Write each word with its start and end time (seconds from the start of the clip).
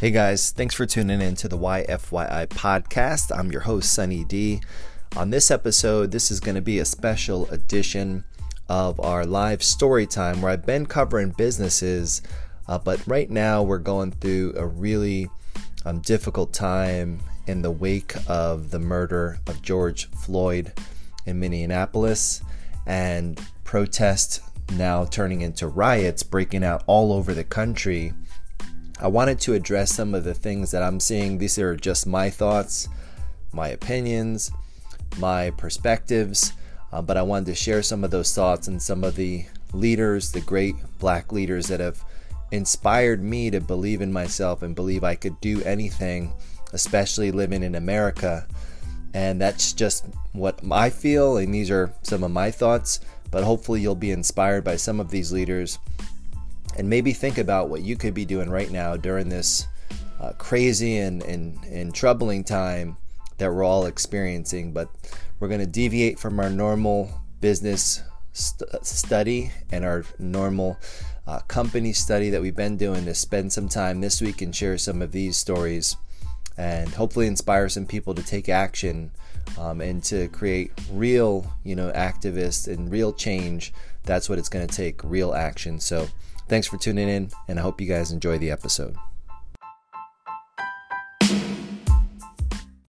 Hey 0.00 0.12
guys, 0.12 0.52
thanks 0.52 0.76
for 0.76 0.86
tuning 0.86 1.20
in 1.20 1.34
to 1.34 1.48
the 1.48 1.58
YFYI 1.58 2.46
podcast. 2.50 3.36
I'm 3.36 3.50
your 3.50 3.62
host, 3.62 3.92
Sunny 3.92 4.22
D. 4.22 4.60
On 5.16 5.30
this 5.30 5.50
episode, 5.50 6.12
this 6.12 6.30
is 6.30 6.38
going 6.38 6.54
to 6.54 6.60
be 6.60 6.78
a 6.78 6.84
special 6.84 7.48
edition 7.50 8.22
of 8.68 9.00
our 9.00 9.26
live 9.26 9.60
story 9.60 10.06
time 10.06 10.40
where 10.40 10.52
I've 10.52 10.64
been 10.64 10.86
covering 10.86 11.30
businesses, 11.30 12.22
uh, 12.68 12.78
but 12.78 13.04
right 13.08 13.28
now 13.28 13.64
we're 13.64 13.78
going 13.78 14.12
through 14.12 14.54
a 14.56 14.64
really 14.64 15.28
um, 15.84 15.98
difficult 15.98 16.52
time 16.52 17.18
in 17.48 17.62
the 17.62 17.72
wake 17.72 18.14
of 18.28 18.70
the 18.70 18.78
murder 18.78 19.40
of 19.48 19.62
George 19.62 20.08
Floyd 20.10 20.72
in 21.26 21.40
Minneapolis 21.40 22.40
and 22.86 23.44
protests 23.64 24.38
now 24.74 25.04
turning 25.06 25.40
into 25.40 25.66
riots 25.66 26.22
breaking 26.22 26.62
out 26.62 26.84
all 26.86 27.12
over 27.12 27.34
the 27.34 27.42
country 27.42 28.12
I 29.00 29.06
wanted 29.06 29.38
to 29.40 29.54
address 29.54 29.94
some 29.94 30.12
of 30.12 30.24
the 30.24 30.34
things 30.34 30.72
that 30.72 30.82
I'm 30.82 30.98
seeing. 30.98 31.38
These 31.38 31.58
are 31.58 31.76
just 31.76 32.06
my 32.06 32.30
thoughts, 32.30 32.88
my 33.52 33.68
opinions, 33.68 34.50
my 35.18 35.50
perspectives, 35.50 36.52
uh, 36.92 37.00
but 37.00 37.16
I 37.16 37.22
wanted 37.22 37.46
to 37.46 37.54
share 37.54 37.82
some 37.82 38.02
of 38.02 38.10
those 38.10 38.34
thoughts 38.34 38.66
and 38.66 38.82
some 38.82 39.04
of 39.04 39.14
the 39.14 39.46
leaders, 39.72 40.32
the 40.32 40.40
great 40.40 40.74
black 40.98 41.32
leaders 41.32 41.68
that 41.68 41.78
have 41.78 42.02
inspired 42.50 43.22
me 43.22 43.50
to 43.50 43.60
believe 43.60 44.00
in 44.00 44.12
myself 44.12 44.62
and 44.62 44.74
believe 44.74 45.04
I 45.04 45.14
could 45.14 45.40
do 45.40 45.62
anything, 45.62 46.32
especially 46.72 47.30
living 47.30 47.62
in 47.62 47.76
America. 47.76 48.48
And 49.14 49.40
that's 49.40 49.72
just 49.72 50.06
what 50.32 50.58
I 50.70 50.90
feel, 50.90 51.36
and 51.36 51.54
these 51.54 51.70
are 51.70 51.92
some 52.02 52.24
of 52.24 52.30
my 52.30 52.50
thoughts. 52.50 53.00
But 53.30 53.44
hopefully, 53.44 53.80
you'll 53.80 53.94
be 53.94 54.10
inspired 54.10 54.64
by 54.64 54.76
some 54.76 55.00
of 55.00 55.10
these 55.10 55.32
leaders 55.32 55.78
and 56.76 56.88
maybe 56.88 57.12
think 57.12 57.38
about 57.38 57.68
what 57.68 57.82
you 57.82 57.96
could 57.96 58.14
be 58.14 58.24
doing 58.24 58.50
right 58.50 58.70
now 58.70 58.96
during 58.96 59.28
this 59.28 59.66
uh, 60.20 60.32
crazy 60.32 60.98
and, 60.98 61.22
and, 61.22 61.62
and 61.64 61.94
troubling 61.94 62.44
time 62.44 62.96
that 63.38 63.52
we're 63.52 63.64
all 63.64 63.86
experiencing. 63.86 64.72
But 64.72 64.88
we're 65.40 65.48
going 65.48 65.60
to 65.60 65.66
deviate 65.66 66.18
from 66.18 66.40
our 66.40 66.50
normal 66.50 67.10
business 67.40 68.02
st- 68.32 68.84
study 68.84 69.52
and 69.70 69.84
our 69.84 70.04
normal 70.18 70.78
uh, 71.26 71.40
company 71.40 71.92
study 71.92 72.30
that 72.30 72.40
we've 72.40 72.56
been 72.56 72.76
doing 72.76 73.04
to 73.04 73.14
spend 73.14 73.52
some 73.52 73.68
time 73.68 74.00
this 74.00 74.20
week 74.20 74.42
and 74.42 74.54
share 74.54 74.78
some 74.78 75.02
of 75.02 75.12
these 75.12 75.36
stories 75.36 75.96
and 76.56 76.88
hopefully 76.90 77.26
inspire 77.26 77.68
some 77.68 77.86
people 77.86 78.14
to 78.14 78.22
take 78.22 78.48
action 78.48 79.12
um, 79.58 79.80
and 79.80 80.02
to 80.04 80.28
create 80.28 80.72
real, 80.90 81.46
you 81.64 81.76
know, 81.76 81.90
activists 81.92 82.66
and 82.66 82.90
real 82.90 83.12
change. 83.12 83.72
That's 84.04 84.28
what 84.28 84.38
it's 84.38 84.48
going 84.48 84.66
to 84.66 84.74
take, 84.74 85.02
real 85.04 85.34
action. 85.34 85.78
So 85.78 86.08
Thanks 86.48 86.66
for 86.66 86.78
tuning 86.78 87.10
in, 87.10 87.30
and 87.46 87.58
I 87.58 87.62
hope 87.62 87.78
you 87.78 87.86
guys 87.86 88.10
enjoy 88.10 88.38
the 88.38 88.50
episode. 88.50 88.96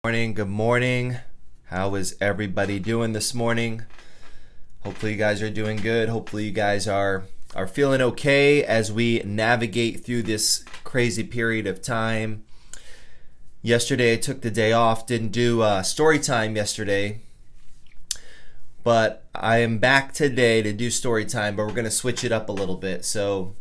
Morning, 0.01 0.33
good 0.33 0.47
morning. 0.47 1.17
How 1.65 1.95
is 1.95 2.15
everybody 2.21 2.79
doing 2.79 3.11
this 3.11 3.33
morning? 3.33 3.83
Hopefully 4.85 5.11
you 5.11 5.17
guys 5.17 5.41
are 5.41 5.49
doing 5.49 5.75
good. 5.75 6.07
Hopefully 6.07 6.45
you 6.45 6.51
guys 6.51 6.87
are 6.87 7.25
are 7.53 7.67
feeling 7.67 7.99
okay 7.99 8.63
as 8.63 8.93
we 8.93 9.21
navigate 9.25 10.05
through 10.05 10.23
this 10.23 10.63
crazy 10.85 11.25
period 11.25 11.67
of 11.67 11.81
time. 11.81 12.43
Yesterday 13.61 14.13
I 14.13 14.17
took 14.17 14.39
the 14.39 14.51
day 14.51 14.71
off, 14.71 15.05
didn't 15.05 15.33
do 15.33 15.61
uh, 15.61 15.83
story 15.83 16.19
time 16.19 16.55
yesterday 16.55 17.19
but 18.83 19.25
I 19.35 19.57
am 19.57 19.77
back 19.77 20.13
today 20.13 20.61
to 20.61 20.73
do 20.73 20.89
story 20.89 21.25
time, 21.25 21.55
but 21.55 21.65
we're 21.65 21.73
going 21.73 21.85
to 21.85 21.91
switch 21.91 22.23
it 22.23 22.31
up 22.31 22.49
a 22.49 22.53
little 22.53 22.77
bit. 22.77 23.05
So, 23.05 23.55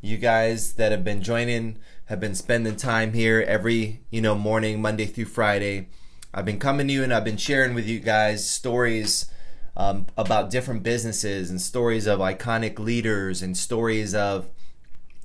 you 0.00 0.18
guys 0.18 0.74
that 0.74 0.92
have 0.92 1.04
been 1.04 1.22
joining 1.22 1.78
have 2.06 2.20
been 2.20 2.34
spending 2.34 2.76
time 2.76 3.14
here 3.14 3.42
every, 3.46 4.02
you 4.10 4.20
know, 4.20 4.34
morning, 4.34 4.82
Monday 4.82 5.06
through 5.06 5.24
Friday. 5.24 5.88
I've 6.32 6.44
been 6.44 6.58
coming 6.58 6.88
to 6.88 6.92
you 6.92 7.02
and 7.02 7.14
I've 7.14 7.24
been 7.24 7.38
sharing 7.38 7.74
with 7.74 7.86
you 7.86 8.00
guys 8.00 8.48
stories 8.48 9.30
um, 9.76 10.06
about 10.16 10.50
different 10.50 10.82
businesses 10.82 11.50
and 11.50 11.60
stories 11.60 12.06
of 12.06 12.20
iconic 12.20 12.78
leaders 12.78 13.40
and 13.40 13.56
stories 13.56 14.14
of 14.14 14.48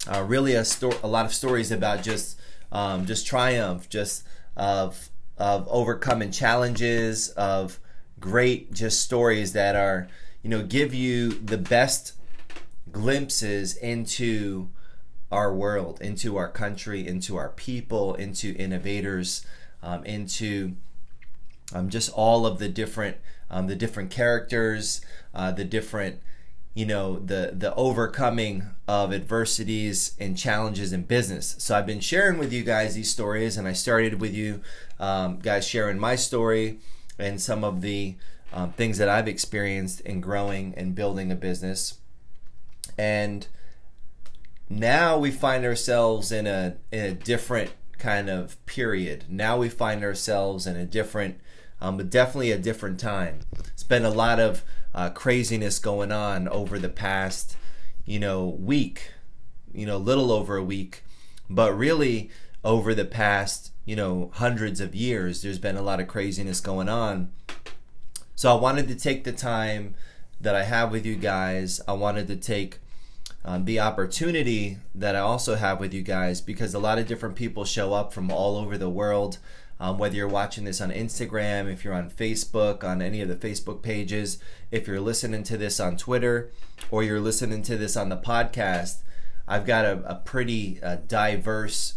uh, 0.07 0.23
really 0.23 0.53
a, 0.53 0.63
sto- 0.63 0.97
a 1.03 1.07
lot 1.07 1.25
of 1.25 1.33
stories 1.33 1.71
about 1.71 2.03
just 2.03 2.39
um, 2.71 3.05
just 3.05 3.27
triumph, 3.27 3.89
just 3.89 4.23
of 4.55 5.09
of 5.37 5.67
overcoming 5.69 6.31
challenges, 6.31 7.29
of 7.29 7.79
great 8.19 8.73
just 8.73 9.01
stories 9.01 9.53
that 9.53 9.75
are 9.75 10.07
you 10.41 10.49
know 10.49 10.63
give 10.63 10.93
you 10.93 11.29
the 11.29 11.57
best 11.57 12.13
glimpses 12.91 13.75
into 13.75 14.69
our 15.31 15.53
world 15.53 16.01
into 16.01 16.37
our 16.37 16.49
country 16.49 17.07
into 17.07 17.35
our 17.37 17.49
people 17.49 18.15
into 18.15 18.55
innovators 18.55 19.45
um, 19.83 20.03
into 20.05 20.75
um, 21.73 21.89
just 21.89 22.11
all 22.13 22.45
of 22.45 22.59
the 22.59 22.69
different 22.69 23.17
um, 23.49 23.67
the 23.67 23.75
different 23.75 24.09
characters 24.09 25.01
uh, 25.33 25.51
the 25.51 25.65
different 25.65 26.19
you 26.73 26.85
know 26.85 27.19
the 27.19 27.51
the 27.53 27.73
overcoming 27.75 28.63
of 28.87 29.13
adversities 29.13 30.15
and 30.19 30.37
challenges 30.37 30.93
in 30.93 31.03
business. 31.03 31.55
So 31.59 31.75
i've 31.75 31.85
been 31.85 31.99
sharing 31.99 32.37
with 32.37 32.53
you 32.53 32.63
guys 32.63 32.95
these 32.95 33.11
stories 33.11 33.57
and 33.57 33.67
i 33.67 33.73
started 33.73 34.19
with 34.21 34.33
you 34.33 34.61
um, 34.99 35.39
guys 35.39 35.67
sharing 35.67 35.99
my 35.99 36.15
story 36.15 36.79
and 37.19 37.41
some 37.41 37.63
of 37.63 37.81
the 37.81 38.15
um, 38.51 38.71
things 38.73 38.97
that 38.97 39.09
I've 39.09 39.27
experienced 39.27 40.01
in 40.01 40.21
growing 40.21 40.73
and 40.75 40.95
building 40.95 41.31
a 41.31 41.35
business. 41.35 41.99
And 42.97 43.47
now 44.69 45.17
we 45.17 45.31
find 45.31 45.65
ourselves 45.65 46.31
in 46.31 46.47
a 46.47 46.77
in 46.91 47.05
a 47.05 47.13
different 47.13 47.71
kind 47.97 48.29
of 48.29 48.63
period. 48.65 49.25
Now 49.29 49.57
we 49.57 49.69
find 49.69 50.03
ourselves 50.03 50.65
in 50.65 50.75
a 50.75 50.85
different, 50.85 51.39
um, 51.81 51.97
but 51.97 52.09
definitely 52.09 52.51
a 52.51 52.57
different 52.57 52.99
time. 52.99 53.41
It's 53.59 53.83
been 53.83 54.05
a 54.05 54.09
lot 54.09 54.39
of 54.39 54.63
uh, 54.95 55.09
craziness 55.11 55.79
going 55.79 56.11
on 56.11 56.47
over 56.47 56.79
the 56.79 56.89
past, 56.89 57.55
you 58.05 58.19
know, 58.19 58.47
week, 58.47 59.11
you 59.73 59.85
know, 59.85 59.97
little 59.97 60.31
over 60.31 60.55
a 60.55 60.63
week, 60.63 61.03
but 61.49 61.77
really 61.77 62.29
over 62.63 62.93
the 62.93 63.05
past, 63.05 63.71
you 63.89 63.95
know, 63.95 64.29
hundreds 64.35 64.79
of 64.79 64.93
years, 64.93 65.41
there's 65.41 65.57
been 65.57 65.75
a 65.75 65.81
lot 65.81 65.99
of 65.99 66.07
craziness 66.07 66.61
going 66.61 66.87
on. 66.87 67.31
So 68.35 68.55
I 68.55 68.61
wanted 68.61 68.87
to 68.89 68.93
take 68.93 69.23
the 69.23 69.31
time 69.31 69.95
that 70.39 70.53
I 70.53 70.61
have 70.61 70.91
with 70.91 71.07
you 71.07 71.15
guys. 71.15 71.81
I 71.87 71.93
wanted 71.93 72.27
to 72.27 72.35
take 72.35 72.77
um, 73.43 73.65
the 73.65 73.79
opportunity 73.79 74.77
that 74.93 75.15
I 75.15 75.21
also 75.21 75.55
have 75.55 75.79
with 75.79 75.91
you 75.91 76.03
guys 76.03 76.39
because 76.39 76.75
a 76.75 76.79
lot 76.79 76.99
of 76.99 77.07
different 77.07 77.35
people 77.35 77.65
show 77.65 77.93
up 77.93 78.13
from 78.13 78.29
all 78.29 78.57
over 78.57 78.77
the 78.77 78.91
world. 78.91 79.39
Um, 79.79 79.97
whether 79.97 80.15
you're 80.15 80.27
watching 80.27 80.65
this 80.65 80.81
on 80.81 80.91
Instagram, 80.91 81.67
if 81.73 81.83
you're 81.83 81.95
on 81.95 82.11
Facebook, 82.11 82.83
on 82.83 83.01
any 83.01 83.21
of 83.21 83.27
the 83.27 83.35
Facebook 83.35 83.81
pages, 83.81 84.37
if 84.69 84.85
you're 84.87 85.01
listening 85.01 85.41
to 85.45 85.57
this 85.57 85.79
on 85.79 85.97
Twitter, 85.97 86.51
or 86.91 87.01
you're 87.01 87.19
listening 87.19 87.63
to 87.63 87.75
this 87.75 87.97
on 87.97 88.09
the 88.09 88.17
podcast, 88.17 88.97
I've 89.47 89.65
got 89.65 89.85
a, 89.85 90.03
a 90.05 90.13
pretty 90.13 90.79
uh, 90.83 90.97
diverse 91.07 91.95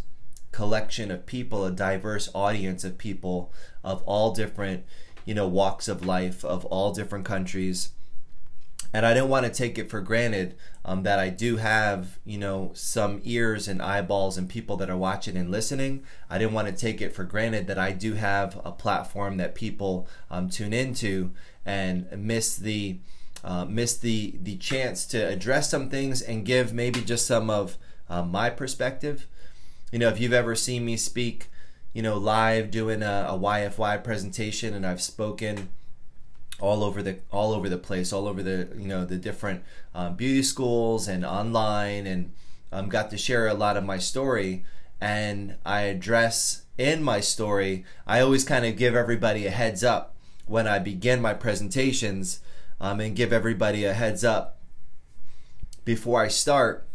collection 0.53 1.11
of 1.11 1.27
people, 1.27 1.65
a 1.65 1.71
diverse 1.71 2.29
audience 2.35 2.85
of 2.85 2.99
people 2.99 3.53
of 3.83 4.03
all 4.05 4.33
different, 4.33 4.85
you 5.25 5.35
know, 5.35 5.49
walks 5.49 5.89
of 5.89 6.05
life, 6.05 6.45
of 6.45 6.65
all 6.67 6.93
different 6.93 7.25
countries. 7.25 7.91
And 8.95 9.07
I 9.07 9.15
didn't 9.15 9.31
want 9.31 9.47
to 9.47 9.53
take 9.53 9.79
it 9.79 9.89
for 9.89 10.03
granted 10.03 10.55
um, 10.85 11.03
that 11.05 11.19
I 11.19 11.31
do 11.31 11.57
have, 11.57 12.19
you 12.27 12.37
know, 12.37 12.73
some 12.75 13.23
ears 13.25 13.67
and 13.67 13.81
eyeballs 13.81 14.37
and 14.37 14.49
people 14.49 14.77
that 14.77 14.91
are 14.91 14.97
watching 14.97 15.35
and 15.35 15.51
listening. 15.51 16.05
I 16.29 16.37
didn't 16.37 16.53
want 16.53 16.69
to 16.69 16.75
take 16.75 17.01
it 17.01 17.15
for 17.15 17.25
granted 17.25 17.67
that 17.69 17.79
I 17.79 17.93
do 17.93 18.15
have 18.15 18.61
a 18.63 18.71
platform 18.71 19.39
that 19.39 19.55
people 19.55 20.07
um, 20.31 20.51
tune 20.51 20.75
into 20.75 21.33
and 21.65 22.07
miss 22.17 22.57
the 22.57 22.99
uh, 23.45 23.65
miss 23.65 23.97
the 23.97 24.35
the 24.41 24.57
chance 24.57 25.05
to 25.07 25.19
address 25.19 25.71
some 25.71 25.89
things 25.89 26.23
and 26.23 26.45
give 26.45 26.73
maybe 26.73 27.01
just 27.01 27.27
some 27.27 27.51
of 27.51 27.77
uh, 28.09 28.23
my 28.23 28.51
perspective 28.51 29.27
you 29.93 29.99
know, 29.99 30.09
if 30.09 30.19
you've 30.19 30.33
ever 30.33 30.57
seen 30.57 30.85
me 30.85 30.97
speak, 30.97 31.51
you 31.93 32.03
know, 32.03 32.17
live 32.17 32.71
doing 32.71 33.03
a, 33.03 33.27
a 33.29 33.39
YFY 33.39 34.03
presentation, 34.03 34.73
and 34.73 34.87
I've 34.87 35.03
spoken 35.03 35.69
all 36.59 36.83
over 36.83 37.03
the 37.03 37.19
all 37.31 37.53
over 37.53 37.69
the 37.69 37.77
place, 37.77 38.13
all 38.13 38.27
over 38.27 38.43
the 38.43 38.69
you 38.75 38.89
know 38.89 39.05
the 39.05 39.17
different 39.17 39.63
uh, 39.95 40.09
beauty 40.11 40.43
schools 40.43 41.07
and 41.07 41.25
online, 41.25 42.07
and 42.07 42.33
um, 42.73 42.89
got 42.89 43.11
to 43.11 43.19
share 43.19 43.47
a 43.47 43.55
lot 43.55 43.77
of 43.77 43.85
my 43.85 43.99
story. 43.99 44.65
And 44.99 45.57
I 45.67 45.83
address 45.83 46.63
in 46.79 47.03
my 47.03 47.21
story, 47.21 47.85
I 48.07 48.21
always 48.21 48.45
kind 48.45 48.65
of 48.65 48.77
give 48.77 48.95
everybody 48.95 49.47
a 49.47 49.51
heads 49.51 49.85
up 49.85 50.15
when 50.47 50.67
I 50.67 50.79
begin 50.79 51.21
my 51.21 51.35
presentations, 51.35 52.41
um, 52.81 52.99
and 52.99 53.15
give 53.15 53.33
everybody 53.33 53.85
a 53.85 53.93
heads 53.93 54.25
up 54.25 54.59
before 55.85 56.23
I 56.23 56.29
start, 56.29 56.87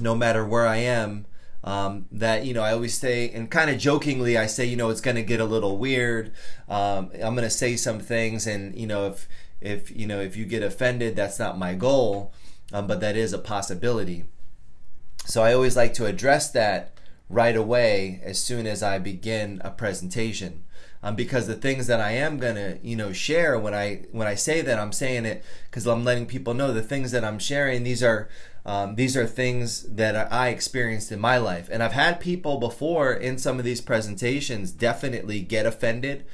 no 0.00 0.16
matter 0.16 0.44
where 0.44 0.66
I 0.66 0.78
am 0.78 1.26
um, 1.64 2.04
that 2.12 2.44
you 2.44 2.54
know 2.54 2.62
I 2.62 2.72
always 2.72 2.96
say 2.96 3.30
and 3.30 3.50
kind 3.50 3.70
of 3.70 3.78
jokingly 3.78 4.36
I 4.36 4.46
say 4.46 4.66
you 4.66 4.76
know 4.76 4.90
it's 4.90 5.00
going 5.00 5.16
to 5.16 5.22
get 5.22 5.40
a 5.40 5.44
little 5.44 5.78
weird. 5.78 6.32
Um, 6.68 7.10
I'm 7.14 7.34
going 7.34 7.48
to 7.48 7.50
say 7.50 7.76
some 7.76 7.98
things 7.98 8.46
and 8.46 8.76
you 8.78 8.86
know 8.86 9.06
if 9.08 9.28
if 9.60 9.90
you 9.90 10.06
know 10.06 10.20
if 10.20 10.36
you 10.36 10.44
get 10.44 10.62
offended 10.62 11.16
that's 11.16 11.38
not 11.38 11.58
my 11.58 11.74
goal, 11.74 12.32
um, 12.72 12.86
but 12.86 13.00
that 13.00 13.16
is 13.16 13.32
a 13.32 13.38
possibility. 13.38 14.24
So 15.24 15.42
I 15.42 15.54
always 15.54 15.74
like 15.74 15.94
to 15.94 16.04
address 16.04 16.50
that 16.50 16.92
right 17.30 17.56
away 17.56 18.20
as 18.22 18.38
soon 18.38 18.66
as 18.66 18.82
I 18.82 18.98
begin 18.98 19.60
a 19.64 19.70
presentation. 19.70 20.62
Um, 21.02 21.16
because 21.16 21.46
the 21.46 21.54
things 21.54 21.86
that 21.86 22.00
I 22.00 22.12
am 22.12 22.38
gonna, 22.38 22.78
you 22.82 22.96
know, 22.96 23.12
share 23.12 23.58
when 23.58 23.74
I 23.74 24.06
when 24.12 24.26
I 24.26 24.34
say 24.34 24.62
that 24.62 24.78
I'm 24.78 24.92
saying 24.92 25.26
it 25.26 25.44
because 25.66 25.86
I'm 25.86 26.02
letting 26.02 26.24
people 26.24 26.54
know 26.54 26.72
the 26.72 26.82
things 26.82 27.10
that 27.10 27.24
I'm 27.24 27.38
sharing. 27.38 27.84
These 27.84 28.02
are 28.02 28.28
um, 28.66 28.94
these 28.94 29.16
are 29.16 29.26
things 29.26 29.82
that 29.82 30.32
I 30.32 30.48
experienced 30.48 31.12
in 31.12 31.20
my 31.20 31.36
life, 31.36 31.68
and 31.70 31.82
I've 31.82 31.92
had 31.92 32.18
people 32.18 32.58
before 32.58 33.12
in 33.12 33.36
some 33.36 33.58
of 33.58 33.64
these 33.64 33.82
presentations 33.82 34.70
definitely 34.70 35.40
get 35.40 35.66
offended. 35.66 36.24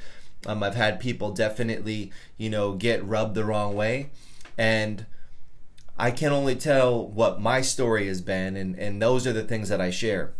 Um, 0.45 0.63
I've 0.63 0.75
had 0.75 0.99
people 0.99 1.31
definitely, 1.31 2.11
you 2.37 2.49
know, 2.49 2.73
get 2.73 3.05
rubbed 3.05 3.35
the 3.35 3.43
wrong 3.43 3.75
way, 3.75 4.11
and 4.57 5.05
I 5.97 6.11
can 6.11 6.31
only 6.31 6.55
tell 6.55 7.05
what 7.05 7.41
my 7.41 7.61
story 7.61 8.07
has 8.07 8.21
been, 8.21 8.55
and 8.55 8.75
and 8.79 9.01
those 9.01 9.27
are 9.27 9.33
the 9.33 9.43
things 9.43 9.67
that 9.67 9.81
I 9.81 9.91
share. 9.91 10.33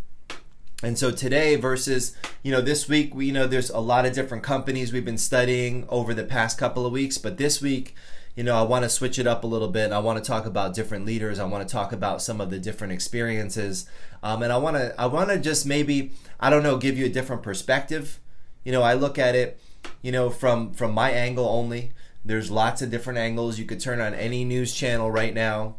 And 0.84 0.98
so 0.98 1.12
today 1.12 1.56
versus, 1.58 2.16
you 2.42 2.52
know, 2.52 2.62
this 2.62 2.88
week, 2.88 3.14
we 3.14 3.28
you 3.28 3.34
know 3.34 3.48
there's 3.48 3.70
a 3.70 3.80
lot 3.80 4.06
of 4.06 4.14
different 4.14 4.44
companies 4.44 4.94
we've 4.94 5.06
been 5.06 5.18
studying 5.18 5.86
over 5.90 6.14
the 6.14 6.24
past 6.24 6.58
couple 6.58 6.86
of 6.86 6.94
weeks, 6.94 7.18
but 7.18 7.38
this 7.38 7.62
week, 7.62 7.96
you 8.36 8.44
know, 8.44 8.56
I 8.56 8.62
want 8.62 8.84
to 8.84 8.90
switch 8.90 9.20
it 9.20 9.28
up 9.28 9.44
a 9.44 9.48
little 9.48 9.68
bit. 9.68 9.92
I 9.92 10.00
want 10.00 10.24
to 10.24 10.28
talk 10.28 10.46
about 10.46 10.74
different 10.74 11.06
leaders. 11.06 11.40
I 11.40 11.46
want 11.46 11.68
to 11.68 11.72
talk 11.72 11.92
about 11.92 12.22
some 12.22 12.40
of 12.40 12.50
the 12.50 12.60
different 12.60 12.94
experiences, 12.94 13.90
um, 14.24 14.42
and 14.44 14.54
I 14.54 14.58
want 14.58 14.78
to 14.78 15.00
I 15.00 15.06
want 15.08 15.30
to 15.30 15.40
just 15.40 15.66
maybe 15.66 16.12
I 16.40 16.50
don't 16.50 16.64
know 16.64 16.78
give 16.78 16.98
you 16.98 17.06
a 17.06 17.10
different 17.10 17.44
perspective. 17.44 18.20
You 18.64 18.72
know, 18.72 18.84
I 18.84 18.94
look 18.94 19.18
at 19.18 19.36
it, 19.36 19.60
you 20.02 20.12
know, 20.12 20.30
from 20.30 20.74
from 20.74 20.94
my 20.94 21.12
angle 21.12 21.48
only. 21.48 21.92
There's 22.24 22.52
lots 22.52 22.82
of 22.82 22.92
different 22.92 23.18
angles. 23.20 23.58
You 23.58 23.66
could 23.66 23.80
turn 23.80 24.00
on 24.00 24.14
any 24.14 24.46
news 24.46 24.74
channel 24.74 25.10
right 25.10 25.34
now 25.34 25.76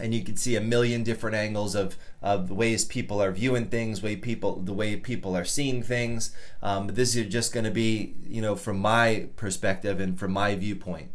and 0.00 0.14
you 0.14 0.22
can 0.22 0.36
see 0.36 0.56
a 0.56 0.60
million 0.60 1.02
different 1.02 1.36
angles 1.36 1.74
of, 1.74 1.96
of 2.22 2.48
the 2.48 2.54
ways 2.54 2.84
people 2.84 3.22
are 3.22 3.32
viewing 3.32 3.66
things, 3.66 4.02
way 4.02 4.16
people 4.16 4.56
the 4.56 4.72
way 4.72 4.96
people 4.96 5.36
are 5.36 5.44
seeing 5.44 5.82
things. 5.82 6.34
Um, 6.62 6.86
but 6.86 6.96
this 6.96 7.14
is 7.14 7.32
just 7.32 7.52
going 7.52 7.64
to 7.64 7.70
be, 7.70 8.14
you 8.26 8.40
know, 8.40 8.56
from 8.56 8.78
my 8.78 9.28
perspective 9.36 10.00
and 10.00 10.18
from 10.18 10.32
my 10.32 10.54
viewpoint. 10.54 11.10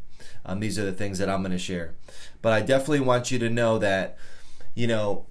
Um, 0.46 0.60
these 0.60 0.78
are 0.78 0.86
the 0.86 0.94
things 0.94 1.18
that 1.20 1.30
I'm 1.30 1.42
going 1.42 1.52
to 1.52 1.58
share. 1.58 1.96
But 2.42 2.54
I 2.54 2.62
definitely 2.62 3.02
want 3.02 3.32
you 3.32 3.40
to 3.40 3.50
know 3.50 3.80
that, 3.80 4.18
you 4.74 4.88
know, 4.88 5.26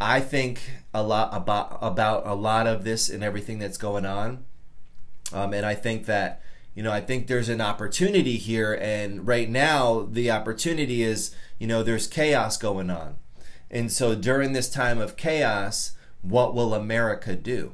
I 0.00 0.20
think 0.20 0.60
a 0.92 1.02
lot 1.02 1.30
about 1.32 1.78
about 1.80 2.26
a 2.26 2.34
lot 2.34 2.66
of 2.66 2.84
this 2.84 3.08
and 3.08 3.22
everything 3.22 3.58
that's 3.58 3.78
going 3.78 4.04
on, 4.04 4.44
um, 5.32 5.54
and 5.54 5.64
I 5.64 5.74
think 5.74 6.06
that 6.06 6.42
you 6.74 6.82
know 6.82 6.90
I 6.90 7.00
think 7.00 7.26
there's 7.26 7.48
an 7.48 7.60
opportunity 7.60 8.36
here, 8.36 8.76
and 8.80 9.26
right 9.26 9.48
now 9.48 10.08
the 10.10 10.32
opportunity 10.32 11.02
is 11.02 11.34
you 11.58 11.66
know, 11.66 11.82
there's 11.82 12.06
chaos 12.06 12.56
going 12.56 12.90
on. 12.90 13.16
And 13.70 13.90
so 13.90 14.14
during 14.14 14.52
this 14.52 14.68
time 14.68 14.98
of 14.98 15.16
chaos, 15.16 15.92
what 16.22 16.54
will 16.54 16.74
America 16.74 17.36
do? 17.36 17.72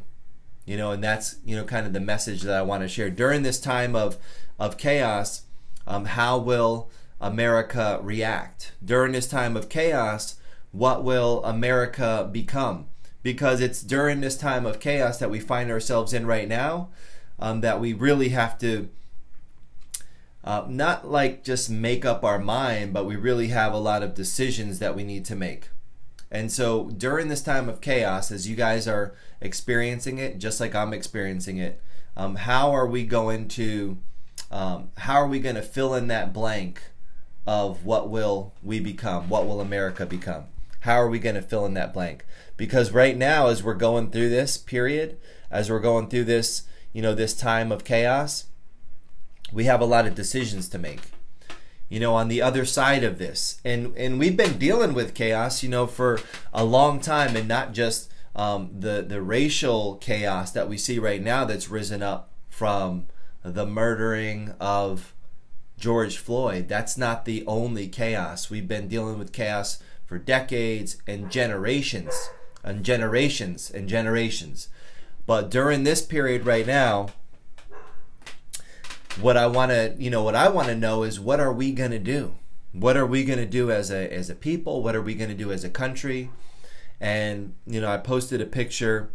You 0.64 0.76
know, 0.76 0.92
and 0.92 1.02
that's, 1.02 1.36
you 1.44 1.56
know, 1.56 1.64
kind 1.64 1.86
of 1.86 1.92
the 1.92 2.00
message 2.00 2.42
that 2.42 2.56
I 2.56 2.62
want 2.62 2.82
to 2.82 2.88
share. 2.88 3.10
During 3.10 3.42
this 3.42 3.60
time 3.60 3.96
of, 3.96 4.18
of 4.58 4.76
chaos, 4.76 5.42
um, 5.86 6.06
how 6.06 6.38
will 6.38 6.90
America 7.20 7.98
react? 8.02 8.72
During 8.84 9.12
this 9.12 9.28
time 9.28 9.56
of 9.56 9.68
chaos, 9.68 10.36
what 10.72 11.04
will 11.04 11.44
America 11.44 12.28
become? 12.30 12.86
Because 13.22 13.60
it's 13.60 13.82
during 13.82 14.20
this 14.20 14.36
time 14.36 14.64
of 14.64 14.80
chaos 14.80 15.18
that 15.18 15.30
we 15.30 15.40
find 15.40 15.70
ourselves 15.70 16.12
in 16.12 16.26
right 16.26 16.48
now 16.48 16.88
um, 17.38 17.60
that 17.60 17.80
we 17.80 17.92
really 17.92 18.30
have 18.30 18.58
to 18.58 18.88
uh, 20.44 20.64
not 20.68 21.10
like 21.10 21.44
just 21.44 21.68
make 21.68 22.04
up 22.04 22.24
our 22.24 22.38
mind, 22.38 22.92
but 22.92 23.04
we 23.04 23.16
really 23.16 23.48
have 23.48 23.72
a 23.74 23.78
lot 23.78 24.02
of 24.02 24.14
decisions 24.14 24.78
that 24.78 24.96
we 24.96 25.04
need 25.04 25.24
to 25.26 25.36
make. 25.36 25.68
And 26.30 26.52
so 26.52 26.90
during 26.90 27.28
this 27.28 27.42
time 27.42 27.68
of 27.68 27.80
chaos, 27.80 28.30
as 28.30 28.48
you 28.48 28.56
guys 28.56 28.86
are 28.86 29.14
experiencing 29.40 30.18
it, 30.18 30.38
just 30.38 30.60
like 30.60 30.74
I'm 30.74 30.92
experiencing 30.92 31.58
it, 31.58 31.80
um, 32.16 32.36
how 32.36 32.70
are 32.70 32.86
we 32.86 33.04
going 33.04 33.48
to 33.48 33.98
um, 34.50 34.90
how 34.98 35.14
are 35.14 35.26
we 35.26 35.40
going 35.40 35.54
to 35.56 35.62
fill 35.62 35.94
in 35.94 36.08
that 36.08 36.32
blank 36.32 36.82
of 37.46 37.84
what 37.84 38.08
will 38.08 38.52
we 38.62 38.80
become? 38.80 39.28
What 39.28 39.46
will 39.46 39.60
America 39.60 40.06
become? 40.06 40.44
How 40.80 40.94
are 40.94 41.08
we 41.08 41.18
going 41.18 41.34
to 41.34 41.42
fill 41.42 41.66
in 41.66 41.74
that 41.74 41.92
blank? 41.92 42.24
Because 42.56 42.92
right 42.92 43.16
now, 43.16 43.48
as 43.48 43.62
we're 43.62 43.74
going 43.74 44.10
through 44.10 44.30
this 44.30 44.56
period, 44.56 45.18
as 45.50 45.70
we're 45.70 45.80
going 45.80 46.08
through 46.08 46.24
this, 46.24 46.62
you 46.92 47.02
know, 47.02 47.14
this 47.14 47.34
time 47.34 47.70
of 47.70 47.84
chaos, 47.84 48.46
we 49.52 49.64
have 49.64 49.80
a 49.80 49.86
lot 49.86 50.06
of 50.06 50.14
decisions 50.14 50.68
to 50.68 50.78
make 50.78 51.00
you 51.90 52.00
know 52.00 52.14
on 52.14 52.28
the 52.28 52.40
other 52.40 52.64
side 52.64 53.04
of 53.04 53.18
this 53.18 53.60
and 53.64 53.94
and 53.96 54.18
we've 54.18 54.36
been 54.36 54.56
dealing 54.56 54.94
with 54.94 55.12
chaos 55.12 55.62
you 55.62 55.68
know 55.68 55.86
for 55.86 56.18
a 56.54 56.64
long 56.64 57.00
time 57.00 57.36
and 57.36 57.48
not 57.48 57.72
just 57.72 58.10
um, 58.36 58.70
the 58.78 59.02
the 59.02 59.20
racial 59.20 59.96
chaos 59.96 60.52
that 60.52 60.68
we 60.68 60.78
see 60.78 60.98
right 60.98 61.20
now 61.20 61.44
that's 61.44 61.68
risen 61.68 62.00
up 62.02 62.30
from 62.48 63.06
the 63.42 63.66
murdering 63.66 64.54
of 64.60 65.14
George 65.78 66.18
Floyd 66.18 66.68
that's 66.68 66.98
not 66.98 67.24
the 67.24 67.44
only 67.46 67.88
chaos 67.88 68.50
we've 68.50 68.68
been 68.68 68.88
dealing 68.88 69.18
with 69.18 69.32
chaos 69.32 69.82
for 70.04 70.18
decades 70.18 70.98
and 71.06 71.30
generations 71.30 72.30
and 72.62 72.84
generations 72.84 73.70
and 73.70 73.88
generations 73.88 74.68
but 75.26 75.50
during 75.50 75.84
this 75.84 76.02
period 76.02 76.44
right 76.44 76.66
now 76.66 77.08
what 79.18 79.36
I 79.36 79.46
want 79.46 79.70
to, 79.70 79.94
you 79.98 80.10
know, 80.10 80.22
what 80.22 80.34
I 80.34 80.48
want 80.48 80.68
to 80.68 80.76
know 80.76 81.02
is 81.02 81.18
what 81.18 81.40
are 81.40 81.52
we 81.52 81.72
going 81.72 81.90
to 81.90 81.98
do? 81.98 82.34
What 82.72 82.96
are 82.96 83.06
we 83.06 83.24
going 83.24 83.38
to 83.38 83.46
do 83.46 83.70
as 83.70 83.90
a 83.90 84.12
as 84.12 84.30
a 84.30 84.34
people? 84.34 84.82
What 84.82 84.94
are 84.94 85.02
we 85.02 85.14
going 85.14 85.30
to 85.30 85.36
do 85.36 85.50
as 85.50 85.64
a 85.64 85.70
country? 85.70 86.30
And 87.00 87.54
you 87.66 87.80
know, 87.80 87.90
I 87.90 87.96
posted 87.96 88.40
a 88.40 88.46
picture 88.46 89.10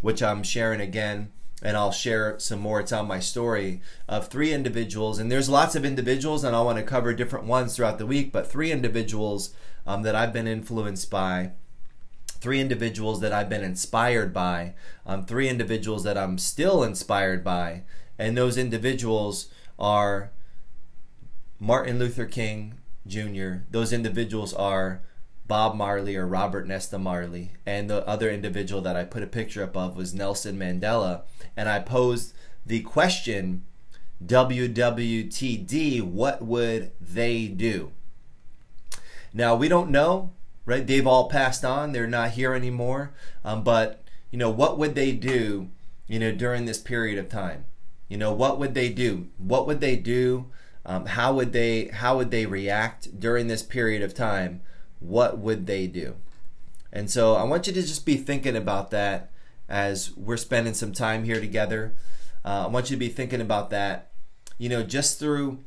which 0.00 0.22
I'm 0.22 0.42
sharing 0.42 0.80
again 0.80 1.32
and 1.62 1.76
I'll 1.76 1.92
share 1.92 2.38
some 2.38 2.60
more. 2.60 2.80
It's 2.80 2.92
on 2.92 3.06
my 3.06 3.20
story 3.20 3.80
of 4.08 4.28
three 4.28 4.52
individuals, 4.52 5.18
and 5.18 5.30
there's 5.30 5.48
lots 5.48 5.74
of 5.74 5.84
individuals, 5.84 6.44
and 6.44 6.54
I 6.54 6.62
want 6.62 6.78
to 6.78 6.84
cover 6.84 7.14
different 7.14 7.46
ones 7.46 7.76
throughout 7.76 7.98
the 7.98 8.06
week. 8.06 8.32
But 8.32 8.50
three 8.50 8.70
individuals 8.70 9.54
um, 9.86 10.02
that 10.02 10.14
I've 10.14 10.32
been 10.32 10.46
influenced 10.46 11.10
by, 11.10 11.52
three 12.26 12.60
individuals 12.60 13.20
that 13.20 13.32
I've 13.32 13.48
been 13.48 13.64
inspired 13.64 14.32
by, 14.32 14.74
um, 15.06 15.24
three 15.24 15.48
individuals 15.48 16.04
that 16.04 16.18
I'm 16.18 16.38
still 16.38 16.82
inspired 16.82 17.42
by, 17.44 17.82
and 18.18 18.36
those 18.36 18.58
individuals 18.58 19.48
are 19.78 20.30
Martin 21.58 21.98
Luther 21.98 22.26
King 22.26 22.74
Jr. 23.06 23.56
Those 23.70 23.92
individuals 23.92 24.54
are 24.54 25.02
Bob 25.46 25.76
Marley 25.76 26.16
or 26.16 26.26
Robert 26.26 26.66
Nesta 26.66 26.98
Marley, 26.98 27.52
and 27.66 27.90
the 27.90 28.06
other 28.06 28.30
individual 28.30 28.80
that 28.82 28.96
I 28.96 29.04
put 29.04 29.22
a 29.22 29.26
picture 29.26 29.62
up 29.62 29.76
of 29.76 29.96
was 29.96 30.14
Nelson 30.14 30.58
Mandela. 30.58 31.22
And 31.56 31.68
I 31.68 31.80
posed 31.80 32.34
the 32.66 32.80
question 32.80 33.64
WWTD, 34.24 36.02
what 36.02 36.42
would 36.42 36.92
they 37.00 37.46
do? 37.46 37.92
Now, 39.32 39.54
we 39.54 39.68
don't 39.68 39.90
know, 39.90 40.32
right? 40.64 40.86
They've 40.86 41.06
all 41.06 41.28
passed 41.28 41.64
on, 41.64 41.92
they're 41.92 42.06
not 42.06 42.32
here 42.32 42.54
anymore. 42.54 43.12
Um, 43.44 43.64
but, 43.64 44.02
you 44.30 44.38
know, 44.38 44.50
what 44.50 44.78
would 44.78 44.94
they 44.94 45.12
do, 45.12 45.68
you 46.06 46.18
know, 46.18 46.32
during 46.32 46.64
this 46.64 46.78
period 46.78 47.18
of 47.18 47.28
time? 47.28 47.64
You 48.08 48.16
know, 48.16 48.32
what 48.32 48.58
would 48.58 48.74
they 48.74 48.90
do? 48.90 49.28
What 49.38 49.66
would 49.66 49.80
they 49.80 49.96
do? 49.96 50.46
Um, 50.86 51.06
how 51.06 51.32
would 51.32 51.52
they 51.52 51.86
how 51.86 52.16
would 52.18 52.30
they 52.30 52.44
react 52.44 53.18
during 53.18 53.46
this 53.46 53.62
period 53.62 54.02
of 54.02 54.14
time? 54.14 54.60
What 55.00 55.38
would 55.38 55.66
they 55.66 55.86
do? 55.86 56.16
And 56.92 57.10
so 57.10 57.34
I 57.34 57.42
want 57.44 57.66
you 57.66 57.72
to 57.72 57.82
just 57.82 58.04
be 58.04 58.16
thinking 58.16 58.54
about 58.54 58.90
that 58.90 59.30
as 59.68 60.14
we're 60.16 60.36
spending 60.36 60.74
some 60.74 60.92
time 60.92 61.24
here 61.24 61.40
together. 61.40 61.94
Uh, 62.44 62.64
I 62.64 62.66
want 62.66 62.90
you 62.90 62.96
to 62.96 63.00
be 63.00 63.08
thinking 63.08 63.40
about 63.40 63.70
that, 63.70 64.12
you 64.58 64.68
know, 64.68 64.82
just 64.82 65.18
through 65.18 65.64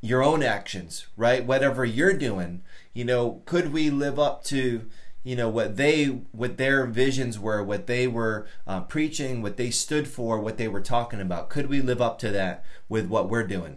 your 0.00 0.22
own 0.22 0.42
actions, 0.42 1.06
right? 1.16 1.44
Whatever 1.44 1.84
you're 1.84 2.12
doing, 2.12 2.62
you 2.92 3.04
know, 3.04 3.42
could 3.44 3.72
we 3.72 3.90
live 3.90 4.18
up 4.18 4.44
to 4.44 4.86
you 5.22 5.36
know 5.36 5.48
what 5.48 5.76
they 5.76 6.06
what 6.06 6.56
their 6.56 6.86
visions 6.86 7.38
were 7.38 7.62
what 7.62 7.86
they 7.86 8.06
were 8.06 8.46
uh, 8.66 8.80
preaching 8.80 9.42
what 9.42 9.56
they 9.56 9.70
stood 9.70 10.08
for 10.08 10.40
what 10.40 10.56
they 10.56 10.68
were 10.68 10.80
talking 10.80 11.20
about 11.20 11.50
could 11.50 11.68
we 11.68 11.80
live 11.80 12.00
up 12.00 12.18
to 12.18 12.30
that 12.30 12.64
with 12.88 13.06
what 13.06 13.28
we're 13.28 13.46
doing 13.46 13.76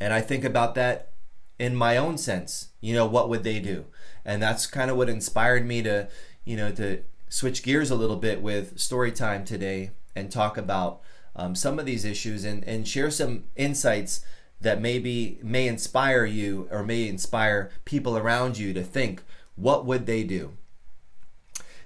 and 0.00 0.12
i 0.12 0.20
think 0.20 0.44
about 0.44 0.74
that 0.74 1.12
in 1.58 1.76
my 1.76 1.96
own 1.96 2.18
sense 2.18 2.70
you 2.80 2.92
know 2.92 3.06
what 3.06 3.28
would 3.28 3.44
they 3.44 3.60
do 3.60 3.84
and 4.24 4.42
that's 4.42 4.66
kind 4.66 4.90
of 4.90 4.96
what 4.96 5.08
inspired 5.08 5.64
me 5.64 5.80
to 5.80 6.08
you 6.44 6.56
know 6.56 6.72
to 6.72 7.02
switch 7.32 7.62
gears 7.62 7.90
a 7.90 7.94
little 7.94 8.16
bit 8.16 8.42
with 8.42 8.78
story 8.78 9.10
time 9.10 9.42
today 9.42 9.90
and 10.14 10.30
talk 10.30 10.58
about 10.58 11.00
um, 11.34 11.54
some 11.54 11.78
of 11.78 11.86
these 11.86 12.04
issues 12.04 12.44
and, 12.44 12.62
and 12.64 12.86
share 12.86 13.10
some 13.10 13.44
insights 13.56 14.22
that 14.60 14.82
maybe 14.82 15.38
may 15.42 15.66
inspire 15.66 16.26
you 16.26 16.68
or 16.70 16.82
may 16.82 17.08
inspire 17.08 17.70
people 17.86 18.18
around 18.18 18.58
you 18.58 18.74
to 18.74 18.82
think 18.82 19.22
what 19.56 19.86
would 19.86 20.04
they 20.04 20.22
do? 20.22 20.52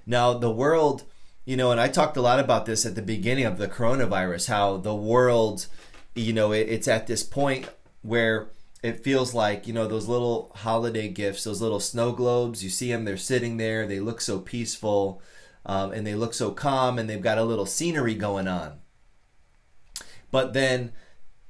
Now, 0.05 0.33
the 0.33 0.51
world, 0.51 1.05
you 1.45 1.55
know, 1.55 1.71
and 1.71 1.79
I 1.79 1.87
talked 1.87 2.17
a 2.17 2.21
lot 2.21 2.41
about 2.41 2.65
this 2.65 2.85
at 2.85 2.95
the 2.95 3.01
beginning 3.01 3.45
of 3.45 3.57
the 3.57 3.69
coronavirus, 3.69 4.49
how 4.49 4.75
the 4.75 4.95
world, 4.95 5.67
you 6.13 6.33
know, 6.33 6.51
it, 6.51 6.67
it's 6.67 6.89
at 6.89 7.07
this 7.07 7.23
point 7.23 7.69
where 8.01 8.49
it 8.83 9.03
feels 9.03 9.33
like, 9.33 9.67
you 9.67 9.73
know, 9.73 9.87
those 9.87 10.07
little 10.07 10.51
holiday 10.55 11.07
gifts, 11.09 11.43
those 11.43 11.61
little 11.61 11.79
snow 11.79 12.11
globes, 12.11 12.63
you 12.63 12.69
see 12.69 12.91
them, 12.91 13.05
they're 13.05 13.17
sitting 13.17 13.57
there, 13.57 13.87
they 13.87 13.99
look 13.99 14.21
so 14.21 14.39
peaceful. 14.39 15.21
um, 15.67 15.91
and 15.91 16.07
they 16.07 16.15
look 16.15 16.33
so 16.33 16.51
calm 16.51 16.97
and 16.97 17.09
they've 17.09 17.21
got 17.21 17.37
a 17.37 17.43
little 17.43 17.65
scenery 17.65 18.15
going 18.15 18.47
on. 18.47 18.79
But 20.31 20.53
then 20.53 20.93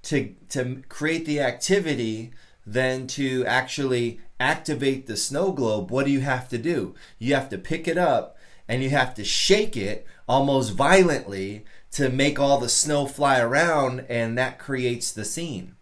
to 0.03 0.35
to 0.49 0.83
create 0.89 1.25
the 1.25 1.39
activity, 1.39 2.31
then 2.65 3.07
to 3.07 3.45
actually 3.45 4.19
activate 4.39 5.07
the 5.07 5.17
snow 5.17 5.51
globe, 5.51 5.91
what 5.91 6.05
do 6.05 6.11
you 6.11 6.21
have 6.21 6.49
to 6.49 6.57
do? 6.57 6.95
You 7.19 7.35
have 7.35 7.49
to 7.49 7.57
pick 7.57 7.87
it 7.87 7.97
up 7.97 8.37
and 8.67 8.83
you 8.83 8.89
have 8.89 9.13
to 9.15 9.23
shake 9.23 9.77
it 9.77 10.05
almost 10.27 10.73
violently 10.73 11.63
to 11.91 12.09
make 12.09 12.37
all 12.39 12.59
the 12.59 12.67
snow 12.69 13.05
fly 13.05 13.39
around, 13.39 14.01
and 14.09 14.37
that 14.37 14.59
creates 14.59 15.13
the 15.13 15.23
scene. 15.23 15.76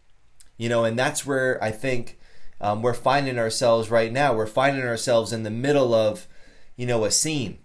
You 0.58 0.70
know, 0.70 0.84
and 0.84 0.98
that's 0.98 1.26
where 1.26 1.62
I 1.64 1.72
think 1.72 2.18
um, 2.62 2.82
we're 2.82 2.94
finding 2.94 3.38
ourselves 3.38 3.92
right 3.92 4.12
now. 4.12 4.34
We're 4.34 4.48
finding 4.48 4.84
ourselves 4.84 5.34
in 5.34 5.44
the 5.44 5.52
middle 5.52 5.94
of, 5.94 6.28
you 6.76 6.86
know, 6.86 7.04
a 7.04 7.12
scene. 7.12 7.60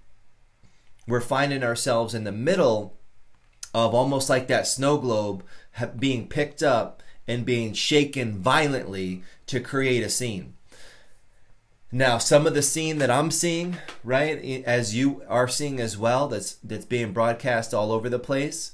We're 1.07 1.21
finding 1.21 1.63
ourselves 1.63 2.15
in 2.15 2.25
the 2.25 2.33
middle 2.33 2.97
of 3.73 3.95
almost 3.95 4.29
like 4.29 4.49
that 4.49 4.67
snow 4.67 4.99
globe 4.99 5.45
being 5.99 6.29
picked 6.29 6.63
up 6.63 7.03
and 7.29 7.47
being 7.47 7.73
shaken 7.73 8.39
violently 8.39 9.23
to 9.47 9.61
create 9.61 10.03
a 10.03 10.11
scene. 10.11 10.55
Now, 11.93 12.19
some 12.19 12.47
of 12.47 12.55
the 12.55 12.63
scene 12.63 12.99
that 12.99 13.11
I'm 13.11 13.31
seeing, 13.31 13.77
right, 14.05 14.65
as 14.65 14.95
you 14.95 15.23
are 15.29 15.49
seeing 15.49 15.81
as 15.81 15.99
well, 15.99 16.29
that's 16.29 16.55
that's 16.63 16.85
being 16.85 17.13
broadcast 17.13 17.75
all 17.75 17.91
over 17.91 18.09
the 18.09 18.19
place. 18.19 18.73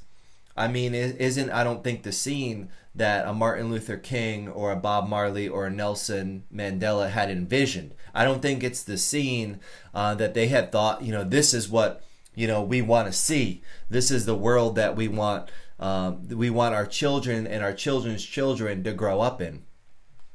I 0.55 0.69
mean, 0.69 0.95
it 0.95 1.17
isn't 1.19 1.51
I 1.51 1.65
don't 1.65 1.83
think 1.83 2.03
the 2.03 2.13
scene 2.13 2.69
that 2.97 3.29
a 3.29 3.33
Martin 3.33 3.71
Luther 3.71 3.97
King 3.97 4.49
or 4.49 4.73
a 4.73 4.76
Bob 4.76 5.09
Marley 5.09 5.47
or 5.47 5.67
a 5.67 5.71
Nelson 5.71 6.45
Mandela 6.53 7.11
had 7.11 7.31
envisioned. 7.31 7.95
I 8.15 8.25
don't 8.25 8.41
think 8.41 8.65
it's 8.65 8.83
the 8.83 8.97
scene 8.97 9.61
uh, 9.95 10.15
that 10.15 10.35
they 10.35 10.49
had 10.49 10.73
thought, 10.73 11.03
you 11.03 11.12
know, 11.12 11.25
this 11.25 11.53
is 11.53 11.69
what 11.69 12.03
you 12.35 12.47
know 12.47 12.62
we 12.62 12.83
want 12.83 13.07
to 13.07 13.12
see. 13.12 13.62
This 13.88 14.11
is 14.11 14.26
the 14.26 14.35
world 14.35 14.76
that 14.76 14.97
we 14.97 15.09
want. 15.09 15.50
Um, 15.79 16.26
we 16.29 16.49
want 16.49 16.75
our 16.75 16.87
children 16.87 17.47
and 17.47 17.62
our 17.62 17.75
children's 17.75 18.25
children 18.25 18.83
to 18.85 18.95
grow 18.95 19.21
up 19.21 19.43
in. 19.43 19.65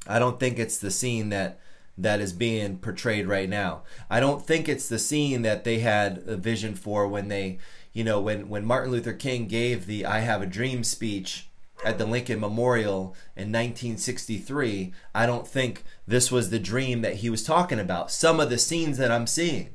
I 0.06 0.20
don't 0.20 0.38
think 0.38 0.58
it's 0.58 0.78
the 0.78 0.90
scene 0.90 1.30
that 1.30 1.58
that 1.98 2.20
is 2.20 2.32
being 2.32 2.78
portrayed 2.78 3.26
right 3.26 3.48
now. 3.48 3.82
I 4.08 4.20
don't 4.20 4.46
think 4.46 4.68
it's 4.68 4.88
the 4.88 4.98
scene 4.98 5.42
that 5.42 5.64
they 5.64 5.80
had 5.80 6.22
a 6.26 6.36
vision 6.36 6.74
for 6.74 7.06
when 7.08 7.28
they, 7.28 7.58
you 7.92 8.04
know, 8.04 8.20
when 8.20 8.48
when 8.48 8.64
Martin 8.64 8.92
Luther 8.92 9.12
King 9.12 9.48
gave 9.48 9.86
the 9.86 10.06
I 10.06 10.20
have 10.20 10.42
a 10.42 10.46
dream 10.46 10.84
speech 10.84 11.48
at 11.84 11.98
the 11.98 12.06
Lincoln 12.06 12.40
Memorial 12.40 13.14
in 13.36 13.52
1963, 13.52 14.92
I 15.14 15.26
don't 15.26 15.46
think 15.46 15.84
this 16.06 16.30
was 16.30 16.50
the 16.50 16.58
dream 16.58 17.02
that 17.02 17.16
he 17.16 17.30
was 17.30 17.42
talking 17.42 17.80
about. 17.80 18.10
Some 18.10 18.40
of 18.40 18.50
the 18.50 18.58
scenes 18.58 18.98
that 18.98 19.10
I'm 19.10 19.26
seeing. 19.26 19.70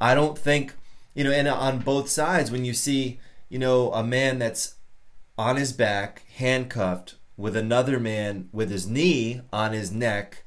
I 0.00 0.14
don't 0.14 0.38
think, 0.38 0.74
you 1.14 1.24
know, 1.24 1.32
and 1.32 1.48
on 1.48 1.80
both 1.80 2.08
sides 2.08 2.50
when 2.50 2.64
you 2.64 2.72
see, 2.72 3.18
you 3.48 3.58
know, 3.58 3.92
a 3.92 4.02
man 4.02 4.38
that's 4.38 4.76
on 5.36 5.56
his 5.56 5.72
back, 5.72 6.22
handcuffed 6.36 7.16
with 7.36 7.56
another 7.56 7.98
man 7.98 8.48
with 8.52 8.70
his 8.70 8.86
knee 8.86 9.40
on 9.52 9.72
his 9.72 9.90
neck, 9.90 10.44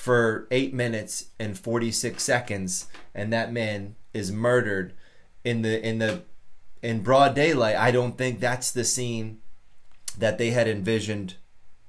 for 0.00 0.48
eight 0.50 0.72
minutes 0.72 1.26
and 1.38 1.58
46 1.58 2.22
seconds, 2.22 2.86
and 3.14 3.30
that 3.34 3.52
man 3.52 3.96
is 4.14 4.32
murdered 4.32 4.94
in 5.44 5.60
the 5.60 5.86
in 5.86 5.98
the 5.98 6.22
in 6.82 7.02
broad 7.02 7.34
daylight. 7.34 7.76
I 7.76 7.90
don't 7.90 8.16
think 8.16 8.40
that's 8.40 8.72
the 8.72 8.84
scene 8.84 9.42
that 10.18 10.38
they 10.38 10.50
had 10.50 10.68
envisioned 10.68 11.34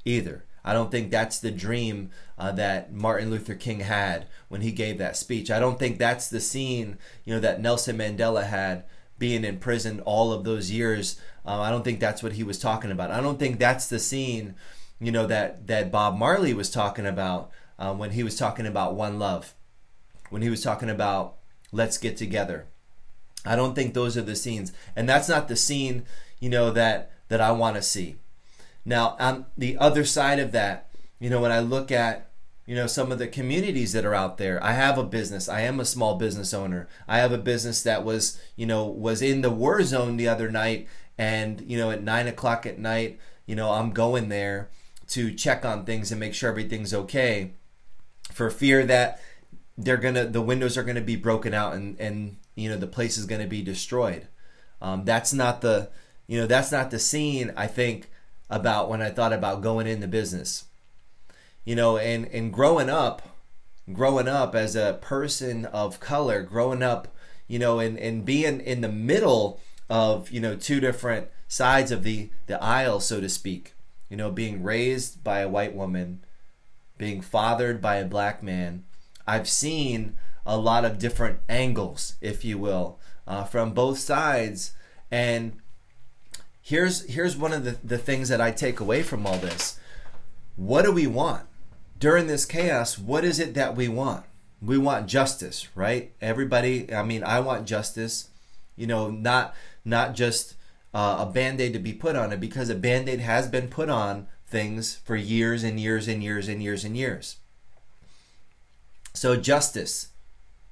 either. 0.06 0.46
I 0.64 0.74
don't 0.74 0.92
think 0.92 1.10
that's 1.10 1.40
the 1.40 1.52
dream 1.52 2.12
uh, 2.38 2.52
that 2.54 2.94
Martin 2.94 3.32
Luther 3.32 3.56
King 3.56 3.80
had 3.80 4.28
when 4.48 4.62
he 4.62 4.72
gave 4.72 5.00
that 5.00 5.18
speech. 5.18 5.50
I 5.50 5.60
don't 5.60 5.80
think 5.80 5.98
that's 5.98 6.30
the 6.30 6.40
scene, 6.40 6.98
you 7.26 7.34
know, 7.34 7.40
that 7.40 7.62
Nelson 7.62 7.98
Mandela 7.98 8.46
had 8.46 8.84
being 9.18 9.44
in 9.44 9.58
prison 9.58 10.02
all 10.02 10.32
of 10.32 10.44
those 10.44 10.70
years. 10.70 11.20
Uh, 11.46 11.62
I 11.62 11.72
don't 11.72 11.84
think 11.84 12.00
that's 12.00 12.22
what 12.22 12.34
he 12.34 12.44
was 12.44 12.60
talking 12.60 12.92
about. 12.92 13.12
I 13.12 13.22
don't 13.22 13.40
think 13.40 13.58
that's 13.58 13.88
the 13.88 14.00
scene, 14.00 14.56
you 15.00 15.12
know, 15.12 15.26
that 15.28 15.68
that 15.68 15.92
Bob 15.92 16.18
Marley 16.18 16.54
was 16.54 16.70
talking 16.70 17.08
about 17.08 17.52
um, 17.80 17.98
when 17.98 18.12
he 18.12 18.24
was 18.24 18.38
talking 18.38 18.68
about 18.68 18.96
one 18.96 19.18
love, 19.18 19.56
when 20.30 20.44
he 20.44 20.50
was 20.50 20.64
talking 20.64 20.90
about 20.90 21.38
let's 21.72 21.98
get 21.98 22.18
together. 22.18 22.68
I 23.44 23.56
don't 23.56 23.74
think 23.74 23.96
those 23.96 24.16
are 24.18 24.22
the 24.22 24.36
scenes, 24.36 24.72
and 24.96 25.10
that's 25.10 25.30
not 25.30 25.48
the 25.48 25.56
scene 25.56 26.06
you 26.42 26.50
know 26.50 26.72
that 26.72 27.12
that 27.32 27.40
I 27.40 27.54
want 27.54 27.78
to 27.78 27.82
see. 27.82 28.18
Now, 28.84 29.16
on 29.18 29.46
the 29.58 29.78
other 29.78 30.04
side 30.04 30.38
of 30.38 30.52
that, 30.52 30.90
you 31.18 31.30
know, 31.30 31.40
when 31.40 31.52
I 31.52 31.60
look 31.60 31.92
at 31.92 32.28
you 32.68 32.76
know 32.76 32.88
some 32.88 33.12
of 33.12 33.20
the 33.20 33.28
communities 33.28 33.92
that 33.92 34.06
are 34.06 34.14
out 34.14 34.38
there 34.38 34.64
i 34.64 34.74
have 34.74 34.96
a 34.98 35.04
business 35.04 35.50
i 35.50 35.62
am 35.62 35.80
a 35.80 35.84
small 35.84 36.16
business 36.16 36.54
owner 36.54 36.88
i 37.08 37.18
have 37.18 37.32
a 37.32 37.38
business 37.38 37.82
that 37.82 38.06
was 38.06 38.40
you 38.56 38.68
know 38.68 38.86
was 38.86 39.22
in 39.22 39.42
the 39.42 39.50
war 39.50 39.82
zone 39.82 40.16
the 40.16 40.28
other 40.28 40.50
night 40.50 40.88
and 41.18 41.62
you 41.62 41.76
know 41.76 41.90
at 41.90 42.04
nine 42.04 42.28
o'clock 42.28 42.68
at 42.68 42.78
night 42.78 43.20
you 43.48 43.56
know 43.56 43.72
i'm 43.72 43.92
going 43.92 44.30
there 44.30 44.70
to 45.08 45.34
check 45.34 45.66
on 45.66 45.84
things 45.84 46.12
and 46.12 46.20
make 46.20 46.36
sure 46.36 46.52
everything's 46.52 46.94
okay 46.94 47.52
for 48.32 48.52
fear 48.52 48.86
that 48.86 49.20
they're 49.76 49.98
gonna 49.98 50.26
the 50.26 50.42
windows 50.42 50.78
are 50.78 50.84
gonna 50.84 51.02
be 51.02 51.16
broken 51.16 51.56
out 51.56 51.74
and 51.74 52.00
and 52.00 52.38
you 52.56 52.70
know 52.70 52.78
the 52.78 52.88
place 52.88 53.18
is 53.18 53.26
gonna 53.26 53.48
be 53.48 53.62
destroyed. 53.62 54.28
Um, 54.82 55.06
that's 55.06 55.34
not 55.34 55.62
the 55.62 55.90
you 56.32 56.40
know 56.40 56.48
that's 56.48 56.72
not 56.72 56.92
the 56.92 56.98
scene 56.98 57.52
I 57.58 57.68
think 57.68 58.10
about 58.50 58.90
when 58.90 59.02
I 59.02 59.10
thought 59.10 59.34
about 59.34 59.62
going 59.62 59.86
into 59.86 60.08
business. 60.08 60.64
You 61.66 61.76
know, 61.76 61.98
and 61.98 62.26
and 62.28 62.54
growing 62.54 62.90
up, 62.90 63.36
growing 63.92 64.30
up 64.30 64.56
as 64.56 64.74
a 64.74 64.98
person 65.02 65.66
of 65.66 66.00
color, 66.00 66.42
growing 66.42 66.82
up, 66.82 67.10
you 67.50 67.60
know, 67.60 67.80
and 67.80 68.00
and 68.00 68.24
being 68.24 68.62
in 68.62 68.80
the 68.80 68.88
middle 68.88 69.60
of 69.90 70.32
you 70.32 70.40
know 70.40 70.56
two 70.56 70.80
different 70.80 71.28
sides 71.50 71.92
of 71.92 72.04
the 72.04 72.30
the 72.48 72.64
aisle, 72.64 73.02
so 73.02 73.20
to 73.20 73.28
speak. 73.28 73.74
You 74.08 74.16
know, 74.16 74.32
being 74.32 74.64
raised 74.64 75.26
by 75.26 75.40
a 75.42 75.50
white 75.50 75.76
woman 75.76 76.22
being 76.98 77.20
fathered 77.20 77.82
by 77.82 77.98
a 77.98 78.06
black 78.06 78.42
man, 78.42 78.86
I've 79.28 79.50
seen 79.50 80.16
a 80.46 80.56
lot 80.56 80.86
of 80.86 80.98
different 80.98 81.42
angles, 81.50 82.16
if 82.22 82.46
you 82.46 82.58
will, 82.58 83.00
uh, 83.28 83.44
from 83.44 83.74
both 83.74 84.00
sides. 84.00 84.72
And 85.12 85.61
here's 86.72 87.04
here's 87.14 87.36
one 87.36 87.52
of 87.52 87.66
the, 87.66 87.78
the 87.84 87.98
things 87.98 88.30
that 88.30 88.40
I 88.40 88.52
take 88.52 88.80
away 88.80 89.04
from 89.04 89.28
all 89.28 89.38
this. 89.38 89.78
What 90.56 90.84
do 90.86 90.92
we 90.94 91.06
want? 91.06 91.44
During 92.00 92.28
this 92.28 92.46
chaos, 92.46 92.98
what 92.98 93.26
is 93.26 93.40
it 93.40 93.54
that 93.56 93.76
we 93.76 93.90
want? 93.90 94.24
We 94.62 94.78
want 94.78 95.08
justice, 95.08 95.68
right? 95.76 96.14
Everybody, 96.22 96.94
I 96.94 97.04
mean, 97.04 97.24
I 97.24 97.42
want 97.42 97.68
justice. 97.68 98.30
You 98.78 98.88
know, 98.88 99.12
not 99.12 99.54
not 99.84 100.16
just 100.16 100.56
uh, 100.94 101.26
a 101.28 101.32
band-aid 101.32 101.74
to 101.74 101.80
be 101.80 101.94
put 101.94 102.16
on 102.16 102.32
it 102.32 102.40
because 102.40 102.70
a 102.70 102.76
band-aid 102.76 103.20
has 103.20 103.48
been 103.50 103.68
put 103.68 103.90
on 103.90 104.28
things 104.48 104.96
for 104.96 105.16
years 105.18 105.64
and 105.64 105.80
years 105.80 106.08
and 106.08 106.24
years 106.24 106.48
and 106.48 106.64
years 106.64 106.86
and 106.86 106.96
years. 106.96 107.38
So, 109.14 109.36
justice, 109.36 110.08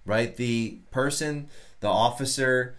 right? 0.05 0.35
The 0.35 0.79
person, 0.91 1.49
the 1.81 1.89
officer, 1.89 2.75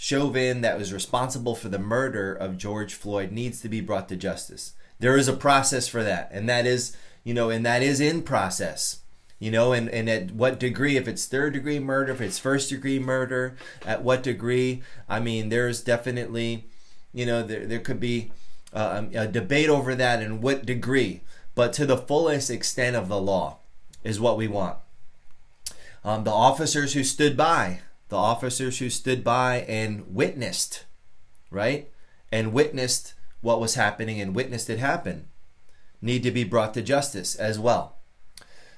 Chauvin, 0.00 0.60
that 0.60 0.78
was 0.78 0.92
responsible 0.92 1.56
for 1.56 1.68
the 1.68 1.78
murder 1.78 2.32
of 2.32 2.56
George 2.56 2.94
Floyd 2.94 3.32
needs 3.32 3.60
to 3.60 3.68
be 3.68 3.80
brought 3.80 4.08
to 4.08 4.16
justice. 4.16 4.74
There 5.00 5.16
is 5.16 5.26
a 5.26 5.32
process 5.32 5.88
for 5.88 6.04
that, 6.04 6.30
and 6.32 6.48
that 6.48 6.66
is, 6.66 6.96
you 7.24 7.34
know, 7.34 7.50
and 7.50 7.66
that 7.66 7.82
is 7.82 8.00
in 8.00 8.22
process. 8.22 9.00
You 9.40 9.50
know, 9.50 9.72
and, 9.72 9.88
and 9.88 10.08
at 10.08 10.30
what 10.30 10.60
degree, 10.60 10.96
if 10.96 11.08
it's 11.08 11.26
third 11.26 11.52
degree 11.52 11.80
murder, 11.80 12.12
if 12.12 12.20
it's 12.20 12.38
first 12.38 12.70
degree 12.70 13.00
murder, 13.00 13.56
at 13.84 14.04
what 14.04 14.22
degree? 14.22 14.82
I 15.08 15.18
mean, 15.18 15.48
there's 15.48 15.82
definitely, 15.82 16.68
you 17.12 17.26
know, 17.26 17.42
there, 17.42 17.66
there 17.66 17.80
could 17.80 17.98
be 17.98 18.30
uh, 18.72 19.02
a 19.12 19.26
debate 19.26 19.68
over 19.68 19.96
that 19.96 20.22
and 20.22 20.40
what 20.40 20.64
degree, 20.64 21.22
but 21.56 21.72
to 21.72 21.86
the 21.86 21.98
fullest 21.98 22.50
extent 22.50 22.94
of 22.94 23.08
the 23.08 23.20
law 23.20 23.58
is 24.04 24.20
what 24.20 24.36
we 24.36 24.46
want. 24.46 24.76
Um, 26.04 26.22
the 26.22 26.30
officers 26.30 26.92
who 26.92 27.02
stood 27.02 27.36
by, 27.36 27.80
the 28.08 28.16
officers 28.16 28.78
who 28.78 28.90
stood 28.90 29.22
by 29.22 29.60
and 29.68 30.14
witnessed, 30.14 30.84
right? 31.50 31.90
And 32.32 32.52
witnessed 32.52 33.14
what 33.40 33.60
was 33.60 33.74
happening 33.74 34.20
and 34.20 34.34
witnessed 34.34 34.70
it 34.70 34.78
happen, 34.78 35.28
need 36.00 36.22
to 36.22 36.30
be 36.30 36.44
brought 36.44 36.74
to 36.74 36.82
justice 36.82 37.34
as 37.34 37.58
well. 37.58 37.96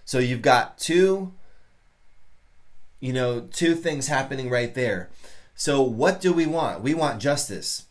So 0.04 0.18
you've 0.18 0.42
got 0.42 0.78
two, 0.78 1.32
you 2.98 3.12
know, 3.12 3.42
two 3.52 3.74
things 3.74 4.08
happening 4.08 4.50
right 4.50 4.74
there. 4.74 5.10
So 5.54 5.82
what 5.82 6.20
do 6.20 6.32
we 6.32 6.46
want? 6.46 6.82
We 6.82 6.94
want 6.94 7.20
justice. 7.20 7.86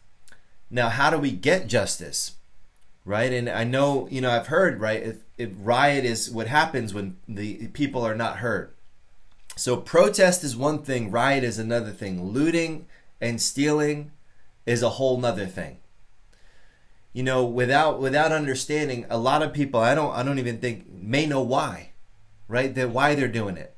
Now, 0.69 0.89
how 0.89 1.09
do 1.09 1.17
we 1.17 1.31
get 1.31 1.67
justice? 1.67 2.33
Right? 3.05 3.31
And 3.31 3.49
I 3.49 3.63
know, 3.63 4.07
you 4.11 4.21
know, 4.21 4.31
I've 4.31 4.47
heard, 4.47 4.79
right? 4.79 5.01
If, 5.01 5.17
if 5.37 5.49
riot 5.57 6.05
is 6.05 6.29
what 6.29 6.47
happens 6.47 6.93
when 6.93 7.17
the 7.27 7.67
people 7.69 8.05
are 8.05 8.15
not 8.15 8.37
heard. 8.37 8.73
So 9.59 9.75
protest 9.75 10.43
is 10.43 10.55
one 10.55 10.83
thing, 10.83 11.11
riot 11.11 11.43
is 11.43 11.59
another 11.59 11.91
thing. 11.91 12.23
Looting 12.23 12.85
and 13.19 13.41
stealing 13.41 14.11
is 14.65 14.81
a 14.81 14.91
whole 14.91 15.19
nother 15.19 15.47
thing. 15.47 15.79
You 17.11 17.23
know, 17.23 17.43
without 17.43 17.99
without 17.99 18.31
understanding, 18.31 19.05
a 19.09 19.17
lot 19.17 19.43
of 19.43 19.51
people 19.51 19.81
I 19.81 19.95
don't 19.95 20.15
I 20.15 20.23
don't 20.23 20.39
even 20.39 20.59
think 20.59 20.89
may 20.89 21.25
know 21.25 21.41
why. 21.41 21.91
Right? 22.47 22.73
That 22.73 22.91
why 22.91 23.15
they're 23.15 23.27
doing 23.27 23.57
it. 23.57 23.75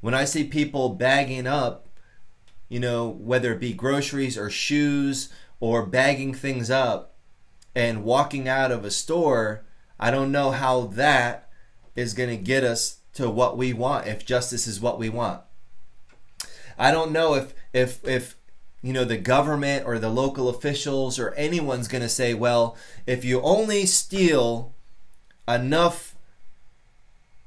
When 0.00 0.12
I 0.12 0.24
see 0.24 0.44
people 0.44 0.88
bagging 0.88 1.46
up 1.46 1.86
you 2.68 2.80
know, 2.80 3.06
whether 3.06 3.52
it 3.52 3.60
be 3.60 3.74
groceries 3.74 4.38
or 4.38 4.48
shoes 4.48 5.28
or 5.60 5.84
bagging 5.84 6.32
things 6.32 6.70
up 6.70 7.14
and 7.74 8.02
walking 8.02 8.48
out 8.48 8.72
of 8.72 8.82
a 8.82 8.90
store, 8.90 9.62
I 10.00 10.10
don't 10.10 10.32
know 10.32 10.52
how 10.52 10.86
that 10.86 11.50
is 11.94 12.14
going 12.14 12.30
to 12.30 12.42
get 12.42 12.64
us 12.64 13.01
to 13.14 13.28
what 13.28 13.56
we 13.56 13.72
want 13.72 14.06
if 14.06 14.24
justice 14.24 14.66
is 14.66 14.80
what 14.80 14.98
we 14.98 15.08
want. 15.08 15.42
I 16.78 16.90
don't 16.90 17.12
know 17.12 17.34
if 17.34 17.54
if 17.72 18.06
if 18.06 18.36
you 18.82 18.92
know 18.92 19.04
the 19.04 19.18
government 19.18 19.86
or 19.86 19.98
the 19.98 20.08
local 20.08 20.48
officials 20.48 21.18
or 21.18 21.34
anyone's 21.34 21.88
going 21.88 22.02
to 22.02 22.08
say, 22.08 22.34
well, 22.34 22.76
if 23.06 23.24
you 23.24 23.40
only 23.42 23.86
steal 23.86 24.72
enough 25.46 26.14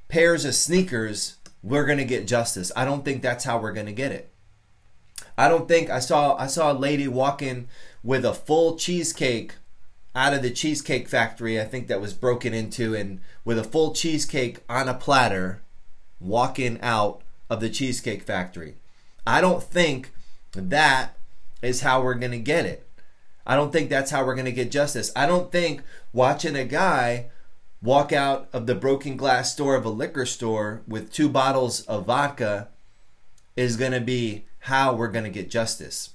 pairs 0.08 0.44
of 0.44 0.54
sneakers, 0.54 1.36
we're 1.62 1.84
going 1.84 1.98
to 1.98 2.04
get 2.04 2.26
justice. 2.26 2.70
I 2.76 2.84
don't 2.84 3.04
think 3.04 3.22
that's 3.22 3.44
how 3.44 3.58
we're 3.58 3.72
going 3.72 3.86
to 3.86 3.92
get 3.92 4.12
it. 4.12 4.30
I 5.36 5.48
don't 5.48 5.68
think 5.68 5.90
I 5.90 5.98
saw 5.98 6.36
I 6.36 6.46
saw 6.46 6.72
a 6.72 6.74
lady 6.74 7.08
walking 7.08 7.68
with 8.02 8.24
a 8.24 8.32
full 8.32 8.76
cheesecake 8.76 9.54
out 10.16 10.32
of 10.32 10.40
the 10.42 10.50
cheesecake 10.50 11.08
factory. 11.08 11.60
I 11.60 11.64
think 11.64 11.86
that 11.86 12.00
was 12.00 12.14
broken 12.14 12.54
into 12.54 12.94
and 12.94 13.20
with 13.44 13.58
a 13.58 13.64
full 13.64 13.92
cheesecake 13.92 14.60
on 14.68 14.88
a 14.88 14.94
platter 14.94 15.60
walking 16.18 16.80
out 16.80 17.20
of 17.50 17.60
the 17.60 17.68
cheesecake 17.68 18.22
factory. 18.22 18.76
I 19.26 19.42
don't 19.42 19.62
think 19.62 20.12
that 20.52 21.16
is 21.60 21.82
how 21.82 22.02
we're 22.02 22.14
going 22.14 22.32
to 22.32 22.38
get 22.38 22.64
it. 22.64 22.88
I 23.46 23.56
don't 23.56 23.72
think 23.72 23.90
that's 23.90 24.10
how 24.10 24.24
we're 24.24 24.34
going 24.34 24.46
to 24.46 24.52
get 24.52 24.70
justice. 24.70 25.12
I 25.14 25.26
don't 25.26 25.52
think 25.52 25.82
watching 26.14 26.56
a 26.56 26.64
guy 26.64 27.26
walk 27.82 28.10
out 28.10 28.48
of 28.54 28.66
the 28.66 28.74
broken 28.74 29.18
glass 29.18 29.54
door 29.54 29.76
of 29.76 29.84
a 29.84 29.90
liquor 29.90 30.24
store 30.24 30.82
with 30.88 31.12
two 31.12 31.28
bottles 31.28 31.82
of 31.82 32.06
vodka 32.06 32.68
is 33.54 33.76
going 33.76 33.92
to 33.92 34.00
be 34.00 34.46
how 34.60 34.94
we're 34.94 35.08
going 35.08 35.24
to 35.24 35.30
get 35.30 35.50
justice. 35.50 36.10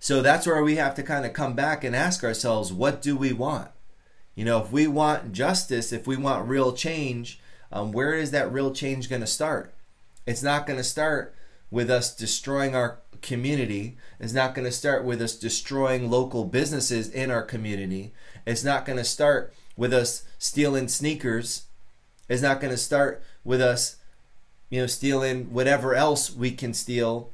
So 0.00 0.22
that's 0.22 0.46
where 0.46 0.62
we 0.62 0.76
have 0.76 0.94
to 0.94 1.02
kind 1.02 1.26
of 1.26 1.32
come 1.32 1.54
back 1.54 1.82
and 1.82 1.94
ask 1.94 2.22
ourselves, 2.22 2.72
what 2.72 3.02
do 3.02 3.16
we 3.16 3.32
want? 3.32 3.70
You 4.34 4.44
know, 4.44 4.62
if 4.62 4.70
we 4.70 4.86
want 4.86 5.32
justice, 5.32 5.92
if 5.92 6.06
we 6.06 6.16
want 6.16 6.48
real 6.48 6.72
change, 6.72 7.40
um, 7.72 7.90
where 7.92 8.14
is 8.14 8.30
that 8.30 8.52
real 8.52 8.72
change 8.72 9.08
going 9.08 9.20
to 9.20 9.26
start? 9.26 9.74
It's 10.26 10.42
not 10.42 10.66
going 10.66 10.76
to 10.76 10.84
start 10.84 11.34
with 11.70 11.90
us 11.90 12.14
destroying 12.14 12.76
our 12.76 13.00
community. 13.20 13.96
It's 14.20 14.32
not 14.32 14.54
going 14.54 14.64
to 14.64 14.72
start 14.72 15.04
with 15.04 15.20
us 15.20 15.34
destroying 15.34 16.10
local 16.10 16.44
businesses 16.44 17.08
in 17.08 17.30
our 17.30 17.42
community. 17.42 18.12
It's 18.46 18.64
not 18.64 18.84
going 18.84 18.98
to 18.98 19.04
start 19.04 19.52
with 19.76 19.92
us 19.92 20.22
stealing 20.38 20.88
sneakers. 20.88 21.64
It's 22.28 22.42
not 22.42 22.60
going 22.60 22.70
to 22.70 22.78
start 22.78 23.22
with 23.42 23.60
us, 23.60 23.96
you 24.70 24.80
know, 24.80 24.86
stealing 24.86 25.52
whatever 25.52 25.94
else 25.94 26.34
we 26.34 26.52
can 26.52 26.74
steal 26.74 27.32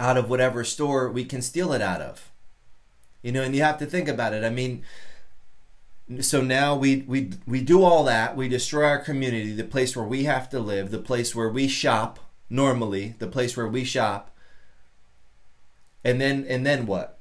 out 0.00 0.16
of 0.16 0.30
whatever 0.30 0.64
store 0.64 1.10
we 1.10 1.24
can 1.24 1.42
steal 1.42 1.72
it 1.72 1.82
out 1.82 2.00
of. 2.00 2.30
You 3.22 3.32
know, 3.32 3.42
and 3.42 3.54
you 3.54 3.62
have 3.62 3.78
to 3.78 3.86
think 3.86 4.08
about 4.08 4.32
it. 4.32 4.44
I 4.44 4.50
mean, 4.50 4.84
so 6.20 6.40
now 6.40 6.74
we 6.74 7.02
we 7.06 7.32
we 7.46 7.60
do 7.60 7.82
all 7.82 8.04
that. 8.04 8.36
We 8.36 8.48
destroy 8.48 8.84
our 8.84 8.98
community, 8.98 9.52
the 9.52 9.64
place 9.64 9.96
where 9.96 10.06
we 10.06 10.24
have 10.24 10.48
to 10.50 10.60
live, 10.60 10.90
the 10.90 10.98
place 10.98 11.34
where 11.34 11.48
we 11.48 11.68
shop 11.68 12.18
normally, 12.48 13.14
the 13.18 13.26
place 13.26 13.56
where 13.56 13.68
we 13.68 13.84
shop. 13.84 14.34
And 16.04 16.20
then 16.20 16.46
and 16.48 16.64
then 16.64 16.86
what? 16.86 17.18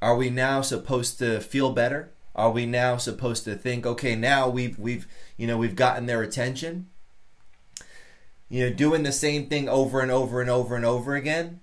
Are 0.00 0.16
we 0.16 0.30
now 0.30 0.62
supposed 0.62 1.18
to 1.18 1.40
feel 1.40 1.70
better? 1.72 2.10
Are 2.34 2.50
we 2.50 2.66
now 2.66 2.96
supposed 2.96 3.44
to 3.44 3.54
think, 3.54 3.86
okay, 3.86 4.16
now 4.16 4.48
we've 4.48 4.78
we've 4.78 5.06
you 5.36 5.46
know 5.46 5.58
we've 5.58 5.76
gotten 5.76 6.06
their 6.06 6.22
attention? 6.22 6.88
You 8.52 8.68
know, 8.68 8.76
doing 8.76 9.02
the 9.02 9.12
same 9.12 9.46
thing 9.46 9.66
over 9.66 10.00
and 10.00 10.10
over 10.10 10.42
and 10.42 10.50
over 10.50 10.76
and 10.76 10.84
over 10.84 11.14
again. 11.14 11.60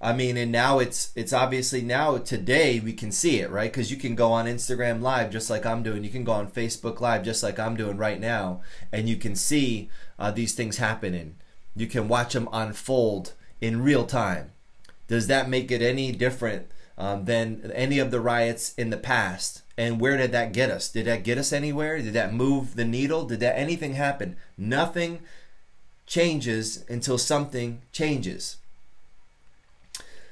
I 0.00 0.12
mean, 0.12 0.36
and 0.36 0.52
now 0.52 0.78
it's 0.78 1.10
it's 1.16 1.32
obviously 1.32 1.82
now 1.82 2.18
today 2.18 2.78
we 2.78 2.92
can 2.92 3.10
see 3.10 3.40
it, 3.40 3.50
right? 3.50 3.72
Because 3.72 3.90
you 3.90 3.96
can 3.96 4.14
go 4.14 4.30
on 4.30 4.46
Instagram 4.46 5.02
Live 5.02 5.32
just 5.32 5.50
like 5.50 5.66
I'm 5.66 5.82
doing. 5.82 6.04
You 6.04 6.10
can 6.10 6.22
go 6.22 6.30
on 6.30 6.46
Facebook 6.46 7.00
Live 7.00 7.24
just 7.24 7.42
like 7.42 7.58
I'm 7.58 7.76
doing 7.76 7.96
right 7.96 8.20
now, 8.20 8.60
and 8.92 9.08
you 9.08 9.16
can 9.16 9.34
see 9.34 9.90
uh, 10.16 10.30
these 10.30 10.54
things 10.54 10.76
happening. 10.76 11.34
You 11.74 11.88
can 11.88 12.06
watch 12.06 12.34
them 12.34 12.48
unfold 12.52 13.32
in 13.60 13.82
real 13.82 14.06
time. 14.06 14.52
Does 15.08 15.26
that 15.26 15.48
make 15.48 15.72
it 15.72 15.82
any 15.82 16.12
different 16.12 16.68
um, 16.96 17.24
than 17.24 17.72
any 17.74 17.98
of 17.98 18.12
the 18.12 18.20
riots 18.20 18.72
in 18.74 18.90
the 18.90 18.96
past? 18.96 19.62
And 19.76 20.00
where 20.00 20.16
did 20.16 20.30
that 20.30 20.52
get 20.52 20.70
us? 20.70 20.88
Did 20.90 21.06
that 21.06 21.24
get 21.24 21.38
us 21.38 21.52
anywhere? 21.52 22.00
Did 22.00 22.12
that 22.12 22.32
move 22.32 22.76
the 22.76 22.84
needle? 22.84 23.24
Did 23.24 23.40
that 23.40 23.58
anything 23.58 23.94
happen? 23.94 24.36
Nothing 24.56 25.18
changes 26.06 26.84
until 26.88 27.18
something 27.18 27.82
changes. 27.92 28.58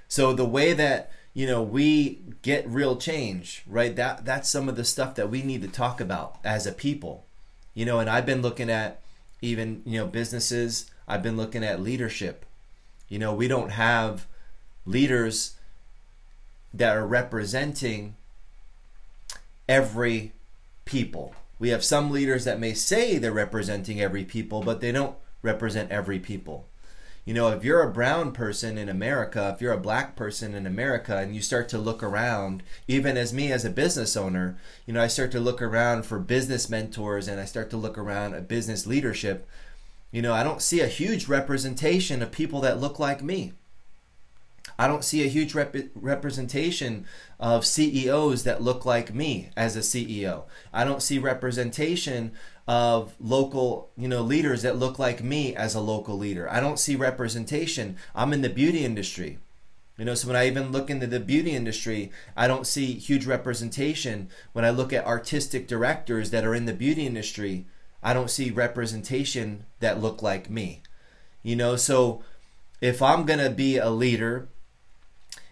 So 0.08 0.32
the 0.32 0.44
way 0.44 0.72
that 0.72 1.10
you 1.34 1.46
know 1.46 1.62
we 1.62 2.20
get 2.42 2.68
real 2.68 2.96
change, 2.96 3.62
right? 3.66 3.94
That 3.96 4.24
that's 4.24 4.50
some 4.50 4.68
of 4.68 4.76
the 4.76 4.84
stuff 4.84 5.14
that 5.14 5.30
we 5.30 5.42
need 5.42 5.62
to 5.62 5.68
talk 5.68 6.00
about 6.00 6.38
as 6.44 6.66
a 6.66 6.72
people. 6.72 7.24
You 7.74 7.86
know, 7.86 7.98
and 7.98 8.10
I've 8.10 8.26
been 8.26 8.42
looking 8.42 8.68
at 8.68 9.00
even, 9.40 9.82
you 9.84 9.98
know, 9.98 10.06
businesses, 10.06 10.90
I've 11.08 11.22
been 11.22 11.36
looking 11.36 11.64
at 11.64 11.82
leadership. 11.82 12.46
You 13.08 13.18
know, 13.18 13.34
we 13.34 13.48
don't 13.48 13.70
have 13.70 14.26
leaders 14.86 15.56
that 16.72 16.96
are 16.96 17.06
representing 17.06 18.16
every 19.68 20.32
people. 20.84 21.34
We 21.58 21.70
have 21.70 21.84
some 21.84 22.10
leaders 22.10 22.44
that 22.44 22.60
may 22.60 22.74
say 22.74 23.18
they're 23.18 23.32
representing 23.32 24.00
every 24.00 24.24
people, 24.24 24.62
but 24.62 24.80
they 24.80 24.92
don't 24.92 25.16
represent 25.42 25.90
every 25.90 26.18
people. 26.18 26.68
You 27.24 27.34
know, 27.34 27.50
if 27.50 27.62
you're 27.62 27.82
a 27.82 27.92
brown 27.92 28.32
person 28.32 28.76
in 28.76 28.88
America, 28.88 29.52
if 29.54 29.62
you're 29.62 29.72
a 29.72 29.78
black 29.78 30.16
person 30.16 30.54
in 30.54 30.66
America, 30.66 31.18
and 31.18 31.34
you 31.34 31.40
start 31.40 31.68
to 31.68 31.78
look 31.78 32.02
around, 32.02 32.64
even 32.88 33.16
as 33.16 33.32
me 33.32 33.52
as 33.52 33.64
a 33.64 33.70
business 33.70 34.16
owner, 34.16 34.58
you 34.86 34.92
know, 34.92 35.00
I 35.00 35.06
start 35.06 35.30
to 35.32 35.40
look 35.40 35.62
around 35.62 36.04
for 36.04 36.18
business 36.18 36.68
mentors 36.68 37.28
and 37.28 37.40
I 37.40 37.44
start 37.44 37.70
to 37.70 37.76
look 37.76 37.96
around 37.96 38.34
at 38.34 38.48
business 38.48 38.88
leadership, 38.88 39.46
you 40.10 40.20
know, 40.20 40.34
I 40.34 40.42
don't 40.42 40.60
see 40.60 40.80
a 40.80 40.88
huge 40.88 41.28
representation 41.28 42.22
of 42.22 42.32
people 42.32 42.60
that 42.62 42.80
look 42.80 42.98
like 42.98 43.22
me. 43.22 43.52
I 44.78 44.88
don't 44.88 45.04
see 45.04 45.22
a 45.22 45.28
huge 45.28 45.54
rep- 45.54 45.76
representation 45.94 47.06
of 47.38 47.64
CEOs 47.64 48.42
that 48.44 48.62
look 48.62 48.84
like 48.84 49.14
me 49.14 49.50
as 49.56 49.76
a 49.76 49.80
CEO. 49.80 50.44
I 50.72 50.84
don't 50.84 51.02
see 51.02 51.18
representation 51.18 52.32
of 52.66 53.14
local, 53.20 53.90
you 53.96 54.08
know, 54.08 54.22
leaders 54.22 54.62
that 54.62 54.76
look 54.76 54.98
like 54.98 55.22
me 55.22 55.54
as 55.54 55.74
a 55.74 55.80
local 55.80 56.16
leader. 56.16 56.50
I 56.50 56.60
don't 56.60 56.78
see 56.78 56.94
representation. 56.96 57.96
I'm 58.14 58.32
in 58.32 58.42
the 58.42 58.48
beauty 58.48 58.84
industry. 58.84 59.38
You 59.98 60.06
know, 60.06 60.14
so 60.14 60.26
when 60.26 60.36
I 60.36 60.46
even 60.46 60.72
look 60.72 60.88
into 60.88 61.06
the 61.06 61.20
beauty 61.20 61.52
industry, 61.52 62.10
I 62.36 62.48
don't 62.48 62.66
see 62.66 62.94
huge 62.94 63.26
representation. 63.26 64.30
When 64.52 64.64
I 64.64 64.70
look 64.70 64.92
at 64.92 65.06
artistic 65.06 65.68
directors 65.68 66.30
that 66.30 66.44
are 66.44 66.54
in 66.54 66.64
the 66.64 66.72
beauty 66.72 67.06
industry, 67.06 67.66
I 68.02 68.14
don't 68.14 68.30
see 68.30 68.50
representation 68.50 69.64
that 69.80 70.00
look 70.00 70.22
like 70.22 70.48
me. 70.48 70.82
You 71.42 71.56
know, 71.56 71.76
so 71.76 72.22
if 72.80 73.02
I'm 73.02 73.26
going 73.26 73.38
to 73.38 73.50
be 73.50 73.76
a 73.76 73.90
leader, 73.90 74.48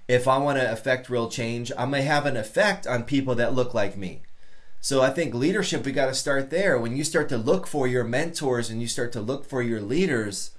if 0.09 0.27
I 0.27 0.39
want 0.39 0.59
to 0.59 0.73
affect 0.73 1.11
real 1.11 1.29
change, 1.29 1.71
I 1.77 1.85
may 1.85 2.03
have 2.03 2.27
an 2.27 2.37
effect 2.37 2.87
on 2.87 3.05
people 3.05 3.35
that 3.37 3.55
look 3.55 3.75
like 3.75 3.97
me. 3.97 4.23
So 4.83 5.03
I 5.03 5.11
think 5.11 5.35
leadership, 5.35 5.85
we 5.85 5.93
got 5.93 6.07
to 6.07 6.15
start 6.15 6.49
there. 6.49 6.79
When 6.79 6.97
you 6.97 7.05
start 7.05 7.29
to 7.29 7.37
look 7.37 7.67
for 7.67 7.87
your 7.87 8.03
mentors 8.03 8.71
and 8.71 8.81
you 8.81 8.89
start 8.89 9.13
to 9.13 9.21
look 9.21 9.45
for 9.45 9.61
your 9.61 9.81
leaders, 9.81 10.53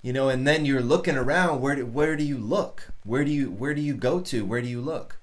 you 0.00 0.14
know, 0.14 0.30
and 0.30 0.46
then 0.46 0.64
you're 0.64 0.80
looking 0.80 1.16
around. 1.16 1.60
Where 1.60 1.76
do, 1.76 1.84
where 1.84 2.16
do 2.16 2.24
you 2.24 2.38
look? 2.38 2.88
Where 3.04 3.24
do 3.24 3.30
you 3.30 3.50
where 3.50 3.74
do 3.74 3.82
you 3.82 3.94
go 3.94 4.20
to? 4.20 4.44
Where 4.46 4.62
do 4.62 4.68
you 4.68 4.80
look? 4.80 5.18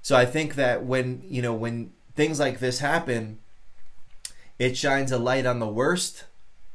So 0.00 0.16
I 0.16 0.24
think 0.24 0.54
that 0.54 0.84
when 0.84 1.22
you 1.26 1.42
know 1.42 1.52
when 1.52 1.92
things 2.14 2.40
like 2.40 2.58
this 2.58 2.78
happen, 2.78 3.38
it 4.58 4.76
shines 4.76 5.12
a 5.12 5.18
light 5.18 5.44
on 5.44 5.58
the 5.58 5.68
worst, 5.68 6.24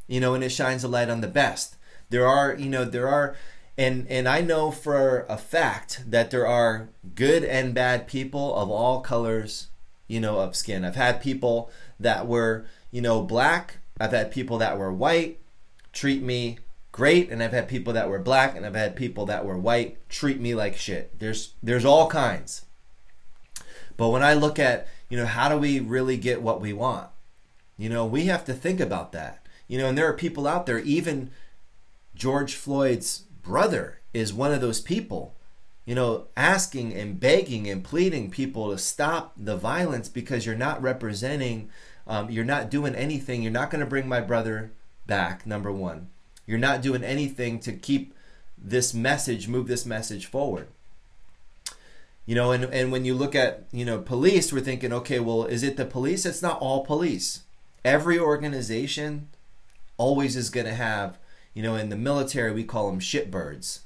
you 0.07 0.19
know, 0.19 0.35
and 0.35 0.43
it 0.43 0.49
shines 0.49 0.83
a 0.83 0.87
light 0.87 1.09
on 1.09 1.21
the 1.21 1.27
best. 1.27 1.75
There 2.09 2.27
are 2.27 2.55
you 2.55 2.69
know 2.69 2.85
there 2.85 3.07
are 3.07 3.35
and 3.79 4.07
and 4.09 4.27
I 4.27 4.41
know 4.41 4.69
for 4.69 5.25
a 5.27 5.37
fact 5.37 6.03
that 6.07 6.29
there 6.29 6.45
are 6.45 6.89
good 7.15 7.43
and 7.43 7.73
bad 7.73 8.07
people 8.07 8.55
of 8.55 8.69
all 8.69 9.01
colors 9.01 9.67
you 10.07 10.19
know, 10.19 10.39
of 10.39 10.55
skin. 10.55 10.85
I've 10.85 10.95
had 10.95 11.21
people 11.21 11.69
that 11.99 12.27
were, 12.27 12.65
you 12.91 13.01
know, 13.01 13.21
black. 13.21 13.77
I've 13.99 14.11
had 14.11 14.31
people 14.31 14.57
that 14.59 14.77
were 14.77 14.91
white 14.91 15.39
treat 15.93 16.21
me 16.21 16.59
great, 16.91 17.29
and 17.29 17.41
I've 17.41 17.51
had 17.51 17.67
people 17.67 17.93
that 17.93 18.09
were 18.09 18.19
black, 18.19 18.55
and 18.55 18.65
I've 18.65 18.75
had 18.75 18.95
people 18.95 19.25
that 19.25 19.45
were 19.45 19.57
white 19.57 20.09
treat 20.09 20.39
me 20.39 20.55
like 20.55 20.75
shit. 20.75 21.19
There's 21.19 21.53
there's 21.63 21.85
all 21.85 22.09
kinds. 22.09 22.65
But 23.97 24.09
when 24.09 24.23
I 24.23 24.33
look 24.33 24.59
at, 24.59 24.87
you 25.09 25.17
know, 25.17 25.25
how 25.25 25.49
do 25.49 25.57
we 25.57 25.79
really 25.79 26.17
get 26.17 26.41
what 26.41 26.61
we 26.61 26.73
want? 26.73 27.09
You 27.77 27.89
know, 27.89 28.05
we 28.05 28.25
have 28.25 28.45
to 28.45 28.53
think 28.53 28.79
about 28.79 29.11
that. 29.13 29.45
You 29.67 29.77
know, 29.77 29.87
and 29.87 29.97
there 29.97 30.07
are 30.07 30.13
people 30.13 30.47
out 30.47 30.65
there, 30.65 30.79
even 30.79 31.31
George 32.13 32.55
Floyd's 32.55 33.19
brother 33.19 33.99
is 34.13 34.33
one 34.33 34.51
of 34.51 34.61
those 34.61 34.81
people 34.81 35.35
you 35.85 35.93
know, 35.95 36.25
asking 36.35 36.93
and 36.93 37.19
begging 37.19 37.69
and 37.69 37.83
pleading 37.83 38.31
people 38.31 38.71
to 38.71 38.77
stop 38.77 39.33
the 39.37 39.55
violence 39.55 40.09
because 40.09 40.45
you're 40.45 40.55
not 40.55 40.81
representing, 40.81 41.69
um, 42.07 42.29
you're 42.29 42.43
not 42.43 42.69
doing 42.69 42.95
anything. 42.95 43.41
You're 43.41 43.51
not 43.51 43.69
going 43.69 43.83
to 43.83 43.89
bring 43.89 44.07
my 44.07 44.21
brother 44.21 44.71
back, 45.05 45.45
number 45.45 45.71
one. 45.71 46.09
You're 46.47 46.57
not 46.57 46.81
doing 46.81 47.03
anything 47.03 47.59
to 47.61 47.73
keep 47.73 48.15
this 48.57 48.93
message, 48.93 49.47
move 49.47 49.67
this 49.67 49.85
message 49.85 50.25
forward. 50.25 50.67
You 52.25 52.33
know, 52.33 52.51
and, 52.51 52.63
and 52.65 52.91
when 52.91 53.05
you 53.05 53.13
look 53.13 53.35
at, 53.35 53.65
you 53.71 53.85
know, 53.85 53.99
police, 53.99 54.51
we're 54.51 54.61
thinking, 54.61 54.91
okay, 54.91 55.19
well, 55.19 55.45
is 55.45 55.61
it 55.61 55.77
the 55.77 55.85
police? 55.85 56.25
It's 56.25 56.41
not 56.41 56.59
all 56.59 56.83
police. 56.83 57.43
Every 57.83 58.17
organization 58.17 59.29
always 59.97 60.35
is 60.35 60.49
going 60.49 60.65
to 60.65 60.73
have, 60.73 61.19
you 61.53 61.61
know, 61.61 61.75
in 61.75 61.89
the 61.89 61.95
military, 61.95 62.51
we 62.51 62.63
call 62.63 62.89
them 62.89 62.99
shitbirds, 62.99 63.81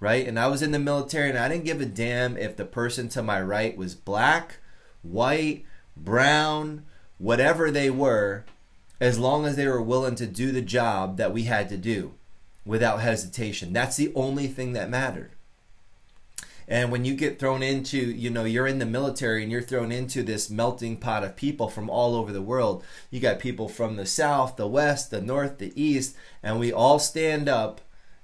right? 0.00 0.26
And 0.26 0.38
I 0.38 0.48
was 0.48 0.62
in 0.62 0.72
the 0.72 0.78
military 0.78 1.28
and 1.28 1.38
I 1.38 1.48
didn't 1.48 1.66
give 1.66 1.80
a 1.80 1.86
damn 1.86 2.36
if 2.36 2.56
the 2.56 2.64
person 2.64 3.08
to 3.10 3.22
my 3.22 3.40
right 3.40 3.76
was 3.76 3.94
black, 3.94 4.56
white, 5.02 5.64
brown, 5.96 6.84
whatever 7.18 7.70
they 7.70 7.90
were, 7.90 8.44
as 8.98 9.18
long 9.18 9.44
as 9.44 9.56
they 9.56 9.66
were 9.66 9.82
willing 9.82 10.14
to 10.16 10.26
do 10.26 10.50
the 10.52 10.62
job 10.62 11.18
that 11.18 11.32
we 11.32 11.44
had 11.44 11.68
to 11.68 11.76
do 11.76 12.14
without 12.64 13.00
hesitation. 13.00 13.72
That's 13.72 13.96
the 13.96 14.12
only 14.14 14.46
thing 14.46 14.72
that 14.72 14.90
mattered. 14.90 15.32
And 16.66 16.92
when 16.92 17.04
you 17.04 17.14
get 17.14 17.40
thrown 17.40 17.64
into, 17.64 17.98
you 17.98 18.30
know, 18.30 18.44
you're 18.44 18.68
in 18.68 18.78
the 18.78 18.86
military 18.86 19.42
and 19.42 19.50
you're 19.50 19.60
thrown 19.60 19.90
into 19.90 20.22
this 20.22 20.48
melting 20.48 20.98
pot 20.98 21.24
of 21.24 21.34
people 21.34 21.68
from 21.68 21.90
all 21.90 22.14
over 22.14 22.32
the 22.32 22.40
world. 22.40 22.84
You 23.10 23.18
got 23.18 23.40
people 23.40 23.68
from 23.68 23.96
the 23.96 24.06
south, 24.06 24.54
the 24.54 24.68
west, 24.68 25.10
the 25.10 25.20
north, 25.20 25.58
the 25.58 25.72
east, 25.80 26.14
and 26.44 26.60
we 26.60 26.72
all 26.72 27.00
stand 27.00 27.48
up 27.48 27.80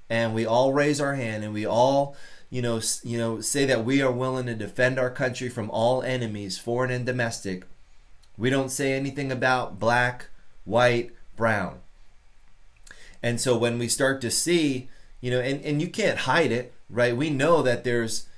and 0.08 0.34
we 0.34 0.46
all 0.46 0.72
raise 0.72 1.00
our 1.00 1.14
hand 1.14 1.44
and 1.44 1.52
we 1.52 1.66
all, 1.66 2.16
you 2.50 2.62
know, 2.62 2.80
you 3.02 3.18
know, 3.18 3.40
say 3.40 3.64
that 3.64 3.84
we 3.84 4.00
are 4.02 4.12
willing 4.12 4.46
to 4.46 4.54
defend 4.54 4.98
our 4.98 5.10
country 5.10 5.48
from 5.48 5.70
all 5.70 6.02
enemies, 6.02 6.58
foreign 6.58 6.90
and 6.90 7.04
domestic. 7.04 7.64
We 8.38 8.50
don't 8.50 8.70
say 8.70 8.92
anything 8.92 9.32
about 9.32 9.78
black, 9.78 10.28
white, 10.64 11.10
brown. 11.36 11.80
And 13.22 13.40
so 13.40 13.56
when 13.56 13.78
we 13.78 13.88
start 13.88 14.20
to 14.20 14.30
see, 14.30 14.88
you 15.20 15.30
know, 15.30 15.40
and, 15.40 15.60
and 15.64 15.80
you 15.80 15.88
can't 15.88 16.18
hide 16.18 16.52
it, 16.52 16.72
right? 16.88 17.16
We 17.16 17.30
know 17.30 17.62
that 17.62 17.84
there's 17.84 18.28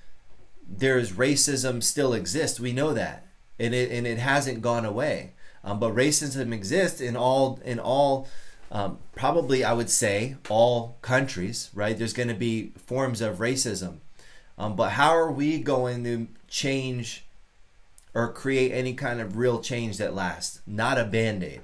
there's 0.70 1.12
racism 1.12 1.83
still 1.83 2.12
exists. 2.12 2.61
We 2.61 2.72
know 2.72 2.92
that, 2.92 3.26
and 3.59 3.74
it 3.74 3.90
and 3.90 4.07
it 4.07 4.18
hasn't 4.18 4.62
gone 4.62 4.85
away. 4.85 5.33
Um, 5.64 5.81
but 5.81 5.94
racism 5.94 6.52
exists 6.52 7.00
in 7.00 7.16
all 7.16 7.61
in 7.64 7.78
all 7.78 8.28
um, 8.70 8.98
probably 9.14 9.64
I 9.64 9.72
would 9.72 9.90
say 9.90 10.37
all 10.48 10.96
countries. 11.02 11.70
Right? 11.74 11.96
There's 11.96 12.12
going 12.12 12.28
to 12.28 12.35
be 12.35 12.72
forms 12.76 13.20
of 13.20 13.38
racism. 13.38 13.98
Um, 14.57 14.74
but 14.74 14.92
how 14.92 15.11
are 15.11 15.31
we 15.31 15.59
going 15.61 16.04
to 16.04 16.26
change 16.48 17.24
or 18.14 18.33
create 18.33 18.72
any 18.72 18.94
kind 18.94 19.20
of 19.20 19.37
real 19.37 19.61
change 19.61 19.98
that 19.98 20.14
lasts? 20.14 20.61
Not 20.66 20.98
a 20.98 21.04
band 21.04 21.44
aid. 21.44 21.61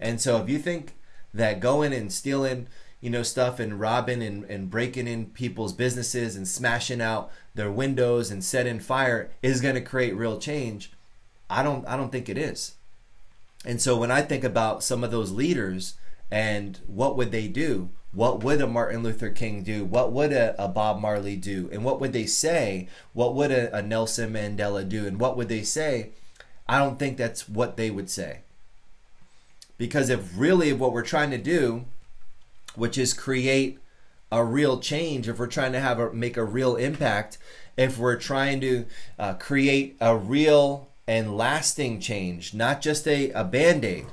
And 0.00 0.20
so 0.20 0.42
if 0.42 0.48
you 0.48 0.58
think 0.58 0.94
that 1.32 1.60
going 1.60 1.92
and 1.92 2.12
stealing 2.12 2.66
you 3.02 3.10
know 3.10 3.22
stuff 3.22 3.58
and 3.60 3.78
robbing 3.78 4.22
and, 4.22 4.44
and 4.44 4.70
breaking 4.70 5.06
in 5.06 5.26
people's 5.26 5.74
businesses 5.74 6.36
and 6.36 6.48
smashing 6.48 7.02
out 7.02 7.30
their 7.54 7.70
windows 7.70 8.30
and 8.30 8.42
setting 8.42 8.80
fire 8.80 9.30
is 9.42 9.60
going 9.60 9.74
to 9.74 9.80
create 9.82 10.16
real 10.16 10.38
change 10.38 10.92
i 11.50 11.62
don't 11.62 11.86
i 11.86 11.96
don't 11.96 12.12
think 12.12 12.28
it 12.30 12.38
is 12.38 12.76
and 13.64 13.80
so 13.80 13.96
when 13.96 14.10
i 14.10 14.20
think 14.20 14.44
about 14.44 14.82
some 14.82 15.04
of 15.04 15.10
those 15.10 15.30
leaders 15.30 15.94
and 16.30 16.80
what 16.86 17.16
would 17.16 17.30
they 17.30 17.48
do 17.48 17.90
what 18.12 18.42
would 18.42 18.60
a 18.60 18.66
martin 18.66 19.02
luther 19.02 19.30
king 19.30 19.62
do 19.62 19.84
what 19.84 20.12
would 20.12 20.32
a, 20.32 20.62
a 20.62 20.68
bob 20.68 21.00
marley 21.00 21.36
do 21.36 21.68
and 21.72 21.84
what 21.84 22.00
would 22.00 22.12
they 22.12 22.26
say 22.26 22.88
what 23.12 23.34
would 23.34 23.50
a, 23.50 23.74
a 23.76 23.82
nelson 23.82 24.32
mandela 24.32 24.86
do 24.88 25.06
and 25.06 25.18
what 25.18 25.36
would 25.36 25.48
they 25.48 25.62
say 25.62 26.10
i 26.68 26.78
don't 26.78 26.98
think 26.98 27.16
that's 27.16 27.48
what 27.48 27.76
they 27.76 27.90
would 27.90 28.08
say. 28.10 28.40
Because 29.78 30.10
if 30.10 30.38
really 30.38 30.72
what 30.72 30.92
we're 30.92 31.02
trying 31.02 31.30
to 31.30 31.38
do 31.38 31.86
which 32.74 32.96
is 32.96 33.12
create 33.12 33.78
a 34.30 34.44
real 34.44 34.78
change 34.78 35.28
if 35.28 35.38
we're 35.38 35.46
trying 35.46 35.72
to 35.72 35.80
have 35.80 35.98
a 35.98 36.12
make 36.12 36.36
a 36.36 36.44
real 36.44 36.76
impact 36.76 37.36
if 37.76 37.98
we're 37.98 38.16
trying 38.16 38.60
to 38.60 38.86
uh, 39.18 39.34
create 39.34 39.96
a 40.00 40.16
real 40.16 40.88
and 41.12 41.36
lasting 41.36 42.00
change 42.00 42.54
not 42.54 42.80
just 42.80 43.06
a, 43.06 43.30
a 43.30 43.44
band-aid 43.44 44.06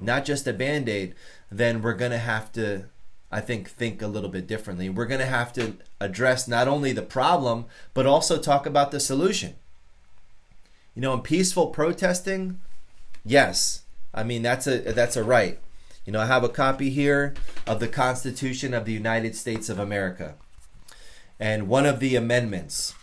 not 0.00 0.24
just 0.24 0.46
a 0.46 0.52
band-aid 0.52 1.14
then 1.50 1.82
we're 1.82 2.00
going 2.02 2.10
to 2.10 2.18
have 2.18 2.50
to 2.50 2.84
i 3.30 3.40
think 3.40 3.68
think 3.68 4.02
a 4.02 4.06
little 4.06 4.30
bit 4.30 4.46
differently 4.46 4.88
we're 4.88 5.06
going 5.06 5.20
to 5.20 5.26
have 5.26 5.52
to 5.52 5.74
address 6.00 6.48
not 6.48 6.66
only 6.66 6.92
the 6.92 7.02
problem 7.02 7.66
but 7.94 8.06
also 8.06 8.38
talk 8.38 8.66
about 8.66 8.90
the 8.90 9.00
solution 9.00 9.54
you 10.94 11.02
know 11.02 11.14
in 11.14 11.20
peaceful 11.20 11.68
protesting 11.68 12.58
yes 13.24 13.82
i 14.12 14.22
mean 14.22 14.42
that's 14.42 14.66
a 14.66 14.78
that's 14.92 15.16
a 15.16 15.24
right 15.24 15.60
you 16.04 16.12
know, 16.12 16.20
I 16.20 16.26
have 16.26 16.42
a 16.42 16.48
copy 16.48 16.90
here 16.90 17.34
of 17.66 17.78
the 17.78 17.86
Constitution 17.86 18.74
of 18.74 18.84
the 18.84 18.92
United 18.92 19.36
States 19.36 19.68
of 19.68 19.78
America. 19.78 20.34
And 21.38 21.68
one 21.68 21.86
of 21.86 22.00
the 22.00 22.16
amendments, 22.16 22.94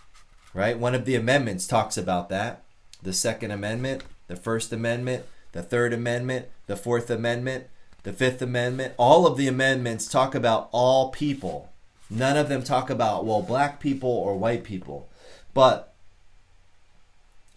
right? 0.52 0.78
One 0.78 0.94
of 0.94 1.06
the 1.06 1.14
amendments 1.14 1.66
talks 1.66 1.96
about 1.96 2.28
that. 2.28 2.62
The 3.02 3.12
Second 3.12 3.50
Amendment, 3.50 4.04
the 4.26 4.36
First 4.36 4.72
Amendment, 4.72 5.24
the 5.52 5.62
Third 5.62 5.92
Amendment, 5.92 6.46
the 6.66 6.76
Fourth 6.76 7.10
Amendment, 7.10 7.66
the 8.02 8.12
Fifth 8.12 8.40
Amendment. 8.42 8.94
All 8.96 9.26
of 9.26 9.36
the 9.36 9.48
amendments 9.48 10.08
talk 10.08 10.34
about 10.34 10.68
all 10.72 11.10
people. 11.10 11.70
None 12.08 12.36
of 12.36 12.48
them 12.48 12.62
talk 12.62 12.90
about, 12.90 13.24
well, 13.24 13.42
black 13.42 13.80
people 13.80 14.10
or 14.10 14.36
white 14.36 14.64
people. 14.64 15.08
But 15.54 15.94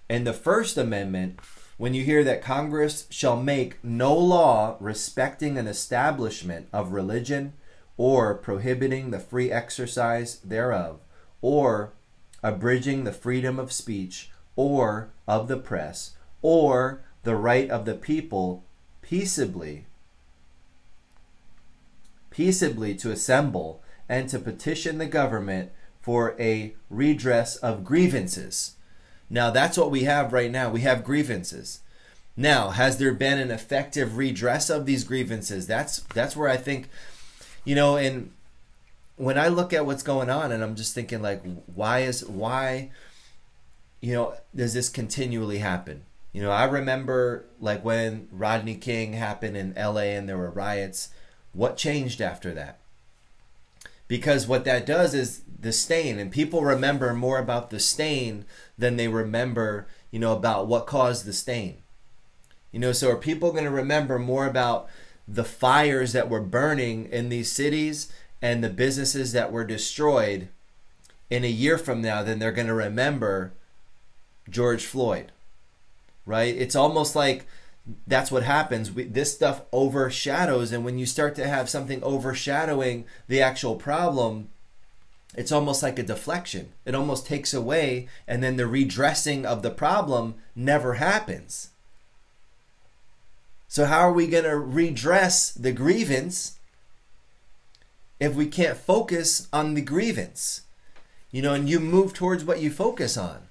in 0.09 0.23
the 0.23 0.33
First 0.33 0.77
Amendment, 0.77 1.39
when 1.77 1.93
you 1.93 2.03
hear 2.03 2.23
that 2.23 2.41
Congress 2.41 3.07
shall 3.09 3.35
make 3.35 3.83
no 3.83 4.15
law 4.15 4.77
respecting 4.79 5.57
an 5.57 5.67
establishment 5.67 6.67
of 6.71 6.91
religion 6.91 7.53
or 7.97 8.35
prohibiting 8.35 9.11
the 9.11 9.19
free 9.19 9.51
exercise 9.51 10.35
thereof 10.37 10.99
or 11.41 11.93
abridging 12.43 13.03
the 13.03 13.11
freedom 13.11 13.57
of 13.57 13.71
speech 13.71 14.29
or 14.55 15.09
of 15.27 15.47
the 15.47 15.57
press 15.57 16.11
or 16.41 17.01
the 17.23 17.35
right 17.35 17.69
of 17.69 17.85
the 17.85 17.95
people 17.95 18.63
peaceably 19.01 19.85
peaceably 22.29 22.95
to 22.95 23.11
assemble 23.11 23.81
and 24.09 24.27
to 24.27 24.39
petition 24.39 24.97
the 24.97 25.05
government 25.05 25.71
for 26.01 26.35
a 26.39 26.73
redress 26.89 27.55
of 27.57 27.83
grievances 27.83 28.75
now, 29.33 29.49
that's 29.49 29.79
what 29.79 29.89
we 29.89 30.03
have 30.03 30.31
right 30.31 30.51
now. 30.51 30.69
We 30.69 30.81
have 30.81 31.03
grievances. 31.03 31.79
Now, 32.37 32.69
has 32.69 32.99
there 32.99 33.13
been 33.13 33.39
an 33.39 33.49
effective 33.49 34.15
redress 34.15 34.69
of 34.69 34.85
these 34.85 35.03
grievances? 35.03 35.65
That's 35.65 36.01
that's 36.13 36.35
where 36.35 36.49
I 36.49 36.57
think, 36.57 36.87
you 37.65 37.73
know, 37.73 37.97
and 37.97 38.31
when 39.15 39.39
I 39.39 39.47
look 39.47 39.73
at 39.73 39.87
what's 39.87 40.03
going 40.03 40.29
on, 40.29 40.51
and 40.51 40.63
I'm 40.63 40.75
just 40.75 40.93
thinking 40.93 41.23
like, 41.23 41.43
why 41.73 42.01
is 42.01 42.23
why, 42.23 42.91
you 44.03 44.13
know, 44.13 44.33
does 44.53 44.73
this 44.73 44.89
continually 44.89 45.59
happen? 45.59 46.03
You 46.33 46.41
know, 46.41 46.51
I 46.51 46.65
remember 46.65 47.45
like 47.61 47.85
when 47.85 48.27
Rodney 48.33 48.75
King 48.75 49.13
happened 49.13 49.55
in 49.55 49.77
L.A. 49.77 50.13
and 50.13 50.27
there 50.27 50.37
were 50.37 50.49
riots. 50.49 51.07
What 51.53 51.77
changed 51.77 52.19
after 52.19 52.53
that? 52.53 52.79
Because 54.09 54.45
what 54.45 54.65
that 54.65 54.85
does 54.85 55.13
is 55.13 55.43
the 55.57 55.71
stain, 55.71 56.19
and 56.19 56.33
people 56.33 56.63
remember 56.63 57.13
more 57.13 57.39
about 57.39 57.69
the 57.69 57.79
stain 57.79 58.43
than 58.77 58.97
they 58.97 59.07
remember, 59.07 59.87
you 60.11 60.19
know, 60.19 60.35
about 60.35 60.67
what 60.67 60.85
caused 60.85 61.25
the 61.25 61.31
stain. 61.31 61.77
You 62.73 62.81
know, 62.81 62.91
so 62.91 63.09
are 63.09 63.15
people 63.15 63.53
going 63.53 63.63
to 63.63 63.69
remember 63.69 64.19
more 64.19 64.45
about 64.45 64.89
the 65.25 65.45
fires 65.45 66.11
that 66.11 66.29
were 66.29 66.41
burning 66.41 67.05
in 67.05 67.29
these 67.29 67.49
cities 67.49 68.11
and 68.41 68.61
the 68.61 68.69
businesses 68.69 69.31
that 69.31 69.53
were 69.53 69.63
destroyed 69.63 70.49
in 71.29 71.45
a 71.45 71.47
year 71.47 71.77
from 71.77 72.01
now 72.01 72.21
than 72.21 72.39
they're 72.39 72.51
going 72.51 72.67
to 72.67 72.73
remember 72.73 73.53
George 74.49 74.85
Floyd? 74.85 75.31
Right? 76.25 76.55
It's 76.55 76.75
almost 76.75 77.15
like 77.15 77.45
that's 78.07 78.31
what 78.31 78.43
happens. 78.43 78.91
We, 78.91 79.03
this 79.03 79.33
stuff 79.33 79.63
overshadows, 79.71 80.71
and 80.71 80.85
when 80.85 80.97
you 80.97 81.05
start 81.05 81.35
to 81.35 81.47
have 81.47 81.69
something 81.69 82.01
overshadowing 82.03 83.05
the 83.27 83.41
actual 83.41 83.75
problem, 83.75 84.49
it's 85.35 85.51
almost 85.51 85.83
like 85.83 85.99
a 85.99 86.03
deflection. 86.03 86.71
It 86.85 86.95
almost 86.95 87.25
takes 87.25 87.53
away, 87.53 88.07
and 88.27 88.43
then 88.43 88.55
the 88.55 88.67
redressing 88.67 89.45
of 89.45 89.63
the 89.63 89.71
problem 89.71 90.35
never 90.55 90.95
happens. 90.95 91.71
So, 93.67 93.85
how 93.85 94.01
are 94.01 94.13
we 94.13 94.27
going 94.27 94.43
to 94.43 94.57
redress 94.57 95.51
the 95.51 95.71
grievance 95.71 96.59
if 98.19 98.35
we 98.35 98.45
can't 98.45 98.77
focus 98.77 99.47
on 99.51 99.73
the 99.73 99.81
grievance? 99.81 100.61
You 101.31 101.41
know, 101.41 101.55
and 101.55 101.67
you 101.67 101.79
move 101.79 102.13
towards 102.13 102.45
what 102.45 102.61
you 102.61 102.69
focus 102.69 103.17
on. 103.17 103.42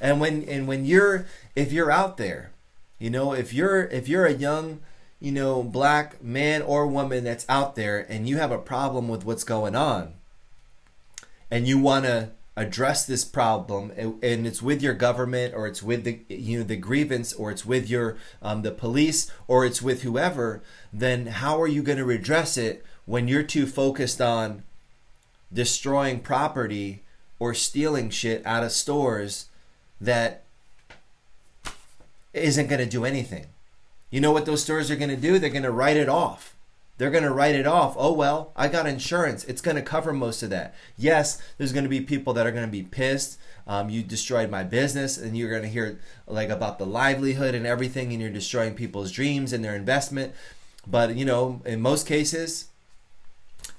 And 0.00 0.20
when 0.20 0.44
and 0.44 0.66
when 0.68 0.84
you're 0.84 1.26
if 1.56 1.72
you're 1.72 1.90
out 1.90 2.16
there, 2.16 2.52
you 2.98 3.10
know, 3.10 3.32
if 3.32 3.52
you're 3.52 3.84
if 3.84 4.08
you're 4.08 4.26
a 4.26 4.32
young, 4.32 4.80
you 5.20 5.32
know, 5.32 5.62
black 5.62 6.22
man 6.22 6.62
or 6.62 6.86
woman 6.86 7.24
that's 7.24 7.46
out 7.48 7.74
there 7.74 8.06
and 8.08 8.28
you 8.28 8.36
have 8.38 8.52
a 8.52 8.58
problem 8.58 9.08
with 9.08 9.24
what's 9.24 9.44
going 9.44 9.74
on, 9.74 10.14
and 11.50 11.66
you 11.66 11.78
want 11.78 12.04
to 12.04 12.30
address 12.58 13.06
this 13.06 13.24
problem 13.24 13.92
and 14.20 14.44
it's 14.44 14.60
with 14.60 14.82
your 14.82 14.92
government 14.92 15.54
or 15.54 15.68
it's 15.68 15.80
with 15.80 16.02
the 16.02 16.18
you 16.28 16.58
know 16.58 16.64
the 16.64 16.74
grievance 16.74 17.32
or 17.32 17.52
it's 17.52 17.64
with 17.64 17.88
your 17.88 18.16
um, 18.42 18.62
the 18.62 18.72
police 18.72 19.30
or 19.46 19.64
it's 19.64 19.80
with 19.80 20.02
whoever 20.02 20.60
then 20.92 21.26
how 21.26 21.60
are 21.62 21.68
you 21.68 21.84
going 21.84 21.98
to 21.98 22.04
redress 22.04 22.56
it 22.56 22.84
when 23.06 23.28
you're 23.28 23.44
too 23.44 23.64
focused 23.64 24.20
on 24.20 24.64
destroying 25.52 26.18
property 26.18 27.04
or 27.38 27.54
stealing 27.54 28.10
shit 28.10 28.44
out 28.44 28.64
of 28.64 28.72
stores 28.72 29.47
that 30.00 30.44
isn't 32.32 32.68
going 32.68 32.80
to 32.80 32.86
do 32.86 33.04
anything. 33.04 33.46
You 34.10 34.20
know 34.20 34.32
what 34.32 34.46
those 34.46 34.62
stores 34.62 34.90
are 34.90 34.96
going 34.96 35.10
to 35.10 35.16
do? 35.16 35.38
They're 35.38 35.50
going 35.50 35.62
to 35.62 35.70
write 35.70 35.96
it 35.96 36.08
off. 36.08 36.54
They're 36.96 37.10
going 37.10 37.24
to 37.24 37.32
write 37.32 37.54
it 37.54 37.66
off. 37.66 37.94
Oh, 37.96 38.12
well, 38.12 38.52
I 38.56 38.66
got 38.66 38.86
insurance. 38.86 39.44
It's 39.44 39.60
going 39.60 39.76
to 39.76 39.82
cover 39.82 40.12
most 40.12 40.42
of 40.42 40.50
that. 40.50 40.74
Yes, 40.96 41.40
there's 41.56 41.72
going 41.72 41.84
to 41.84 41.88
be 41.88 42.00
people 42.00 42.32
that 42.32 42.46
are 42.46 42.50
going 42.50 42.66
to 42.66 42.72
be 42.72 42.82
pissed. 42.82 43.38
Um, 43.68 43.88
you 43.88 44.02
destroyed 44.02 44.50
my 44.50 44.64
business, 44.64 45.16
and 45.16 45.36
you're 45.36 45.50
going 45.50 45.62
to 45.62 45.68
hear 45.68 46.00
like 46.26 46.48
about 46.48 46.78
the 46.78 46.86
livelihood 46.86 47.54
and 47.54 47.66
everything, 47.66 48.12
and 48.12 48.20
you're 48.20 48.30
destroying 48.30 48.74
people's 48.74 49.12
dreams 49.12 49.52
and 49.52 49.64
their 49.64 49.76
investment. 49.76 50.32
But, 50.86 51.14
you 51.14 51.24
know, 51.24 51.62
in 51.64 51.80
most 51.80 52.06
cases, 52.06 52.66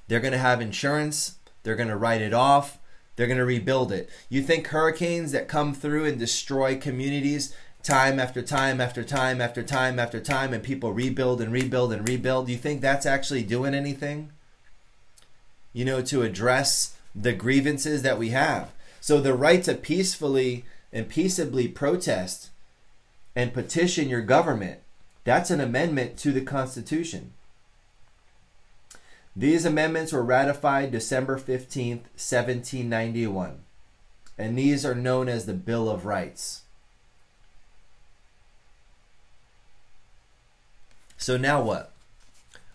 they're 0.08 0.20
going 0.20 0.32
to 0.32 0.38
have 0.38 0.62
insurance. 0.62 1.34
They're 1.62 1.76
going 1.76 1.88
to 1.88 1.96
write 1.96 2.22
it 2.22 2.32
off. 2.32 2.78
They're 3.20 3.26
going 3.26 3.36
to 3.36 3.44
rebuild 3.44 3.92
it. 3.92 4.08
You 4.30 4.40
think 4.40 4.68
hurricanes 4.68 5.32
that 5.32 5.46
come 5.46 5.74
through 5.74 6.06
and 6.06 6.18
destroy 6.18 6.78
communities 6.78 7.54
time 7.82 8.18
after 8.18 8.40
time 8.40 8.80
after 8.80 9.04
time 9.04 9.42
after 9.42 9.62
time 9.62 9.98
after 9.98 10.20
time 10.20 10.54
and 10.54 10.62
people 10.62 10.94
rebuild 10.94 11.42
and 11.42 11.52
rebuild 11.52 11.92
and 11.92 12.08
rebuild, 12.08 12.46
do 12.46 12.52
you 12.52 12.56
think 12.56 12.80
that's 12.80 13.04
actually 13.04 13.42
doing 13.42 13.74
anything? 13.74 14.32
You 15.74 15.84
know, 15.84 16.00
to 16.00 16.22
address 16.22 16.96
the 17.14 17.34
grievances 17.34 18.00
that 18.00 18.16
we 18.16 18.30
have. 18.30 18.72
So 19.02 19.20
the 19.20 19.34
right 19.34 19.62
to 19.64 19.74
peacefully 19.74 20.64
and 20.90 21.06
peaceably 21.06 21.68
protest 21.68 22.48
and 23.36 23.52
petition 23.52 24.08
your 24.08 24.22
government, 24.22 24.80
that's 25.24 25.50
an 25.50 25.60
amendment 25.60 26.16
to 26.20 26.32
the 26.32 26.40
Constitution. 26.40 27.34
These 29.36 29.64
amendments 29.64 30.12
were 30.12 30.22
ratified 30.22 30.90
December 30.90 31.38
15th, 31.38 32.08
1791, 32.18 33.60
and 34.36 34.58
these 34.58 34.84
are 34.84 34.94
known 34.94 35.28
as 35.28 35.46
the 35.46 35.54
Bill 35.54 35.88
of 35.88 36.04
Rights. 36.04 36.62
So 41.16 41.36
now 41.36 41.62
what? 41.62 41.92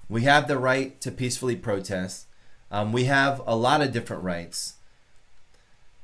We 0.08 0.22
have 0.24 0.48
the 0.48 0.58
right 0.58 1.00
to 1.02 1.12
peacefully 1.12 1.56
protest. 1.56 2.28
Um, 2.72 2.94
we 2.94 3.06
have 3.06 3.42
a 3.46 3.56
lot 3.56 3.82
of 3.82 3.92
different 3.92 4.24
rights. 4.24 4.76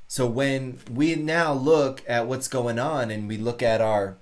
So 0.07 0.25
when 0.25 0.79
we 0.91 1.15
now 1.15 1.53
look 1.53 2.03
at 2.07 2.27
what's 2.27 2.47
going 2.47 2.79
on 2.79 3.11
and 3.11 3.27
we 3.27 3.37
look 3.37 3.61
at 3.63 3.79
our 3.79 4.17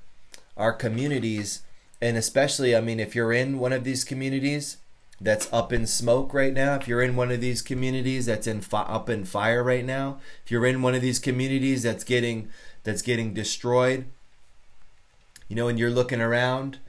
our 0.56 0.74
communities, 0.74 1.62
and 2.02 2.18
especially, 2.18 2.76
I 2.76 2.82
mean, 2.82 3.00
if 3.00 3.16
you're 3.16 3.32
in 3.32 3.60
one 3.60 3.72
of 3.72 3.86
these 3.86 4.04
communities 4.04 4.78
that's 5.22 5.52
up 5.52 5.74
in 5.74 5.86
smoke 5.86 6.34
right 6.34 6.54
now, 6.54 6.76
if 6.76 6.88
you're 6.88 7.02
in 7.02 7.16
one 7.16 7.32
of 7.32 7.42
these 7.42 7.62
communities 7.62 8.26
that's 8.26 8.48
in 8.48 8.62
fi- 8.62 8.84
up 8.84 9.10
in 9.10 9.26
fire 9.26 9.64
right 9.64 9.86
now, 9.86 10.20
if 10.46 10.52
you're 10.52 10.66
in 10.66 10.82
one 10.82 10.96
of 10.96 11.02
these 11.02 11.20
communities 11.20 11.84
that's 11.84 12.04
getting 12.04 12.50
that's 12.84 13.02
getting 13.02 13.34
destroyed, 13.34 14.06
you 15.48 15.56
know, 15.56 15.68
and 15.68 15.78
you're 15.78 15.90
looking 15.90 16.22
around 16.22 16.80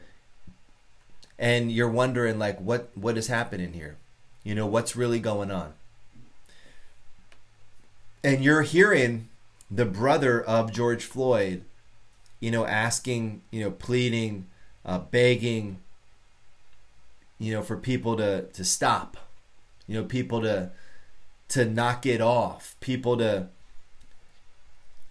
and 1.39 1.73
you're 1.73 1.91
wondering 1.91 2.39
like 2.39 2.61
what 2.61 2.91
what 2.95 3.19
is 3.19 3.27
happening 3.27 3.73
here? 3.73 3.97
You 4.45 4.55
know 4.55 4.67
what's 4.67 4.97
really 4.97 5.21
going 5.21 5.51
on? 5.51 5.75
And 8.23 8.45
you're 8.45 8.63
hearing 8.63 9.29
the 9.71 9.87
brother 9.87 10.43
of 10.43 10.73
george 10.73 11.05
floyd 11.05 11.63
you 12.41 12.51
know 12.51 12.67
asking 12.67 13.41
you 13.51 13.63
know 13.63 13.71
pleading 13.71 14.47
uh, 14.85 14.99
begging 14.99 15.79
you 17.41 17.53
know 17.53 17.63
for 17.63 17.77
people 17.77 18.17
to 18.17 18.43
to 18.53 18.65
stop 18.65 19.17
you 19.89 19.97
know 19.97 20.05
people 20.05 20.41
to 20.41 20.71
to 21.49 21.65
knock 21.65 22.07
it 22.07 22.21
off 22.21 22.77
people 22.79 23.17
to 23.17 23.49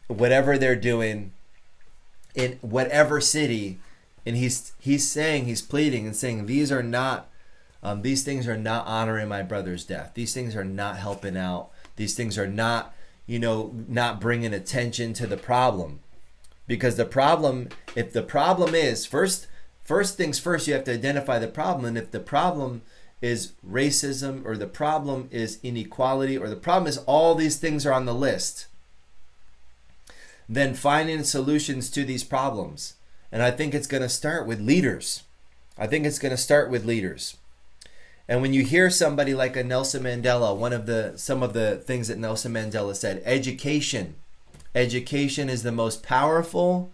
whatever 0.08 0.58
they're 0.58 0.76
doing 0.76 1.34
in 2.36 2.58
whatever 2.62 3.20
city 3.20 3.80
and 4.26 4.38
he's 4.38 4.72
he's 4.80 5.10
saying 5.10 5.46
he's 5.46 5.62
pleading 5.62 6.06
and 6.06 6.16
saying 6.16 6.46
these 6.46 6.72
are 6.72 6.84
not 6.84 7.30
um, 7.82 8.02
these 8.02 8.24
things 8.24 8.48
are 8.48 8.58
not 8.58 8.86
honoring 8.88 9.30
my 9.30 9.42
brother's 9.42 9.86
death. 9.86 10.12
These 10.14 10.34
things 10.34 10.56
are 10.56 10.66
not 10.66 10.98
helping 10.98 11.38
out. 11.38 11.70
These 11.96 12.16
things 12.16 12.38
are 12.38 12.48
not 12.48 12.94
you 13.26 13.40
know 13.40 13.74
not 13.88 14.20
bringing 14.20 14.54
attention 14.54 15.14
to 15.14 15.28
the 15.28 15.38
problem. 15.38 16.00
Because 16.68 16.98
the 16.98 17.06
problem 17.06 17.70
if 17.96 18.14
the 18.14 18.24
problem 18.24 18.76
is 18.76 19.06
first 19.06 19.48
first 19.90 20.18
things 20.18 20.38
first 20.38 20.68
you 20.68 20.74
have 20.74 20.84
to 20.84 20.94
identify 20.94 21.38
the 21.40 21.48
problem 21.60 21.86
and 21.86 21.98
if 21.98 22.12
the 22.12 22.20
problem 22.20 22.82
is 23.22 23.54
racism 23.68 24.46
or 24.46 24.56
the 24.56 24.68
problem 24.68 25.28
is 25.32 25.60
inequality 25.64 26.38
or 26.38 26.48
the 26.48 26.56
problem 26.68 26.88
is 26.88 27.00
all 27.00 27.36
these 27.36 27.58
things 27.58 27.86
are 27.86 27.94
on 27.94 28.06
the 28.06 28.14
list 28.28 28.68
then 30.48 30.74
finding 30.74 31.24
solutions 31.24 31.90
to 31.90 32.06
these 32.06 32.24
problems 32.24 32.94
and 33.32 33.44
I 33.44 33.52
think 33.52 33.74
it's 33.74 33.88
going 33.88 34.04
to 34.04 34.10
start 34.10 34.48
with 34.48 34.60
leaders. 34.60 35.24
I 35.78 35.88
think 35.88 36.06
it's 36.06 36.20
going 36.20 36.32
to 36.32 36.38
start 36.38 36.70
with 36.70 36.86
leaders. 36.86 37.38
And 38.28 38.42
when 38.42 38.54
you 38.54 38.64
hear 38.64 38.90
somebody 38.90 39.34
like 39.34 39.56
a 39.56 39.64
Nelson 39.64 40.04
Mandela, 40.04 40.56
one 40.56 40.74
of 40.74 40.86
the 40.86 41.14
some 41.16 41.42
of 41.42 41.54
the 41.54 41.78
things 41.78 42.08
that 42.08 42.18
Nelson 42.18 42.54
Mandela 42.54 42.96
said, 42.96 43.22
education. 43.26 44.16
Education 44.76 45.50
is 45.50 45.64
the 45.64 45.72
most 45.72 46.04
powerful 46.04 46.92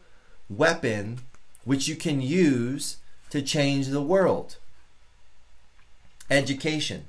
weapon 0.49 1.19
which 1.65 1.87
you 1.87 1.95
can 1.95 2.21
use 2.21 2.97
to 3.29 3.41
change 3.41 3.87
the 3.87 4.01
world. 4.01 4.55
Education. 6.29 7.05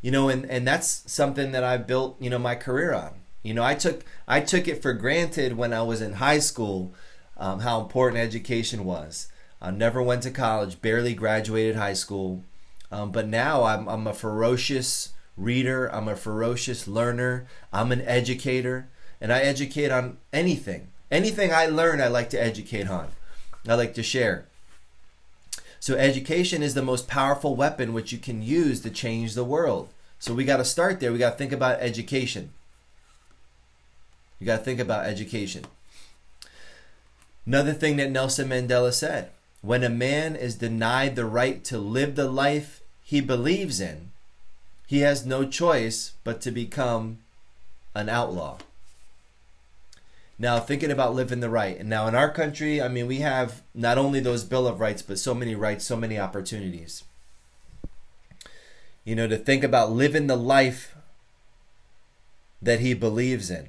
You 0.00 0.10
know, 0.10 0.28
and, 0.28 0.44
and 0.46 0.66
that's 0.66 1.04
something 1.10 1.52
that 1.52 1.62
I 1.62 1.76
built, 1.76 2.16
you 2.20 2.28
know, 2.28 2.38
my 2.38 2.56
career 2.56 2.92
on. 2.92 3.12
You 3.42 3.54
know, 3.54 3.62
I 3.62 3.74
took 3.74 4.04
I 4.26 4.40
took 4.40 4.68
it 4.68 4.82
for 4.82 4.92
granted 4.92 5.56
when 5.56 5.72
I 5.72 5.82
was 5.82 6.00
in 6.00 6.14
high 6.14 6.38
school 6.38 6.92
um, 7.36 7.60
how 7.60 7.80
important 7.80 8.20
education 8.22 8.84
was. 8.84 9.28
I 9.60 9.70
never 9.70 10.02
went 10.02 10.22
to 10.22 10.30
college, 10.30 10.80
barely 10.80 11.14
graduated 11.14 11.76
high 11.76 11.94
school, 11.94 12.44
um, 12.90 13.10
but 13.10 13.26
now 13.26 13.64
I'm, 13.64 13.88
I'm 13.88 14.06
a 14.06 14.14
ferocious 14.14 15.12
reader, 15.36 15.86
I'm 15.86 16.08
a 16.08 16.16
ferocious 16.16 16.86
learner, 16.86 17.46
I'm 17.72 17.90
an 17.90 18.02
educator, 18.02 18.88
and 19.20 19.32
I 19.32 19.40
educate 19.40 19.90
on 19.90 20.18
anything. 20.32 20.88
Anything 21.12 21.52
I 21.52 21.66
learn, 21.66 22.00
I 22.00 22.08
like 22.08 22.30
to 22.30 22.42
educate 22.42 22.88
on. 22.88 23.08
I 23.68 23.74
like 23.74 23.92
to 23.94 24.02
share. 24.02 24.46
So, 25.78 25.94
education 25.94 26.62
is 26.62 26.72
the 26.72 26.80
most 26.80 27.06
powerful 27.06 27.54
weapon 27.54 27.92
which 27.92 28.12
you 28.12 28.18
can 28.18 28.40
use 28.40 28.80
to 28.80 28.90
change 28.90 29.34
the 29.34 29.44
world. 29.44 29.90
So, 30.18 30.32
we 30.32 30.44
got 30.44 30.56
to 30.56 30.64
start 30.64 31.00
there. 31.00 31.12
We 31.12 31.18
got 31.18 31.32
to 31.32 31.36
think 31.36 31.52
about 31.52 31.80
education. 31.80 32.54
You 34.40 34.46
got 34.46 34.58
to 34.58 34.64
think 34.64 34.80
about 34.80 35.04
education. 35.04 35.66
Another 37.44 37.74
thing 37.74 37.96
that 37.96 38.10
Nelson 38.10 38.48
Mandela 38.48 38.92
said 38.92 39.30
when 39.60 39.84
a 39.84 39.90
man 39.90 40.34
is 40.34 40.54
denied 40.54 41.14
the 41.14 41.26
right 41.26 41.62
to 41.64 41.78
live 41.78 42.14
the 42.14 42.28
life 42.28 42.80
he 43.04 43.20
believes 43.20 43.80
in, 43.80 44.12
he 44.86 45.00
has 45.00 45.26
no 45.26 45.44
choice 45.44 46.12
but 46.24 46.40
to 46.40 46.50
become 46.50 47.18
an 47.94 48.08
outlaw. 48.08 48.56
Now, 50.42 50.58
thinking 50.58 50.90
about 50.90 51.14
living 51.14 51.38
the 51.38 51.48
right, 51.48 51.78
and 51.78 51.88
now 51.88 52.08
in 52.08 52.16
our 52.16 52.28
country, 52.28 52.82
I 52.82 52.88
mean, 52.88 53.06
we 53.06 53.18
have 53.18 53.62
not 53.76 53.96
only 53.96 54.18
those 54.18 54.42
Bill 54.42 54.66
of 54.66 54.80
Rights, 54.80 55.00
but 55.00 55.20
so 55.20 55.36
many 55.36 55.54
rights, 55.54 55.84
so 55.84 55.94
many 55.94 56.18
opportunities. 56.18 57.04
You 59.04 59.14
know, 59.14 59.28
to 59.28 59.36
think 59.36 59.62
about 59.62 59.92
living 59.92 60.26
the 60.26 60.34
life 60.34 60.96
that 62.60 62.80
he 62.80 62.92
believes 62.92 63.52
in. 63.52 63.68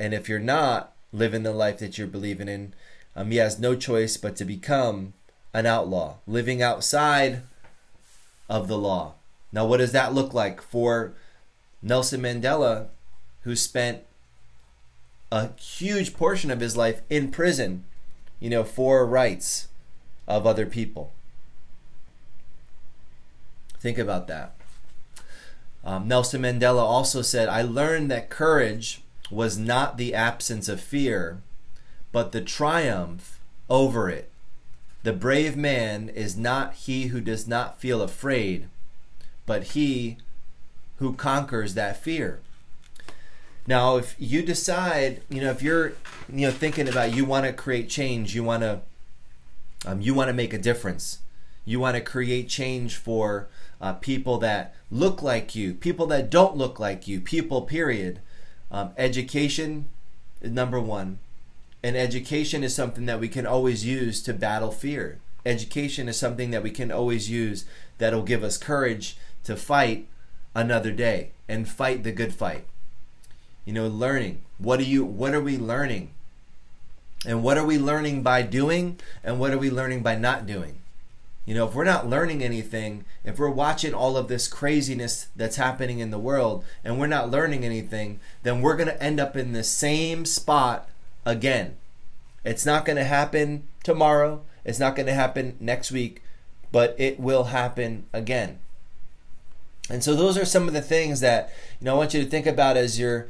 And 0.00 0.12
if 0.12 0.28
you're 0.28 0.40
not, 0.40 0.96
living 1.12 1.44
the 1.44 1.52
life 1.52 1.78
that 1.78 1.96
you're 1.96 2.08
believing 2.08 2.48
in. 2.48 2.74
Um, 3.14 3.30
he 3.30 3.36
has 3.36 3.60
no 3.60 3.76
choice 3.76 4.16
but 4.16 4.34
to 4.38 4.44
become 4.44 5.12
an 5.52 5.64
outlaw, 5.64 6.16
living 6.26 6.60
outside 6.60 7.42
of 8.50 8.66
the 8.66 8.78
law. 8.78 9.14
Now, 9.52 9.64
what 9.64 9.76
does 9.76 9.92
that 9.92 10.12
look 10.12 10.34
like 10.34 10.60
for 10.60 11.14
Nelson 11.80 12.20
Mandela, 12.20 12.88
who 13.42 13.54
spent 13.54 14.02
a 15.34 15.50
huge 15.60 16.14
portion 16.14 16.50
of 16.52 16.60
his 16.60 16.76
life 16.76 17.02
in 17.10 17.30
prison, 17.32 17.84
you 18.38 18.48
know, 18.48 18.62
for 18.62 19.04
rights 19.04 19.66
of 20.28 20.46
other 20.46 20.64
people? 20.64 21.12
Think 23.80 23.98
about 23.98 24.28
that. 24.28 24.54
Um, 25.84 26.06
Nelson 26.06 26.42
Mandela 26.42 26.82
also 26.82 27.20
said, 27.20 27.48
I 27.48 27.62
learned 27.62 28.10
that 28.10 28.30
courage 28.30 29.02
was 29.28 29.58
not 29.58 29.98
the 29.98 30.14
absence 30.14 30.68
of 30.68 30.80
fear, 30.80 31.42
but 32.12 32.30
the 32.30 32.40
triumph 32.40 33.40
over 33.68 34.08
it. 34.08 34.30
The 35.02 35.12
brave 35.12 35.56
man 35.56 36.08
is 36.08 36.36
not 36.36 36.74
he 36.74 37.08
who 37.08 37.20
does 37.20 37.46
not 37.46 37.80
feel 37.80 38.00
afraid, 38.00 38.68
but 39.46 39.64
he 39.64 40.16
who 40.98 41.14
conquers 41.14 41.74
that 41.74 42.02
fear. 42.02 42.38
Now, 43.66 43.96
if 43.96 44.14
you 44.18 44.42
decide, 44.42 45.22
you 45.30 45.40
know, 45.40 45.50
if 45.50 45.62
you're, 45.62 45.94
you 46.28 46.46
know, 46.46 46.50
thinking 46.50 46.88
about 46.88 47.14
you 47.14 47.24
want 47.24 47.46
to 47.46 47.52
create 47.52 47.88
change, 47.88 48.34
you 48.34 48.44
want 48.44 48.62
to, 48.62 48.80
um, 49.86 50.00
you 50.00 50.12
want 50.14 50.28
to 50.28 50.34
make 50.34 50.52
a 50.52 50.58
difference, 50.58 51.18
You 51.64 51.80
want 51.80 51.96
to 51.96 52.02
create 52.02 52.48
change 52.48 52.96
for 52.96 53.48
uh, 53.80 53.94
people 53.94 54.38
that 54.38 54.74
look 54.90 55.22
like 55.22 55.54
you, 55.54 55.74
people 55.74 56.06
that 56.08 56.30
don't 56.30 56.56
look 56.56 56.78
like 56.78 57.08
you, 57.08 57.20
people, 57.20 57.62
period. 57.62 58.20
Um, 58.70 58.90
education 58.98 59.86
is 60.42 60.50
number 60.50 60.80
one. 60.80 61.18
And 61.82 61.96
education 61.96 62.64
is 62.64 62.74
something 62.74 63.06
that 63.06 63.20
we 63.20 63.28
can 63.28 63.46
always 63.46 63.84
use 63.84 64.22
to 64.22 64.34
battle 64.34 64.70
fear. 64.70 65.20
Education 65.46 66.08
is 66.08 66.18
something 66.18 66.50
that 66.50 66.62
we 66.62 66.70
can 66.70 66.90
always 66.90 67.30
use 67.30 67.64
that'll 67.98 68.22
give 68.22 68.42
us 68.42 68.56
courage 68.56 69.16
to 69.44 69.56
fight 69.56 70.06
another 70.54 70.92
day 70.92 71.32
and 71.48 71.68
fight 71.68 72.02
the 72.02 72.12
good 72.12 72.34
fight. 72.34 72.64
You 73.64 73.72
know, 73.72 73.86
learning. 73.86 74.42
What 74.58 74.80
are 74.80 74.84
you 74.84 75.04
what 75.04 75.34
are 75.34 75.40
we 75.40 75.56
learning? 75.56 76.10
And 77.26 77.42
what 77.42 77.56
are 77.56 77.64
we 77.64 77.78
learning 77.78 78.22
by 78.22 78.42
doing 78.42 78.98
and 79.22 79.40
what 79.40 79.52
are 79.52 79.58
we 79.58 79.70
learning 79.70 80.02
by 80.02 80.14
not 80.14 80.46
doing? 80.46 80.80
You 81.46 81.54
know, 81.54 81.66
if 81.66 81.74
we're 81.74 81.84
not 81.84 82.08
learning 82.08 82.42
anything, 82.42 83.04
if 83.22 83.38
we're 83.38 83.50
watching 83.50 83.92
all 83.92 84.16
of 84.16 84.28
this 84.28 84.48
craziness 84.48 85.28
that's 85.36 85.56
happening 85.56 85.98
in 85.98 86.10
the 86.10 86.18
world 86.18 86.64
and 86.82 86.98
we're 86.98 87.06
not 87.06 87.30
learning 87.30 87.64
anything, 87.64 88.20
then 88.42 88.62
we're 88.62 88.76
going 88.76 88.88
to 88.88 89.02
end 89.02 89.20
up 89.20 89.36
in 89.36 89.52
the 89.52 89.64
same 89.64 90.24
spot 90.24 90.88
again. 91.26 91.76
It's 92.44 92.64
not 92.64 92.84
going 92.84 92.96
to 92.96 93.04
happen 93.04 93.68
tomorrow. 93.82 94.42
It's 94.64 94.78
not 94.78 94.96
going 94.96 95.06
to 95.06 95.14
happen 95.14 95.56
next 95.60 95.92
week, 95.92 96.22
but 96.72 96.94
it 96.98 97.20
will 97.20 97.44
happen 97.44 98.04
again. 98.12 98.58
And 99.90 100.02
so 100.02 100.14
those 100.14 100.38
are 100.38 100.46
some 100.46 100.66
of 100.66 100.72
the 100.72 100.80
things 100.80 101.20
that 101.20 101.52
you 101.78 101.84
know 101.84 101.94
I 101.94 101.98
want 101.98 102.14
you 102.14 102.24
to 102.24 102.28
think 102.28 102.46
about 102.46 102.78
as 102.78 102.98
you're 102.98 103.28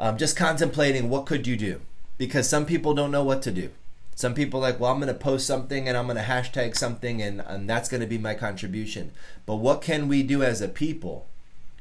um, 0.00 0.18
just 0.18 0.36
contemplating 0.36 1.08
what 1.08 1.26
could 1.26 1.46
you 1.46 1.56
do 1.56 1.80
because 2.18 2.48
some 2.48 2.66
people 2.66 2.94
don't 2.94 3.10
know 3.10 3.24
what 3.24 3.42
to 3.42 3.50
do. 3.50 3.70
Some 4.14 4.34
people 4.34 4.60
like, 4.60 4.78
well, 4.78 4.92
I'm 4.92 5.00
going 5.00 5.12
to 5.12 5.18
post 5.18 5.46
something 5.46 5.88
and 5.88 5.96
I'm 5.96 6.06
going 6.06 6.16
to 6.16 6.22
hashtag 6.22 6.76
something 6.76 7.20
and, 7.20 7.40
and 7.40 7.68
that's 7.68 7.88
going 7.88 8.00
to 8.00 8.06
be 8.06 8.18
my 8.18 8.34
contribution. 8.34 9.10
But 9.44 9.56
what 9.56 9.82
can 9.82 10.06
we 10.06 10.22
do 10.22 10.42
as 10.42 10.60
a 10.60 10.68
people? 10.68 11.26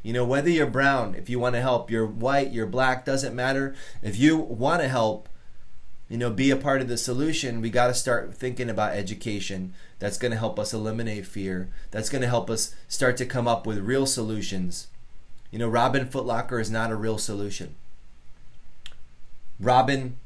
You 0.02 0.14
know, 0.14 0.26
whether 0.26 0.50
you're 0.50 0.68
brown, 0.68 1.16
if 1.16 1.30
you 1.30 1.40
want 1.40 1.56
to 1.56 1.62
help, 1.62 1.92
you're 1.92 2.06
white, 2.06 2.52
you're 2.52 2.66
black, 2.66 3.06
doesn't 3.06 3.36
matter. 3.36 3.76
If 4.02 4.18
you 4.18 4.38
want 4.38 4.82
to 4.82 4.88
help, 4.90 5.30
you 6.10 6.18
know, 6.18 6.30
be 6.30 6.50
a 6.50 6.58
part 6.58 6.82
of 6.82 6.88
the 6.88 6.98
solution, 6.98 7.62
we 7.62 7.70
got 7.70 7.88
to 7.88 7.94
start 7.94 8.34
thinking 8.34 8.70
about 8.70 8.94
education. 8.94 9.74
That's 10.00 10.18
going 10.18 10.32
to 10.32 10.38
help 10.38 10.60
us 10.60 10.74
eliminate 10.74 11.26
fear. 11.26 11.70
That's 11.92 12.10
going 12.10 12.22
to 12.24 12.28
help 12.28 12.50
us 12.50 12.76
start 12.88 13.16
to 13.18 13.26
come 13.26 13.48
up 13.48 13.66
with 13.66 13.78
real 13.78 14.06
solutions. 14.06 14.88
You 15.52 15.60
know, 15.60 15.70
Robin 15.70 16.10
Foot 16.10 16.26
Locker 16.26 16.60
is 16.60 16.72
not 16.72 16.92
a 16.92 16.96
real 16.96 17.18
solution. 17.18 17.76
Robin, 19.60 20.18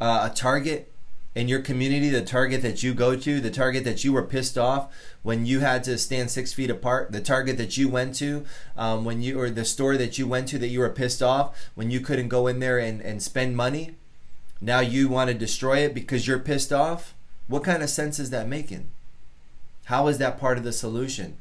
uh, 0.00 0.28
a 0.30 0.34
target 0.34 0.92
in 1.34 1.46
your 1.46 1.60
community, 1.60 2.08
the 2.08 2.22
target 2.22 2.62
that 2.62 2.82
you 2.82 2.94
go 2.94 3.14
to, 3.14 3.40
the 3.40 3.50
target 3.50 3.84
that 3.84 4.02
you 4.02 4.12
were 4.12 4.24
pissed 4.24 4.58
off 4.58 4.92
when 5.22 5.46
you 5.46 5.60
had 5.60 5.84
to 5.84 5.96
stand 5.96 6.30
six 6.30 6.52
feet 6.52 6.70
apart, 6.70 7.12
the 7.12 7.20
target 7.20 7.56
that 7.56 7.76
you 7.76 7.88
went 7.88 8.14
to, 8.16 8.44
um, 8.76 9.04
when 9.04 9.22
you 9.22 9.38
or 9.38 9.48
the 9.48 9.64
store 9.64 9.96
that 9.96 10.18
you 10.18 10.26
went 10.26 10.48
to 10.48 10.58
that 10.58 10.68
you 10.68 10.80
were 10.80 10.90
pissed 10.90 11.22
off 11.22 11.70
when 11.74 11.90
you 11.90 12.00
couldn't 12.00 12.28
go 12.28 12.46
in 12.46 12.58
there 12.58 12.78
and, 12.78 13.00
and 13.00 13.22
spend 13.22 13.56
money. 13.56 13.94
Now 14.60 14.80
you 14.80 15.08
want 15.08 15.28
to 15.28 15.34
destroy 15.34 15.78
it 15.78 15.94
because 15.94 16.26
you're 16.26 16.38
pissed 16.38 16.72
off. 16.72 17.14
What 17.46 17.64
kind 17.64 17.82
of 17.82 17.90
sense 17.90 18.18
is 18.18 18.30
that 18.30 18.48
making? 18.48 18.90
How 19.84 20.08
is 20.08 20.18
that 20.18 20.40
part 20.40 20.58
of 20.58 20.64
the 20.64 20.72
solution? 20.72 21.36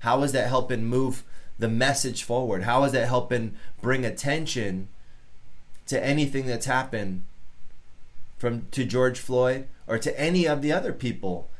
How 0.00 0.22
is 0.22 0.32
that 0.32 0.48
helping 0.48 0.84
move 0.84 1.24
the 1.58 1.68
message 1.68 2.22
forward? 2.22 2.62
How 2.62 2.84
is 2.84 2.92
that 2.92 3.08
helping 3.08 3.56
bring 3.82 4.04
attention 4.04 4.88
to 5.90 6.04
anything 6.04 6.46
that's 6.46 6.66
happened 6.66 7.22
from 8.38 8.66
to 8.70 8.84
George 8.84 9.18
Floyd 9.18 9.66
or 9.88 9.98
to 9.98 10.18
any 10.18 10.46
of 10.46 10.62
the 10.62 10.72
other 10.72 10.92
people 10.92 11.50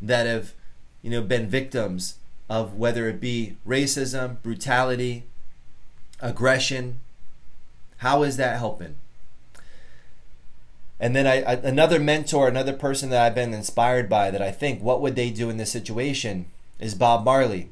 that 0.00 0.26
have 0.26 0.52
you 1.00 1.10
know 1.10 1.22
been 1.22 1.48
victims 1.48 2.18
of 2.50 2.74
whether 2.74 3.08
it 3.08 3.18
be 3.18 3.56
racism, 3.66 4.42
brutality, 4.42 5.24
aggression. 6.20 7.00
How 7.98 8.22
is 8.22 8.36
that 8.36 8.58
helping? 8.58 8.96
And 11.00 11.16
then 11.16 11.26
I, 11.26 11.42
I, 11.42 11.52
another 11.54 11.98
mentor, 11.98 12.46
another 12.46 12.74
person 12.74 13.08
that 13.10 13.24
I've 13.24 13.34
been 13.34 13.54
inspired 13.54 14.08
by 14.08 14.30
that 14.30 14.42
I 14.42 14.50
think 14.50 14.82
what 14.82 15.00
would 15.00 15.16
they 15.16 15.30
do 15.30 15.48
in 15.48 15.56
this 15.56 15.72
situation 15.72 16.46
is 16.78 16.94
Bob 16.94 17.24
Marley. 17.24 17.70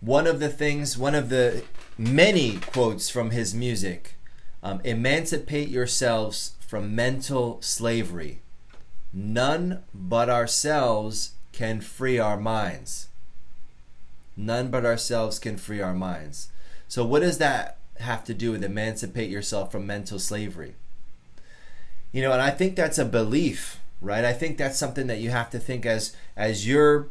One 0.00 0.26
of 0.28 0.38
the 0.38 0.50
things, 0.50 0.96
one 0.96 1.14
of 1.14 1.30
the 1.30 1.64
many 1.96 2.58
quotes 2.58 3.08
from 3.08 3.30
his 3.30 3.54
music 3.54 4.14
um, 4.62 4.80
emancipate 4.84 5.68
yourselves 5.68 6.52
from 6.66 6.94
mental 6.94 7.58
slavery. 7.60 8.40
None 9.12 9.82
but 9.94 10.28
ourselves 10.28 11.32
can 11.52 11.80
free 11.80 12.18
our 12.18 12.38
minds. 12.38 13.08
None 14.36 14.68
but 14.68 14.84
ourselves 14.84 15.38
can 15.38 15.56
free 15.56 15.80
our 15.80 15.94
minds. 15.94 16.48
So, 16.88 17.04
what 17.04 17.20
does 17.20 17.38
that 17.38 17.78
have 18.00 18.24
to 18.24 18.34
do 18.34 18.52
with 18.52 18.64
emancipate 18.64 19.30
yourself 19.30 19.70
from 19.70 19.86
mental 19.86 20.18
slavery? 20.18 20.74
You 22.10 22.22
know, 22.22 22.32
and 22.32 22.42
I 22.42 22.50
think 22.50 22.74
that's 22.74 22.98
a 22.98 23.04
belief, 23.04 23.78
right? 24.00 24.24
I 24.24 24.32
think 24.32 24.58
that's 24.58 24.78
something 24.78 25.06
that 25.06 25.20
you 25.20 25.30
have 25.30 25.50
to 25.50 25.58
think 25.58 25.86
as 25.86 26.16
as 26.36 26.66
you're 26.66 27.08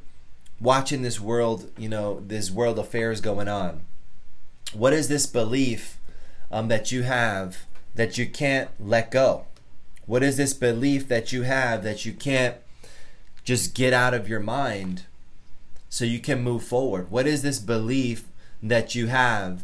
watching 0.59 1.01
this 1.01 1.19
world, 1.19 1.71
you 1.77 1.87
know, 1.87 2.21
this 2.25 2.51
world 2.51 2.79
affairs 2.79 3.21
going 3.21 3.47
on. 3.47 3.81
What 4.73 4.93
is 4.93 5.07
this 5.07 5.25
belief 5.25 5.97
um, 6.51 6.67
that 6.67 6.91
you 6.91 7.03
have 7.03 7.65
that 7.95 8.17
you 8.17 8.25
can't 8.25 8.69
let 8.79 9.11
go? 9.11 9.45
What 10.05 10.23
is 10.23 10.37
this 10.37 10.53
belief 10.53 11.07
that 11.07 11.31
you 11.31 11.43
have 11.43 11.83
that 11.83 12.05
you 12.05 12.13
can't 12.13 12.57
just 13.43 13.75
get 13.75 13.93
out 13.93 14.13
of 14.13 14.27
your 14.27 14.39
mind 14.39 15.03
so 15.89 16.05
you 16.05 16.19
can 16.19 16.43
move 16.43 16.63
forward? 16.63 17.11
What 17.11 17.27
is 17.27 17.41
this 17.41 17.59
belief 17.59 18.25
that 18.61 18.95
you 18.95 19.07
have 19.07 19.63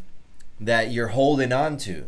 that 0.60 0.90
you're 0.90 1.08
holding 1.08 1.52
on 1.52 1.76
to? 1.78 2.04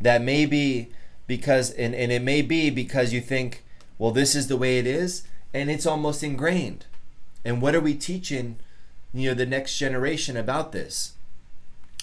That 0.00 0.22
maybe 0.22 0.90
because, 1.26 1.70
and, 1.70 1.94
and 1.94 2.12
it 2.12 2.22
may 2.22 2.42
be 2.42 2.68
because 2.68 3.12
you 3.12 3.20
think, 3.20 3.64
well, 3.98 4.10
this 4.10 4.34
is 4.34 4.48
the 4.48 4.56
way 4.56 4.78
it 4.78 4.86
is, 4.86 5.22
and 5.54 5.70
it's 5.70 5.86
almost 5.86 6.22
ingrained. 6.22 6.84
And 7.44 7.62
what 7.62 7.74
are 7.74 7.80
we 7.80 7.94
teaching, 7.94 8.56
you 9.14 9.30
know, 9.30 9.34
the 9.34 9.46
next 9.46 9.78
generation 9.78 10.36
about 10.36 10.72
this? 10.72 11.12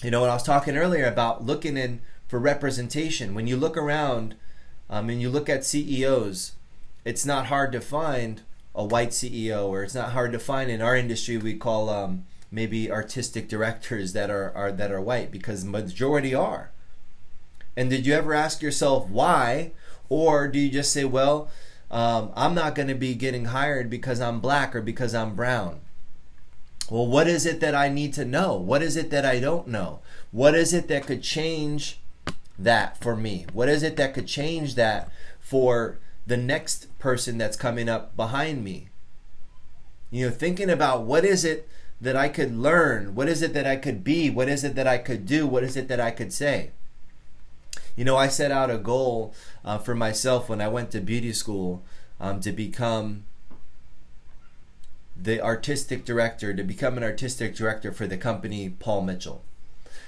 You 0.02 0.10
know, 0.10 0.22
when 0.22 0.30
I 0.30 0.34
was 0.34 0.42
talking 0.42 0.76
earlier 0.76 1.06
about 1.06 1.44
looking 1.44 1.76
in 1.76 2.00
for 2.32 2.38
representation. 2.38 3.34
When 3.34 3.46
you 3.46 3.58
look 3.58 3.76
around 3.76 4.36
um, 4.88 5.10
and 5.10 5.20
you 5.20 5.28
look 5.28 5.50
at 5.50 5.66
CEOs, 5.66 6.52
it's 7.04 7.26
not 7.26 7.48
hard 7.48 7.72
to 7.72 7.80
find 7.82 8.40
a 8.74 8.82
white 8.82 9.10
CEO, 9.10 9.68
or 9.68 9.82
it's 9.82 9.94
not 9.94 10.12
hard 10.12 10.32
to 10.32 10.38
find 10.38 10.70
in 10.70 10.80
our 10.80 10.96
industry 10.96 11.36
we 11.36 11.54
call 11.54 11.90
um, 11.90 12.24
maybe 12.50 12.90
artistic 12.90 13.50
directors 13.50 14.14
that 14.14 14.30
are, 14.30 14.50
are 14.54 14.72
that 14.72 14.90
are 14.90 14.98
white 15.02 15.30
because 15.30 15.62
majority 15.62 16.34
are. 16.34 16.70
And 17.76 17.90
did 17.90 18.06
you 18.06 18.14
ever 18.14 18.32
ask 18.32 18.62
yourself 18.62 19.10
why, 19.10 19.72
or 20.08 20.48
do 20.48 20.58
you 20.58 20.70
just 20.70 20.90
say, 20.90 21.04
well, 21.04 21.50
um, 21.90 22.32
I'm 22.34 22.54
not 22.54 22.74
going 22.74 22.88
to 22.88 22.94
be 22.94 23.14
getting 23.14 23.44
hired 23.44 23.90
because 23.90 24.22
I'm 24.22 24.40
black 24.40 24.74
or 24.74 24.80
because 24.80 25.14
I'm 25.14 25.34
brown? 25.34 25.81
Well, 26.90 27.06
what 27.06 27.26
is 27.26 27.46
it 27.46 27.60
that 27.60 27.74
I 27.74 27.88
need 27.88 28.12
to 28.14 28.24
know? 28.24 28.54
What 28.56 28.82
is 28.82 28.96
it 28.96 29.10
that 29.10 29.24
I 29.24 29.40
don't 29.40 29.68
know? 29.68 30.00
What 30.30 30.54
is 30.54 30.72
it 30.72 30.88
that 30.88 31.06
could 31.06 31.22
change 31.22 32.00
that 32.58 33.00
for 33.00 33.16
me? 33.16 33.46
What 33.52 33.68
is 33.68 33.82
it 33.82 33.96
that 33.96 34.14
could 34.14 34.26
change 34.26 34.74
that 34.74 35.10
for 35.40 35.98
the 36.26 36.36
next 36.36 36.98
person 36.98 37.38
that's 37.38 37.56
coming 37.56 37.88
up 37.88 38.16
behind 38.16 38.62
me? 38.62 38.88
You 40.10 40.26
know, 40.26 40.32
thinking 40.32 40.68
about 40.68 41.04
what 41.04 41.24
is 41.24 41.44
it 41.44 41.68
that 42.00 42.16
I 42.16 42.28
could 42.28 42.54
learn? 42.54 43.14
What 43.14 43.28
is 43.28 43.42
it 43.42 43.54
that 43.54 43.66
I 43.66 43.76
could 43.76 44.04
be? 44.04 44.28
What 44.28 44.48
is 44.48 44.64
it 44.64 44.74
that 44.74 44.86
I 44.86 44.98
could 44.98 45.24
do? 45.24 45.46
What 45.46 45.62
is 45.62 45.76
it 45.76 45.88
that 45.88 46.00
I 46.00 46.10
could 46.10 46.32
say? 46.32 46.72
You 47.96 48.04
know, 48.04 48.16
I 48.16 48.28
set 48.28 48.50
out 48.50 48.70
a 48.70 48.78
goal 48.78 49.34
uh, 49.64 49.78
for 49.78 49.94
myself 49.94 50.48
when 50.48 50.60
I 50.60 50.68
went 50.68 50.90
to 50.90 51.00
beauty 51.00 51.32
school 51.32 51.82
um, 52.20 52.40
to 52.40 52.52
become 52.52 53.24
the 55.22 55.40
artistic 55.40 56.04
director, 56.04 56.52
to 56.52 56.62
become 56.62 56.96
an 56.96 57.04
artistic 57.04 57.54
director 57.54 57.92
for 57.92 58.06
the 58.06 58.16
company 58.16 58.68
Paul 58.68 59.02
Mitchell. 59.02 59.44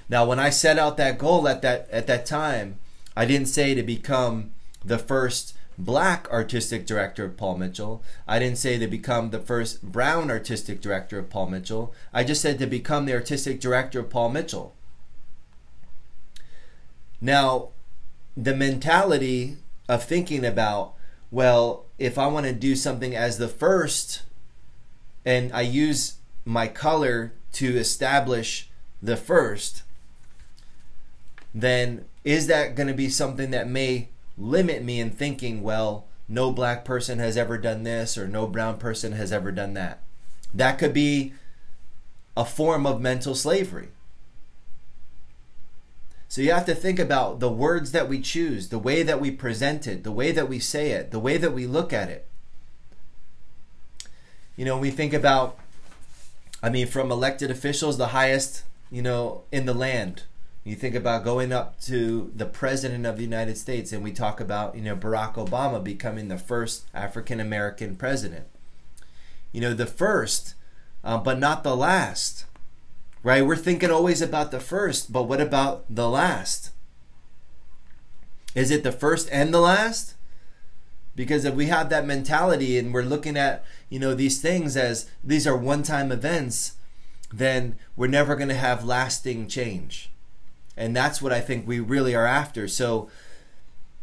Now, 0.09 0.25
when 0.25 0.39
I 0.39 0.51
set 0.51 0.79
out 0.79 0.97
that 0.97 1.19
goal 1.19 1.47
at 1.49 1.63
that 1.63 1.89
at 1.91 2.07
that 2.09 2.27
time, 2.27 2.79
I 3.17 3.25
didn't 3.25 3.49
say 3.49 3.75
to 3.75 3.83
become 3.83 4.53
the 4.85 4.99
first 4.99 5.55
black 5.79 6.29
artistic 6.31 6.87
director 6.87 7.25
of 7.25 7.37
Paul 7.37 7.59
Mitchell. 7.59 8.03
I 8.29 8.39
didn't 8.39 8.59
say 8.59 8.79
to 8.79 8.87
become 8.87 9.31
the 9.31 9.39
first 9.39 9.83
brown 9.83 10.31
artistic 10.31 10.81
director 10.81 11.19
of 11.19 11.31
Paul 11.31 11.49
Mitchell. 11.49 11.95
I 12.13 12.25
just 12.25 12.43
said 12.43 12.59
to 12.59 12.67
become 12.67 13.07
the 13.07 13.15
artistic 13.15 13.61
director 13.61 14.01
of 14.01 14.11
Paul 14.11 14.31
Mitchell. 14.31 14.75
Now, 17.21 17.71
the 18.37 18.55
mentality 18.55 19.57
of 19.89 20.05
thinking 20.05 20.45
about, 20.45 20.95
well, 21.31 21.87
if 21.99 22.19
I 22.19 22.27
want 22.27 22.47
to 22.47 22.53
do 22.53 22.77
something 22.77 23.15
as 23.15 23.39
the 23.39 23.49
first, 23.49 24.23
and 25.25 25.53
I 25.53 25.63
use 25.63 26.15
my 26.45 26.69
color 26.69 27.33
to 27.55 27.77
establish 27.77 28.69
the 29.03 29.17
first, 29.17 29.83
then 31.55 32.05
is 32.25 32.47
that 32.49 32.75
going 32.75 32.89
to 32.89 32.95
be 32.95 33.09
something 33.09 33.51
that 33.51 33.69
may 33.69 34.09
limit 34.37 34.83
me 34.83 35.01
in 35.01 35.11
thinking, 35.11 35.63
well, 35.63 36.07
no 36.29 36.51
black 36.51 36.85
person 36.85 37.19
has 37.19 37.37
ever 37.37 37.59
done 37.59 37.83
this 37.83 38.17
or 38.17 38.27
no 38.27 38.47
brown 38.47 38.79
person 38.79 39.13
has 39.13 39.33
ever 39.33 39.53
done 39.53 39.75
that. 39.75 40.03
That 40.53 40.79
could 40.79 40.93
be 40.93 41.35
a 42.37 42.45
form 42.45 42.87
of 42.87 43.01
mental 43.01 43.35
slavery. 43.35 43.89
So 46.29 46.43
you 46.43 46.51
have 46.51 46.67
to 46.67 46.75
think 46.75 46.99
about 46.99 47.39
the 47.39 47.51
words 47.51 47.93
that 47.93 48.09
we 48.09 48.21
choose, 48.21 48.71
the 48.71 48.79
way 48.79 49.05
that 49.05 49.21
we 49.21 49.31
present 49.31 49.87
it, 49.87 50.03
the 50.03 50.11
way 50.11 50.33
that 50.33 50.49
we 50.49 50.59
say 50.59 50.91
it, 50.91 51.13
the 51.13 51.21
way 51.21 51.37
that 51.37 51.53
we 51.53 51.67
look 51.67 51.93
at 51.93 52.09
it. 52.09 52.27
You 54.57 54.65
know, 54.65 54.79
we 54.79 54.91
think 54.91 55.13
about, 55.13 55.59
I 56.63 56.71
mean, 56.71 56.87
from 56.87 57.11
elected 57.11 57.51
officials, 57.51 57.99
the 57.99 58.09
highest, 58.09 58.63
you 58.91 59.03
know, 59.03 59.43
in 59.51 59.67
the 59.67 59.75
land. 59.75 60.25
You 60.63 60.77
think 60.77 60.95
about 60.95 61.25
going 61.25 61.53
up 61.53 61.79
to 61.83 62.33
the 62.35 62.47
president 62.47 63.05
of 63.05 63.17
the 63.17 63.23
United 63.23 63.59
States, 63.59 63.93
and 63.93 64.03
we 64.03 64.13
talk 64.13 64.41
about, 64.41 64.75
you 64.75 64.81
know, 64.81 64.97
Barack 64.97 65.35
Obama 65.35 65.83
becoming 65.83 66.29
the 66.29 66.39
first 66.39 66.87
African 66.95 67.39
American 67.39 67.97
president. 67.97 68.47
You 69.53 69.61
know, 69.61 69.75
the 69.75 69.87
first, 69.87 70.55
uh, 71.03 71.19
but 71.19 71.39
not 71.39 71.65
the 71.65 71.77
last, 71.77 72.47
right? 73.23 73.45
We're 73.45 73.57
thinking 73.57 73.91
always 73.91 74.23
about 74.23 74.53
the 74.53 74.61
first, 74.61 75.13
but 75.13 75.25
what 75.25 75.41
about 75.41 75.85
the 75.91 76.09
last? 76.09 76.71
Is 78.55 78.71
it 78.71 78.85
the 78.85 78.93
first 78.93 79.29
and 79.31 79.53
the 79.53 79.61
last? 79.61 80.14
Because 81.17 81.45
if 81.45 81.55
we 81.55 81.67
have 81.67 81.91
that 81.91 82.07
mentality 82.07 82.79
and 82.79 82.93
we're 82.93 83.03
looking 83.03 83.37
at, 83.37 83.65
you 83.89 83.99
know, 83.99 84.15
these 84.15 84.41
things 84.41 84.77
as 84.77 85.09
these 85.23 85.47
are 85.47 85.57
one 85.57 85.83
time 85.83 86.11
events, 86.11 86.73
then 87.33 87.77
we're 87.97 88.07
never 88.07 88.37
going 88.37 88.49
to 88.49 88.55
have 88.55 88.85
lasting 88.85 89.47
change. 89.49 90.11
And 90.77 90.95
that's 90.95 91.23
what 91.23 91.33
I 91.33 91.41
think 91.41 91.67
we 91.67 91.79
really 91.79 92.15
are 92.15 92.27
after. 92.27 92.67
So 92.67 93.09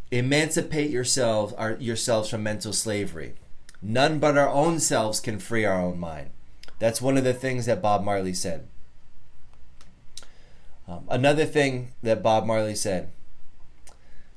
emancipate 0.10 0.90
yourselves 0.90 1.54
our, 1.54 1.74
yourselves 1.74 2.30
from 2.30 2.44
mental 2.44 2.74
slavery. 2.74 3.34
None 3.82 4.20
but 4.20 4.38
our 4.38 4.50
own 4.50 4.80
selves 4.80 5.20
can 5.20 5.40
free 5.40 5.66
our 5.66 5.82
own 5.82 6.00
mind. 6.00 6.30
That's 6.80 7.02
one 7.02 7.18
of 7.18 7.24
the 7.24 7.34
things 7.34 7.66
that 7.66 7.82
Bob 7.82 8.04
Marley 8.04 8.34
said. 8.34 8.68
Um, 10.88 11.06
another 11.10 11.46
thing 11.46 11.94
that 12.02 12.24
Bob 12.24 12.46
Marley 12.46 12.76
said 12.76 13.10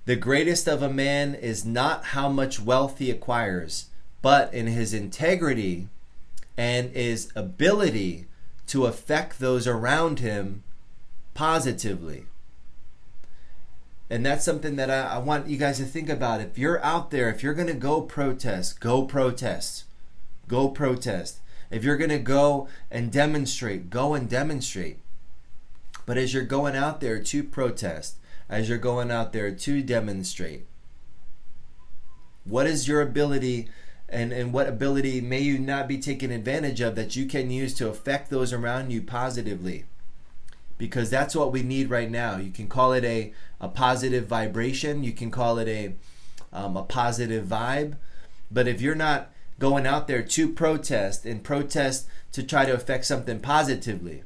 the 0.07 0.17
greatest 0.17 0.69
of 0.69 0.83
a 0.83 0.91
man 0.91 1.35
is 1.35 1.65
not 1.65 2.07
how 2.07 2.29
much 2.29 2.61
wealth 2.61 2.99
he 2.99 3.11
acquires, 3.11 3.87
but 4.21 4.53
in 4.53 4.67
his 4.67 4.93
integrity 4.93 5.89
and 6.57 6.91
his 6.91 7.33
ability 7.35 8.27
to 8.67 8.87
affect 8.87 9.39
those 9.39 9.67
around 9.67 10.21
him 10.21 10.63
positively. 11.33 12.27
And 14.11 14.25
that's 14.25 14.45
something 14.45 14.77
that 14.77 14.91
I, 14.91 15.15
I, 15.15 15.19
want 15.19 15.49
you 15.49 15.57
guys 15.57 15.79
to 15.79 15.85
think 15.85 16.11
about. 16.11 16.41
If 16.41 16.59
you're 16.59 16.85
out 16.85 17.11
there, 17.11 17.31
if 17.31 17.43
you're 17.43 17.55
going 17.55 17.69
to 17.69 17.75
go 17.75 18.03
protest, 18.03 18.79
go 18.81 19.05
protest. 19.05 19.85
Go 20.47 20.69
protest. 20.69 21.41
If 21.71 21.83
you're 21.83 21.97
going 21.97 22.11
to 22.11 22.19
go 22.19 22.69
and 22.91 23.11
demonstrate, 23.11 23.89
go 23.89 24.13
and 24.13 24.29
demonstrate. 24.29 24.99
But 26.07 26.19
as 26.19 26.35
you're 26.35 26.45
going 26.45 26.77
out 26.77 27.01
there 27.01 27.19
to 27.19 27.43
protest, 27.43 28.17
as 28.55 28.69
you're 28.69 28.79
going 28.79 29.11
out 29.11 29.33
there 29.33 29.51
to 29.51 29.83
demonstrate? 29.83 30.65
What 32.45 32.69
is 32.69 32.87
your 32.87 33.03
ability 33.03 33.69
and, 34.09 34.33
and 34.33 34.53
what 34.53 34.69
ability 34.69 35.21
may 35.21 35.41
you 35.41 35.59
not 35.59 35.89
be 35.89 35.99
taking 35.99 36.31
advantage 36.31 36.81
of 36.81 36.95
that 36.95 37.17
you 37.17 37.27
can 37.27 37.51
use 37.51 37.75
to 37.75 37.89
affect 37.89 38.31
those 38.31 38.53
around 38.53 38.93
you 38.93 39.03
positively? 39.03 39.87
Because 40.79 41.11
that's 41.11 41.35
what 41.35 41.51
we 41.51 41.65
need 41.65 41.91
right 41.91 42.09
now. 42.09 42.37
You 42.37 42.53
can 42.53 42.69
call 42.69 42.93
it 42.93 43.05
a, 43.05 43.33
a 43.61 43.69
positive 43.69 44.27
vibration, 44.27 45.03
you 45.03 45.13
can 45.13 45.33
call 45.33 45.59
it 45.59 45.67
a, 45.67 45.95
um, 46.53 46.77
a 46.77 46.85
positive 46.85 47.47
vibe. 47.47 47.97
But 48.53 48.69
if 48.69 48.81
you're 48.81 48.95
not 48.95 49.33
going 49.59 49.85
out 49.85 50.07
there 50.07 50.23
to 50.23 50.49
protest 50.49 51.27
and 51.27 51.43
protest 51.43 52.07
to 52.31 52.45
try 52.45 52.67
to 52.67 52.75
affect 52.75 53.07
something 53.07 53.41
positively, 53.41 54.23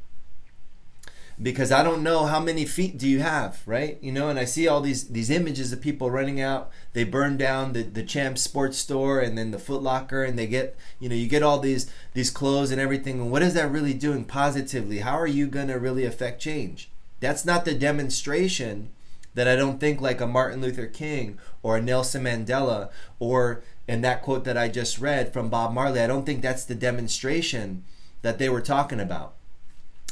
because 1.41 1.71
I 1.71 1.85
don't 1.85 2.03
know 2.03 2.27
how 2.27 2.41
many 2.41 2.65
feet 2.65 2.99
do 2.99 3.09
you 3.09 3.21
have, 3.21 3.63
right? 3.65 3.99
You 4.03 4.11
know, 4.11 4.29
and 4.29 4.39
I 4.39 4.45
see 4.45 4.67
all 4.67 4.81
these 4.81 5.09
these 5.09 5.31
images 5.31 5.73
of 5.73 5.81
people 5.81 6.11
running 6.11 6.41
out. 6.41 6.71
They 6.93 7.05
burn 7.05 7.37
down 7.37 7.73
the 7.73 7.83
the 7.83 8.03
Champ 8.03 8.39
Sports 8.39 8.79
Store 8.79 9.21
and 9.21 9.39
then 9.39 9.53
the 9.53 9.59
Foot 9.59 9.83
Locker, 9.83 10.25
and 10.25 10.39
they 10.39 10.47
get 10.47 10.77
you 10.99 11.09
know 11.09 11.15
you 11.15 11.29
get 11.29 11.43
all 11.43 11.61
these 11.61 11.91
these 12.15 12.31
clothes 12.31 12.71
and 12.71 12.81
everything. 12.81 13.21
And 13.21 13.31
what 13.31 13.43
is 13.43 13.55
that 13.55 13.71
really 13.71 13.95
doing 13.95 14.25
positively? 14.25 14.99
How 14.99 15.19
are 15.19 15.27
you 15.27 15.47
gonna 15.47 15.79
really 15.79 16.05
affect 16.05 16.43
change? 16.43 16.91
That's 17.21 17.45
not 17.45 17.65
the 17.65 17.75
demonstration 17.75 18.91
that 19.35 19.49
I 19.49 19.55
don't 19.55 19.79
think 19.79 20.01
like 20.01 20.21
a 20.21 20.27
Martin 20.27 20.61
Luther 20.61 20.87
King 20.87 21.39
or 21.63 21.77
a 21.77 21.83
Nelson 21.83 22.25
Mandela 22.25 22.91
or 23.21 23.63
in 23.87 24.01
that 24.03 24.23
quote 24.23 24.45
that 24.45 24.59
I 24.59 24.69
just 24.69 24.99
read 24.99 25.33
from 25.33 25.49
Bob 25.49 25.73
Marley. 25.73 26.01
I 26.01 26.09
don't 26.09 26.27
think 26.27 26.43
that's 26.43 26.65
the 26.65 26.75
demonstration 26.75 27.85
that 28.23 28.39
they 28.39 28.49
were 28.49 28.61
talking 28.61 28.99
about. 28.99 29.35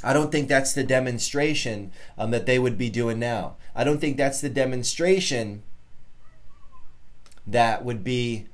I 0.02 0.12
don't 0.12 0.30
think 0.30 0.48
that's 0.48 0.72
the 0.72 0.84
demonstration 0.84 1.92
um, 2.18 2.30
that 2.30 2.46
they 2.46 2.58
would 2.58 2.76
be 2.76 2.90
doing 2.90 3.18
now. 3.18 3.56
I 3.74 3.84
don't 3.84 3.98
think 3.98 4.16
that's 4.16 4.40
the 4.40 4.50
demonstration 4.50 5.62
that 7.46 7.84
would 7.84 8.02
be 8.02 8.46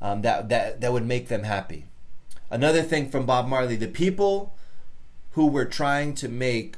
um, 0.00 0.22
that 0.22 0.48
that 0.48 0.80
that 0.80 0.92
would 0.92 1.06
make 1.06 1.28
them 1.28 1.44
happy. 1.44 1.86
Another 2.50 2.82
thing 2.82 3.08
from 3.08 3.26
Bob 3.26 3.48
Marley: 3.48 3.76
the 3.76 3.88
people 3.88 4.54
who 5.32 5.46
were 5.46 5.64
trying 5.64 6.14
to 6.16 6.28
make 6.28 6.76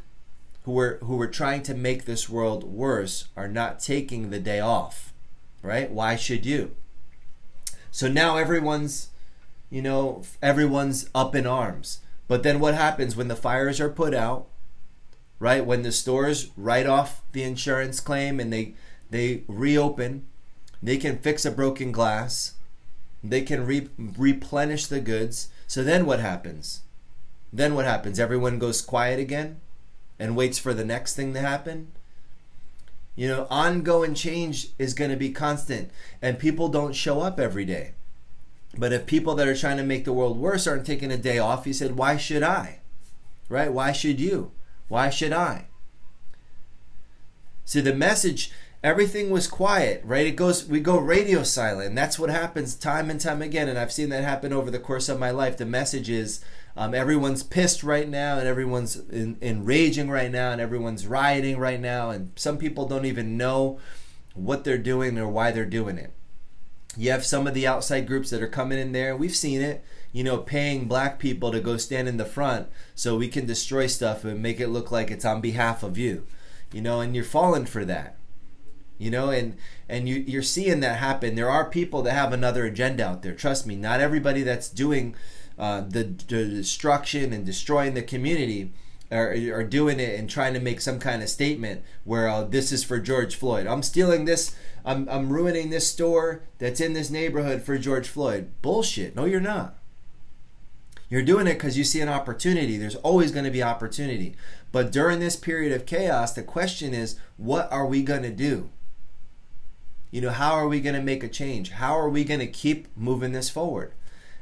who 0.64 0.72
were 0.72 0.98
who 1.02 1.16
were 1.16 1.26
trying 1.28 1.62
to 1.64 1.74
make 1.74 2.04
this 2.04 2.28
world 2.28 2.64
worse 2.64 3.28
are 3.36 3.48
not 3.48 3.80
taking 3.80 4.30
the 4.30 4.40
day 4.40 4.60
off. 4.60 5.12
Right? 5.62 5.90
Why 5.90 6.16
should 6.16 6.44
you? 6.44 6.76
So 7.90 8.08
now 8.08 8.36
everyone's 8.36 9.08
you 9.70 9.82
know 9.82 10.22
everyone's 10.42 11.08
up 11.14 11.34
in 11.34 11.46
arms 11.46 12.00
but 12.28 12.42
then 12.42 12.60
what 12.60 12.74
happens 12.74 13.16
when 13.16 13.28
the 13.28 13.36
fires 13.36 13.80
are 13.80 13.90
put 13.90 14.14
out, 14.14 14.46
right? 15.38 15.64
When 15.64 15.82
the 15.82 15.92
stores 15.92 16.50
write 16.56 16.86
off 16.86 17.22
the 17.32 17.42
insurance 17.42 18.00
claim 18.00 18.40
and 18.40 18.52
they 18.52 18.74
they 19.10 19.42
reopen, 19.46 20.26
they 20.82 20.96
can 20.96 21.18
fix 21.18 21.44
a 21.44 21.50
broken 21.50 21.92
glass, 21.92 22.54
they 23.22 23.42
can 23.42 23.66
re- 23.66 23.88
replenish 23.98 24.86
the 24.86 25.00
goods. 25.00 25.48
So 25.66 25.84
then 25.84 26.06
what 26.06 26.20
happens? 26.20 26.80
Then 27.52 27.74
what 27.74 27.84
happens? 27.84 28.18
Everyone 28.18 28.58
goes 28.58 28.82
quiet 28.82 29.18
again 29.20 29.60
and 30.18 30.36
waits 30.36 30.58
for 30.58 30.74
the 30.74 30.84
next 30.84 31.14
thing 31.14 31.34
to 31.34 31.40
happen. 31.40 31.92
You 33.16 33.28
know, 33.28 33.46
ongoing 33.48 34.14
change 34.14 34.68
is 34.78 34.92
going 34.92 35.10
to 35.10 35.16
be 35.16 35.30
constant, 35.30 35.90
and 36.20 36.38
people 36.38 36.68
don't 36.68 36.94
show 36.94 37.20
up 37.20 37.38
every 37.38 37.64
day. 37.64 37.92
But 38.76 38.92
if 38.92 39.06
people 39.06 39.34
that 39.36 39.48
are 39.48 39.56
trying 39.56 39.76
to 39.76 39.84
make 39.84 40.04
the 40.04 40.12
world 40.12 40.38
worse 40.38 40.66
aren't 40.66 40.86
taking 40.86 41.12
a 41.12 41.16
day 41.16 41.38
off, 41.38 41.64
he 41.64 41.72
said, 41.72 41.96
why 41.96 42.16
should 42.16 42.42
I? 42.42 42.80
Right? 43.48 43.72
Why 43.72 43.92
should 43.92 44.20
you? 44.20 44.52
Why 44.88 45.10
should 45.10 45.32
I? 45.32 45.66
See, 47.64 47.80
the 47.80 47.94
message, 47.94 48.50
everything 48.82 49.30
was 49.30 49.46
quiet, 49.46 50.02
right? 50.04 50.26
It 50.26 50.36
goes, 50.36 50.66
we 50.66 50.80
go 50.80 50.98
radio 50.98 51.42
silent. 51.42 51.88
And 51.88 51.98
that's 51.98 52.18
what 52.18 52.30
happens 52.30 52.74
time 52.74 53.10
and 53.10 53.20
time 53.20 53.42
again. 53.42 53.68
And 53.68 53.78
I've 53.78 53.92
seen 53.92 54.10
that 54.10 54.24
happen 54.24 54.52
over 54.52 54.70
the 54.70 54.78
course 54.78 55.08
of 55.08 55.18
my 55.18 55.30
life. 55.30 55.56
The 55.56 55.66
message 55.66 56.10
is, 56.10 56.44
um, 56.76 56.94
everyone's 56.94 57.42
pissed 57.42 57.84
right 57.84 58.08
now 58.08 58.38
and 58.38 58.48
everyone's 58.48 58.96
in, 59.08 59.38
enraging 59.40 60.10
right 60.10 60.30
now 60.30 60.50
and 60.50 60.60
everyone's 60.60 61.06
rioting 61.06 61.58
right 61.58 61.80
now. 61.80 62.10
And 62.10 62.32
some 62.36 62.58
people 62.58 62.86
don't 62.86 63.06
even 63.06 63.36
know 63.36 63.78
what 64.34 64.64
they're 64.64 64.78
doing 64.78 65.16
or 65.16 65.28
why 65.28 65.52
they're 65.52 65.64
doing 65.64 65.96
it 65.96 66.12
you 66.96 67.10
have 67.10 67.24
some 67.24 67.46
of 67.46 67.54
the 67.54 67.66
outside 67.66 68.06
groups 68.06 68.30
that 68.30 68.42
are 68.42 68.48
coming 68.48 68.78
in 68.78 68.92
there. 68.92 69.16
We've 69.16 69.34
seen 69.34 69.60
it, 69.60 69.84
you 70.12 70.24
know, 70.24 70.38
paying 70.38 70.86
black 70.86 71.18
people 71.18 71.50
to 71.52 71.60
go 71.60 71.76
stand 71.76 72.08
in 72.08 72.16
the 72.16 72.24
front 72.24 72.68
so 72.94 73.16
we 73.16 73.28
can 73.28 73.46
destroy 73.46 73.86
stuff 73.86 74.24
and 74.24 74.42
make 74.42 74.60
it 74.60 74.68
look 74.68 74.90
like 74.90 75.10
it's 75.10 75.24
on 75.24 75.40
behalf 75.40 75.82
of 75.82 75.98
you, 75.98 76.26
you 76.72 76.80
know, 76.80 77.00
and 77.00 77.14
you're 77.14 77.24
falling 77.24 77.66
for 77.66 77.84
that, 77.84 78.16
you 78.98 79.10
know, 79.10 79.30
and 79.30 79.56
and 79.88 80.08
you 80.08 80.16
you're 80.16 80.42
seeing 80.42 80.80
that 80.80 80.98
happen. 80.98 81.34
There 81.34 81.50
are 81.50 81.68
people 81.68 82.02
that 82.02 82.12
have 82.12 82.32
another 82.32 82.64
agenda 82.64 83.06
out 83.06 83.22
there. 83.22 83.34
Trust 83.34 83.66
me, 83.66 83.76
not 83.76 84.00
everybody 84.00 84.42
that's 84.42 84.68
doing 84.68 85.14
uh, 85.58 85.82
the, 85.82 86.04
the 86.04 86.44
destruction 86.46 87.32
and 87.32 87.44
destroying 87.44 87.94
the 87.94 88.02
community 88.02 88.72
are, 89.14 89.32
are 89.54 89.64
doing 89.64 90.00
it 90.00 90.18
and 90.18 90.28
trying 90.28 90.54
to 90.54 90.60
make 90.60 90.80
some 90.80 90.98
kind 90.98 91.22
of 91.22 91.28
statement 91.28 91.82
where 92.04 92.28
uh, 92.28 92.44
this 92.44 92.72
is 92.72 92.82
for 92.82 92.98
George 92.98 93.36
Floyd. 93.36 93.66
I'm 93.66 93.82
stealing 93.82 94.24
this. 94.24 94.54
I'm, 94.84 95.08
I'm 95.08 95.32
ruining 95.32 95.70
this 95.70 95.88
store 95.88 96.42
that's 96.58 96.80
in 96.80 96.92
this 96.92 97.10
neighborhood 97.10 97.62
for 97.62 97.78
George 97.78 98.08
Floyd. 98.08 98.50
Bullshit. 98.60 99.16
No, 99.16 99.24
you're 99.24 99.40
not. 99.40 99.78
You're 101.08 101.22
doing 101.22 101.46
it 101.46 101.54
because 101.54 101.78
you 101.78 101.84
see 101.84 102.00
an 102.00 102.08
opportunity. 102.08 102.76
There's 102.76 102.96
always 102.96 103.30
going 103.30 103.44
to 103.44 103.50
be 103.50 103.62
opportunity. 103.62 104.34
But 104.72 104.90
during 104.90 105.20
this 105.20 105.36
period 105.36 105.72
of 105.72 105.86
chaos, 105.86 106.32
the 106.32 106.42
question 106.42 106.92
is, 106.92 107.18
what 107.36 107.70
are 107.72 107.86
we 107.86 108.02
going 108.02 108.22
to 108.22 108.30
do? 108.30 108.70
You 110.10 110.20
know, 110.20 110.30
how 110.30 110.54
are 110.54 110.66
we 110.66 110.80
going 110.80 110.96
to 110.96 111.02
make 111.02 111.22
a 111.22 111.28
change? 111.28 111.70
How 111.70 111.96
are 111.98 112.08
we 112.08 112.24
going 112.24 112.40
to 112.40 112.46
keep 112.46 112.88
moving 112.96 113.32
this 113.32 113.50
forward? 113.50 113.92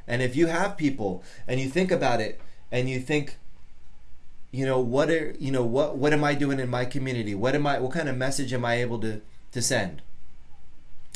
And 0.07 0.21
if 0.21 0.35
you 0.35 0.47
have 0.47 0.77
people 0.77 1.23
and 1.47 1.59
you 1.59 1.69
think 1.69 1.91
about 1.91 2.19
it 2.21 2.41
and 2.71 2.89
you 2.89 2.99
think, 2.99 3.37
you 4.53 4.65
know 4.65 4.79
what 4.79 5.09
are 5.09 5.35
you 5.39 5.51
know 5.51 5.63
what 5.65 5.97
what 5.97 6.13
am 6.13 6.23
i 6.23 6.33
doing 6.33 6.59
in 6.61 6.69
my 6.69 6.85
community 6.85 7.35
what 7.35 7.55
am 7.55 7.67
i 7.67 7.79
what 7.79 7.91
kind 7.91 8.07
of 8.07 8.15
message 8.15 8.53
am 8.53 8.63
i 8.63 8.75
able 8.75 8.99
to 8.99 9.19
to 9.51 9.61
send 9.61 10.01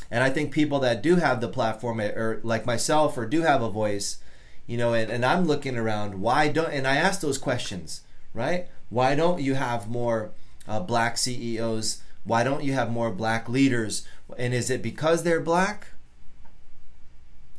And 0.10 0.24
I 0.24 0.30
think 0.30 0.52
people 0.52 0.80
that 0.82 1.02
do 1.02 1.18
have 1.18 1.42
the 1.42 1.48
platform, 1.50 2.00
or 2.00 2.40
like 2.44 2.66
myself, 2.66 3.18
or 3.18 3.26
do 3.26 3.42
have 3.42 3.62
a 3.62 3.70
voice, 3.70 4.20
you 4.66 4.78
know, 4.78 4.94
and, 4.94 5.12
and 5.12 5.26
I'm 5.26 5.46
looking 5.46 5.78
around, 5.78 6.22
why 6.22 6.48
don't, 6.48 6.72
and 6.72 6.88
I 6.88 6.96
ask 6.96 7.20
those 7.22 7.38
questions, 7.38 8.02
right? 8.34 8.68
Why 8.90 9.16
don't 9.16 9.42
you 9.42 9.56
have 9.56 9.90
more 9.90 10.32
uh, 10.68 10.80
black 10.80 11.18
CEOs? 11.18 12.02
Why 12.24 12.44
don't 12.44 12.64
you 12.64 12.74
have 12.74 12.92
more 12.92 13.12
black 13.12 13.50
leaders? 13.50 14.08
And 14.38 14.54
is 14.54 14.70
it 14.70 14.82
because 14.82 15.24
they're 15.24 15.42
black? 15.42 15.88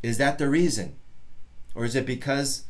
Is 0.02 0.18
that 0.18 0.38
the 0.38 0.48
reason? 0.48 0.96
Or 1.74 1.84
is 1.84 1.94
it 1.94 2.06
because 2.06 2.64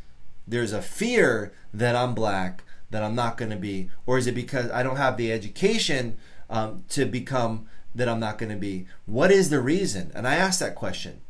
there's 0.47 0.73
a 0.73 0.83
fear 0.83 1.53
that 1.73 1.95
I'm 1.95 2.15
black 2.15 2.63
that 2.91 3.03
I'm 3.03 3.15
not 3.15 3.37
going 3.37 3.51
to 3.51 3.57
be? 3.57 3.91
Or 4.07 4.19
is 4.19 4.27
it 4.27 4.35
because 4.35 4.71
I 4.71 4.83
don't 4.83 4.97
have 4.97 5.17
the 5.17 5.33
education 5.33 6.17
um, 6.49 6.85
to 6.91 7.05
become 7.05 7.67
that 7.95 8.09
I'm 8.09 8.21
not 8.21 8.39
going 8.39 8.51
to 8.51 8.57
be? 8.57 8.87
What 9.07 9.31
is 9.31 9.51
the 9.51 9.61
reason? 9.61 10.11
And 10.15 10.27
I 10.27 10.37
ask 10.37 10.61
that 10.61 10.75
question. 10.75 11.21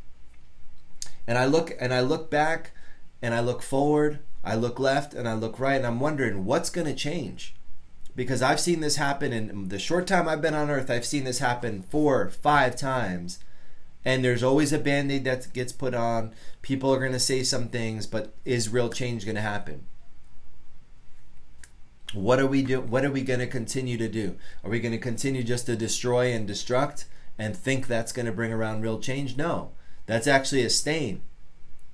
And 1.26 1.36
I 1.36 1.44
look 1.44 1.76
and 1.78 1.92
I 1.92 2.00
look 2.00 2.30
back 2.30 2.72
and 3.20 3.34
I 3.34 3.40
look 3.40 3.62
forward, 3.62 4.20
I 4.44 4.54
look 4.54 4.78
left 4.78 5.12
and 5.12 5.28
I 5.28 5.34
look 5.34 5.58
right 5.58 5.76
and 5.76 5.86
I'm 5.86 6.00
wondering 6.00 6.44
what's 6.44 6.70
going 6.70 6.86
to 6.86 6.94
change? 6.94 7.54
Because 8.16 8.42
I've 8.42 8.60
seen 8.60 8.80
this 8.80 8.96
happen 8.96 9.32
in 9.32 9.68
the 9.68 9.78
short 9.78 10.06
time 10.06 10.26
I've 10.26 10.42
been 10.42 10.54
on 10.54 10.70
earth, 10.70 10.90
I've 10.90 11.06
seen 11.06 11.24
this 11.24 11.38
happen 11.38 11.82
four, 11.82 12.30
five 12.30 12.76
times. 12.76 13.38
And 14.04 14.24
there's 14.24 14.42
always 14.42 14.72
a 14.72 14.78
band 14.78 15.12
aid 15.12 15.24
that 15.24 15.52
gets 15.52 15.72
put 15.72 15.92
on. 15.92 16.32
People 16.62 16.92
are 16.94 16.98
going 16.98 17.12
to 17.12 17.20
say 17.20 17.42
some 17.42 17.68
things, 17.68 18.06
but 18.06 18.32
is 18.44 18.70
real 18.70 18.88
change 18.88 19.24
going 19.24 19.34
to 19.34 19.42
happen? 19.42 19.84
What 22.14 22.40
are 22.40 22.46
we 22.46 22.62
do? 22.62 22.80
What 22.80 23.04
are 23.04 23.10
we 23.10 23.22
going 23.22 23.40
to 23.40 23.46
continue 23.46 23.98
to 23.98 24.08
do? 24.08 24.36
Are 24.64 24.70
we 24.70 24.80
going 24.80 24.92
to 24.92 24.98
continue 24.98 25.42
just 25.42 25.66
to 25.66 25.76
destroy 25.76 26.32
and 26.32 26.48
destruct 26.48 27.04
and 27.38 27.54
think 27.54 27.86
that's 27.86 28.12
going 28.12 28.26
to 28.26 28.32
bring 28.32 28.52
around 28.52 28.80
real 28.80 28.98
change? 28.98 29.36
No, 29.36 29.72
that's 30.06 30.26
actually 30.26 30.62
a 30.62 30.70
stain. 30.70 31.20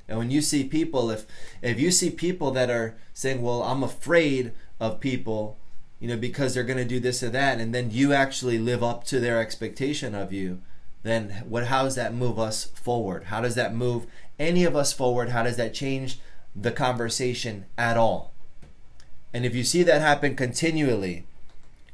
And 0.08 0.18
when 0.18 0.30
you 0.30 0.40
see 0.40 0.64
people, 0.64 1.10
if 1.10 1.26
if 1.62 1.80
you 1.80 1.90
see 1.90 2.10
people 2.10 2.50
that 2.52 2.70
are 2.70 2.96
saying, 3.12 3.42
"Well, 3.42 3.62
I'm 3.62 3.82
afraid 3.82 4.52
of 4.78 5.00
people," 5.00 5.56
you 5.98 6.08
know, 6.08 6.16
because 6.16 6.54
they're 6.54 6.62
going 6.62 6.78
to 6.78 6.84
do 6.84 7.00
this 7.00 7.22
or 7.22 7.30
that, 7.30 7.58
and 7.58 7.74
then 7.74 7.90
you 7.90 8.12
actually 8.12 8.58
live 8.58 8.82
up 8.82 9.04
to 9.04 9.18
their 9.18 9.40
expectation 9.40 10.14
of 10.14 10.32
you, 10.32 10.60
then 11.02 11.42
what? 11.48 11.66
How 11.66 11.84
does 11.84 11.96
that 11.96 12.14
move 12.14 12.38
us 12.38 12.64
forward? 12.64 13.24
How 13.24 13.40
does 13.40 13.54
that 13.56 13.74
move 13.74 14.06
any 14.38 14.64
of 14.64 14.76
us 14.76 14.92
forward? 14.92 15.30
How 15.30 15.42
does 15.42 15.56
that 15.56 15.74
change 15.74 16.20
the 16.54 16.70
conversation 16.70 17.64
at 17.76 17.96
all? 17.96 18.33
And 19.34 19.44
if 19.44 19.52
you 19.52 19.64
see 19.64 19.82
that 19.82 20.00
happen 20.00 20.36
continually, 20.36 21.26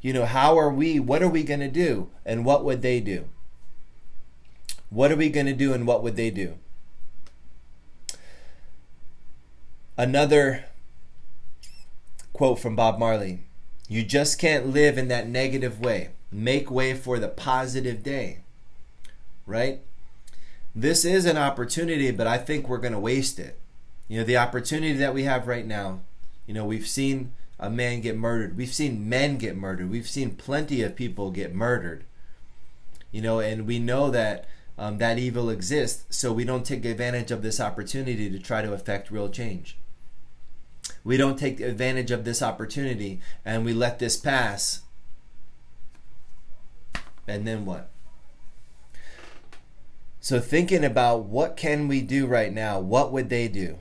you 0.02 0.12
know, 0.12 0.26
how 0.26 0.58
are 0.58 0.70
we, 0.70 1.00
what 1.00 1.22
are 1.22 1.28
we 1.28 1.42
going 1.42 1.60
to 1.60 1.70
do? 1.70 2.10
And 2.26 2.44
what 2.44 2.66
would 2.66 2.82
they 2.82 3.00
do? 3.00 3.28
What 4.90 5.10
are 5.10 5.16
we 5.16 5.30
going 5.30 5.46
to 5.46 5.54
do 5.54 5.72
and 5.72 5.86
what 5.86 6.02
would 6.02 6.16
they 6.16 6.30
do? 6.30 6.58
Another 9.96 10.66
quote 12.34 12.58
from 12.58 12.76
Bob 12.76 12.98
Marley 12.98 13.40
You 13.88 14.02
just 14.02 14.38
can't 14.38 14.66
live 14.66 14.98
in 14.98 15.08
that 15.08 15.26
negative 15.26 15.80
way. 15.80 16.10
Make 16.30 16.70
way 16.70 16.92
for 16.92 17.18
the 17.18 17.28
positive 17.28 18.02
day. 18.02 18.40
Right? 19.46 19.80
This 20.74 21.06
is 21.06 21.24
an 21.24 21.38
opportunity, 21.38 22.10
but 22.10 22.26
I 22.26 22.36
think 22.36 22.68
we're 22.68 22.78
going 22.78 22.92
to 22.92 23.00
waste 23.00 23.38
it. 23.38 23.58
You 24.08 24.18
know, 24.20 24.26
the 24.26 24.36
opportunity 24.36 24.92
that 24.94 25.14
we 25.14 25.24
have 25.24 25.46
right 25.46 25.66
now 25.66 26.00
you 26.50 26.54
know, 26.54 26.64
we've 26.64 26.88
seen 26.88 27.30
a 27.60 27.70
man 27.70 28.00
get 28.00 28.16
murdered. 28.18 28.56
We've 28.56 28.74
seen 28.74 29.08
men 29.08 29.38
get 29.38 29.56
murdered. 29.56 29.88
We've 29.88 30.08
seen 30.08 30.34
plenty 30.34 30.82
of 30.82 30.96
people 30.96 31.30
get 31.30 31.54
murdered. 31.54 32.02
You 33.12 33.22
know, 33.22 33.38
and 33.38 33.68
we 33.68 33.78
know 33.78 34.10
that 34.10 34.48
um, 34.76 34.98
that 34.98 35.16
evil 35.16 35.48
exists, 35.48 36.06
so 36.10 36.32
we 36.32 36.42
don't 36.42 36.66
take 36.66 36.84
advantage 36.84 37.30
of 37.30 37.42
this 37.42 37.60
opportunity 37.60 38.28
to 38.28 38.40
try 38.40 38.62
to 38.62 38.72
affect 38.72 39.12
real 39.12 39.28
change. 39.28 39.78
We 41.04 41.16
don't 41.16 41.38
take 41.38 41.60
advantage 41.60 42.10
of 42.10 42.24
this 42.24 42.42
opportunity 42.42 43.20
and 43.44 43.64
we 43.64 43.72
let 43.72 44.00
this 44.00 44.16
pass. 44.16 44.80
And 47.28 47.46
then 47.46 47.64
what? 47.64 47.90
So 50.18 50.40
thinking 50.40 50.84
about 50.84 51.26
what 51.26 51.56
can 51.56 51.86
we 51.86 52.00
do 52.00 52.26
right 52.26 52.52
now? 52.52 52.80
What 52.80 53.12
would 53.12 53.28
they 53.28 53.46
do? 53.46 53.78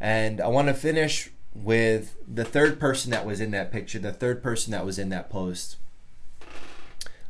And 0.00 0.40
I 0.40 0.48
want 0.48 0.68
to 0.68 0.74
finish 0.74 1.28
with 1.54 2.16
the 2.26 2.44
third 2.44 2.80
person 2.80 3.10
that 3.10 3.26
was 3.26 3.40
in 3.40 3.50
that 3.50 3.70
picture, 3.70 3.98
the 3.98 4.12
third 4.12 4.42
person 4.42 4.72
that 4.72 4.84
was 4.84 4.98
in 4.98 5.10
that 5.10 5.30
post. 5.30 5.76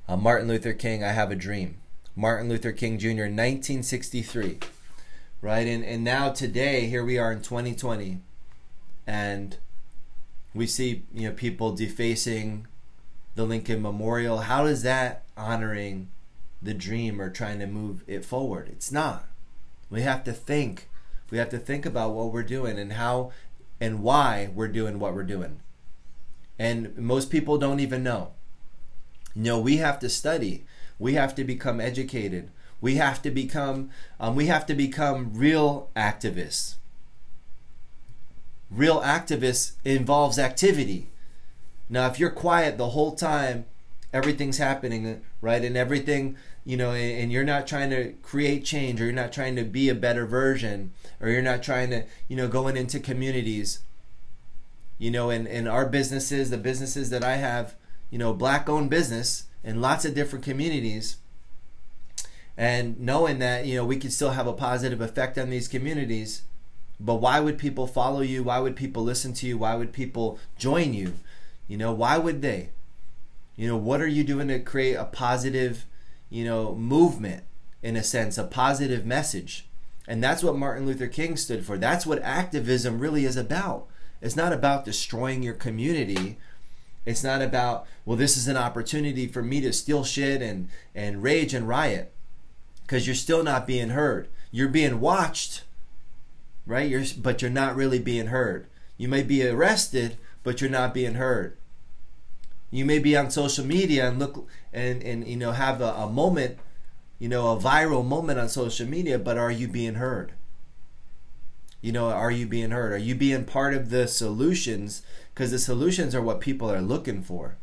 Uh, 0.09 0.17
Martin 0.17 0.49
Luther 0.49 0.73
King, 0.73 1.03
I 1.03 1.13
Have 1.13 1.31
a 1.31 1.37
Dream. 1.37 1.77
Martin 2.15 2.49
Luther 2.49 2.73
King 2.73 2.99
Jr., 2.99 3.29
1963. 3.31 4.59
Right? 5.41 5.67
And, 5.67 5.85
and 5.85 6.05
now, 6.05 6.31
today, 6.31 6.87
here 6.87 7.05
we 7.05 7.19
are 7.19 7.33
in 7.33 7.43
2020, 7.43 8.21
and 9.07 9.57
we 10.55 10.67
see 10.67 11.05
you 11.13 11.29
know 11.29 11.35
people 11.35 11.75
defacing 11.75 12.67
the 13.35 13.45
Lincoln 13.45 13.83
Memorial. 13.83 14.39
How 14.39 14.67
is 14.67 14.83
that 14.83 15.25
honoring 15.37 16.11
the 16.61 16.75
dream 16.75 17.21
or 17.21 17.31
trying 17.31 17.59
to 17.59 17.67
move 17.67 18.05
it 18.07 18.25
forward? 18.25 18.69
It's 18.69 18.93
not. 18.93 19.27
We 19.91 20.03
have 20.03 20.23
to 20.25 20.33
think. 20.33 20.89
We 21.31 21.39
have 21.39 21.51
to 21.51 21.59
think 21.59 21.87
about 21.87 22.13
what 22.13 22.33
we're 22.33 22.43
doing 22.43 22.79
and 22.79 22.93
how 22.93 23.33
and 23.83 24.01
why 24.01 24.49
we're 24.55 24.69
doing 24.69 25.01
what 25.01 25.13
we're 25.13 25.25
doing. 25.25 25.59
And 26.57 26.97
most 26.97 27.31
people 27.31 27.59
don't 27.59 27.81
even 27.81 28.05
know. 28.05 28.31
You 29.35 29.43
know, 29.43 29.59
we 29.59 29.79
have 29.79 29.99
to 29.99 30.09
study. 30.09 30.65
We 31.01 31.15
have 31.15 31.35
to 31.35 31.43
become 31.43 31.81
educated. 31.81 32.51
We 32.81 32.95
have 32.95 33.21
to 33.23 33.31
become 33.33 33.91
um, 34.21 34.37
we 34.37 34.47
have 34.47 34.67
to 34.67 34.75
become 34.75 35.33
real 35.35 35.91
activists. 35.97 36.77
Real 38.71 39.01
activists 39.01 39.73
involves 39.85 40.39
activity. 40.39 41.09
Now, 41.89 42.07
if 42.07 42.21
you're 42.21 42.31
quiet 42.31 42.79
the 42.79 42.91
whole 42.91 43.17
time, 43.17 43.65
everything's 44.13 44.59
happening, 44.59 45.23
right? 45.41 45.65
And 45.65 45.77
everything, 45.77 46.37
you 46.65 46.77
know, 46.77 46.93
and 46.93 47.33
you're 47.33 47.45
not 47.45 47.67
trying 47.67 47.91
to 47.91 48.13
create 48.23 48.65
change 48.65 49.01
or 49.01 49.05
you're 49.05 49.13
not 49.13 49.33
trying 49.33 49.57
to 49.57 49.65
be 49.65 49.89
a 49.89 49.95
better 49.95 50.27
version 50.27 50.93
or 51.21 51.29
you're 51.29 51.43
not 51.43 51.63
trying 51.63 51.91
to, 51.91 52.05
you 52.29 52.37
know, 52.37 52.49
going 52.49 52.77
into 52.77 53.01
communities. 53.01 53.81
You 54.99 55.11
know, 55.11 55.31
in, 55.31 55.47
in 55.47 55.67
our 55.67 55.87
businesses, 55.87 56.51
the 56.51 56.59
businesses 56.59 57.11
that 57.11 57.25
I 57.25 57.37
have, 57.37 57.75
you 58.11 58.19
know, 58.19 58.33
black 58.33 58.69
owned 58.69 58.91
business 58.91 59.47
in 59.65 59.81
lots 59.81 60.05
of 60.05 60.15
different 60.15 60.45
communities. 60.45 61.17
And 62.57 63.01
knowing 63.01 63.41
that, 63.41 63.67
you 63.67 63.77
know, 63.77 63.85
we 63.85 63.97
can 63.97 64.11
still 64.11 64.31
have 64.31 64.47
a 64.47 64.53
positive 64.53 65.01
effect 65.01 65.39
on 65.39 65.51
these 65.51 65.67
communities. 65.67 66.43
But 67.01 67.17
why 67.17 67.41
would 67.41 67.59
people 67.59 67.89
follow 67.89 68.21
you? 68.21 68.45
Why 68.45 68.61
would 68.61 68.77
people 68.77 69.03
listen 69.03 69.33
to 69.35 69.47
you? 69.47 69.59
Why 69.59 69.75
would 69.75 69.93
people 69.93 70.39
join 70.57 70.95
you? 70.95 71.15
You 71.67 71.77
know, 71.77 71.93
why 71.93 72.19
would 72.19 72.43
they? 72.43 72.69
You 73.57 73.67
know, 73.67 73.77
what 73.77 74.01
are 74.01 74.07
you 74.07 74.23
doing 74.23 74.49
to 74.49 74.61
create 74.61 74.95
a 74.95 75.05
positive, 75.05 75.87
you 76.33 76.45
know, 76.45 76.75
movement 76.75 77.45
in 77.83 77.95
a 77.95 78.03
sense, 78.03 78.39
a 78.39 78.45
positive 78.45 79.05
message? 79.05 79.67
And 80.09 80.25
that's 80.25 80.43
what 80.43 80.57
Martin 80.57 80.87
Luther 80.87 81.07
King 81.07 81.37
stood 81.37 81.65
for. 81.65 81.79
That's 81.79 82.07
what 82.07 82.23
activism 82.23 82.99
really 82.99 83.25
is 83.25 83.37
about. 83.37 83.87
It's 84.21 84.37
not 84.37 84.53
about 84.53 84.85
destroying 84.85 85.43
your 85.43 85.55
community. 85.55 86.39
It's 87.05 87.23
not 87.23 87.43
about, 87.43 87.87
well, 88.05 88.17
this 88.17 88.37
is 88.37 88.49
an 88.49 88.57
opportunity 88.57 89.27
for 89.27 89.43
me 89.43 89.61
to 89.61 89.73
steal 89.73 90.05
shit 90.05 90.41
and, 90.41 90.69
and 90.95 91.23
rage 91.23 91.55
and 91.55 91.69
riot. 91.69 92.13
Because 92.83 93.07
you're 93.07 93.15
still 93.15 93.43
not 93.43 93.67
being 93.67 93.91
heard. 93.91 94.29
You're 94.51 94.69
being 94.69 95.01
watched, 95.01 95.65
right? 96.67 96.89
You're, 96.89 97.05
but 97.19 97.43
you're 97.43 97.51
not 97.51 97.77
really 97.77 97.99
being 97.99 98.27
heard. 98.27 98.67
You 98.97 99.09
may 99.09 99.23
be 99.23 99.47
arrested, 99.47 100.17
but 100.43 100.61
you're 100.61 100.71
not 100.71 100.95
being 100.95 101.15
heard. 101.15 101.57
You 102.73 102.87
may 102.87 102.99
be 102.99 103.15
on 103.15 103.31
social 103.31 103.67
media 103.67 104.09
and 104.09 104.19
look 104.19 104.49
and, 104.73 105.03
and 105.03 105.29
you 105.29 105.37
know 105.37 105.53
have 105.53 105.81
a, 105.83 105.93
a 105.93 106.09
moment, 106.09 106.59
you 107.19 107.29
know, 107.29 107.53
a 107.53 107.61
viral 107.61 108.05
moment 108.05 108.39
on 108.39 108.49
social 108.49 108.89
media, 108.89 109.19
but 109.19 109.37
are 109.37 109.51
you 109.51 109.69
being 109.69 109.95
heard? 109.95 110.33
You 111.83 111.93
know, 111.93 112.09
are 112.09 112.31
you 112.31 112.47
being 112.47 112.71
heard? 112.71 112.93
Are 112.93 112.99
you 112.99 113.15
being 113.15 113.45
part 113.45 113.75
of 113.75 113.91
the 113.91 114.09
solutions? 114.09 115.03
Because 115.35 115.51
the 115.51 115.59
solutions 115.59 116.15
are 116.15 116.23
what 116.23 116.41
people 116.41 116.71
are 116.71 116.81
looking 116.81 117.23
for. 117.23 117.57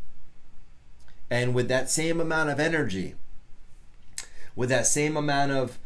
And 1.32 1.56
with 1.56 1.68
that 1.70 1.90
same 1.90 2.22
amount 2.22 2.52
of 2.52 2.60
energy, 2.60 3.16
with 4.56 4.70
that 4.70 4.86
same 4.86 5.18
amount 5.18 5.54
of 5.54 5.80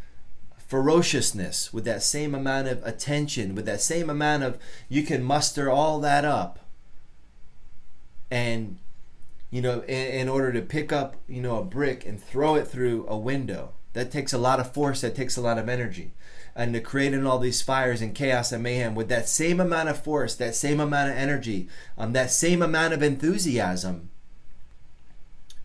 ferociousness, 0.57 1.71
with 1.71 1.85
that 1.85 2.03
same 2.03 2.35
amount 2.35 2.67
of 2.67 2.83
attention, 2.83 3.55
with 3.55 3.65
that 3.65 3.81
same 3.81 4.09
amount 4.09 4.43
of, 4.43 4.57
you 4.89 5.03
can 5.03 5.23
muster 5.23 5.69
all 5.69 5.99
that 5.99 6.25
up 6.25 6.59
and 8.31 8.79
you 9.53 9.61
know, 9.61 9.81
in, 9.81 10.07
in, 10.21 10.29
order 10.29 10.51
to 10.51 10.63
pick 10.63 10.91
up, 10.91 11.15
you 11.27 11.39
know, 11.39 11.59
a 11.59 11.63
brick 11.63 12.07
and 12.07 12.19
throw 12.19 12.55
it 12.55 12.67
through 12.67 13.05
a 13.07 13.15
window. 13.15 13.73
That 13.93 14.09
takes 14.09 14.33
a 14.33 14.39
lot 14.39 14.59
of 14.59 14.73
force, 14.73 15.01
that 15.01 15.13
takes 15.13 15.37
a 15.37 15.41
lot 15.41 15.59
of 15.59 15.69
energy. 15.69 16.11
And 16.55 16.73
to 16.73 16.79
create 16.79 17.13
in 17.13 17.27
all 17.27 17.37
these 17.37 17.61
fires 17.61 18.01
and 18.01 18.15
chaos 18.15 18.51
and 18.51 18.63
mayhem 18.63 18.95
with 18.95 19.09
that 19.09 19.29
same 19.29 19.59
amount 19.59 19.89
of 19.89 20.03
force, 20.03 20.33
that 20.37 20.55
same 20.55 20.79
amount 20.79 21.11
of 21.11 21.17
energy, 21.17 21.69
um, 21.99 22.13
that 22.13 22.31
same 22.31 22.63
amount 22.63 22.95
of 22.95 23.03
enthusiasm, 23.03 24.09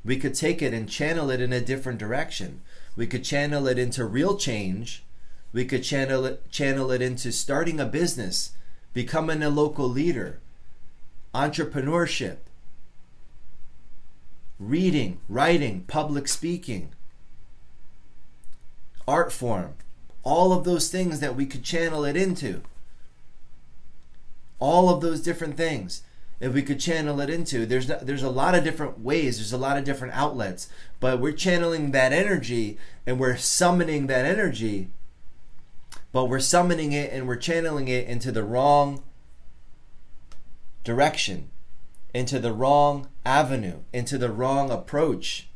we 0.04 0.18
could 0.18 0.34
take 0.34 0.60
it 0.60 0.74
and 0.74 0.86
channel 0.86 1.30
it 1.30 1.40
in 1.40 1.54
a 1.54 1.60
different 1.62 1.98
direction. 1.98 2.60
We 2.94 3.06
could 3.06 3.24
channel 3.24 3.66
it 3.66 3.78
into 3.78 4.04
real 4.04 4.36
change. 4.36 5.02
We 5.50 5.64
could 5.64 5.82
channel 5.82 6.26
it, 6.26 6.50
channel 6.50 6.90
it 6.90 7.00
into 7.00 7.32
starting 7.32 7.80
a 7.80 7.86
business, 7.86 8.52
becoming 8.92 9.42
a 9.42 9.48
local 9.48 9.88
leader, 9.88 10.40
entrepreneurship, 11.34 12.36
reading, 14.58 15.20
writing, 15.28 15.84
public 15.86 16.28
speaking, 16.28 16.90
art 19.06 19.32
form, 19.32 19.74
all 20.22 20.52
of 20.52 20.64
those 20.64 20.90
things 20.90 21.20
that 21.20 21.36
we 21.36 21.46
could 21.46 21.62
channel 21.62 22.04
it 22.04 22.16
into. 22.16 22.62
All 24.58 24.88
of 24.92 25.00
those 25.00 25.22
different 25.22 25.56
things 25.56 26.02
if 26.40 26.52
we 26.52 26.62
could 26.62 26.78
channel 26.78 27.20
it 27.20 27.30
into 27.30 27.66
there's 27.66 27.86
there's 27.86 28.22
a 28.22 28.30
lot 28.30 28.54
of 28.54 28.64
different 28.64 29.00
ways 29.00 29.38
there's 29.38 29.52
a 29.52 29.58
lot 29.58 29.76
of 29.76 29.84
different 29.84 30.14
outlets 30.14 30.68
but 31.00 31.20
we're 31.20 31.32
channeling 31.32 31.90
that 31.90 32.12
energy 32.12 32.78
and 33.06 33.18
we're 33.18 33.36
summoning 33.36 34.06
that 34.06 34.24
energy 34.24 34.88
but 36.12 36.26
we're 36.26 36.40
summoning 36.40 36.92
it 36.92 37.12
and 37.12 37.26
we're 37.26 37.36
channeling 37.36 37.88
it 37.88 38.06
into 38.06 38.30
the 38.30 38.44
wrong 38.44 39.02
direction 40.84 41.48
into 42.14 42.38
the 42.38 42.52
wrong 42.52 43.08
avenue 43.24 43.80
into 43.92 44.18
the 44.18 44.30
wrong 44.30 44.70
approach 44.70 45.48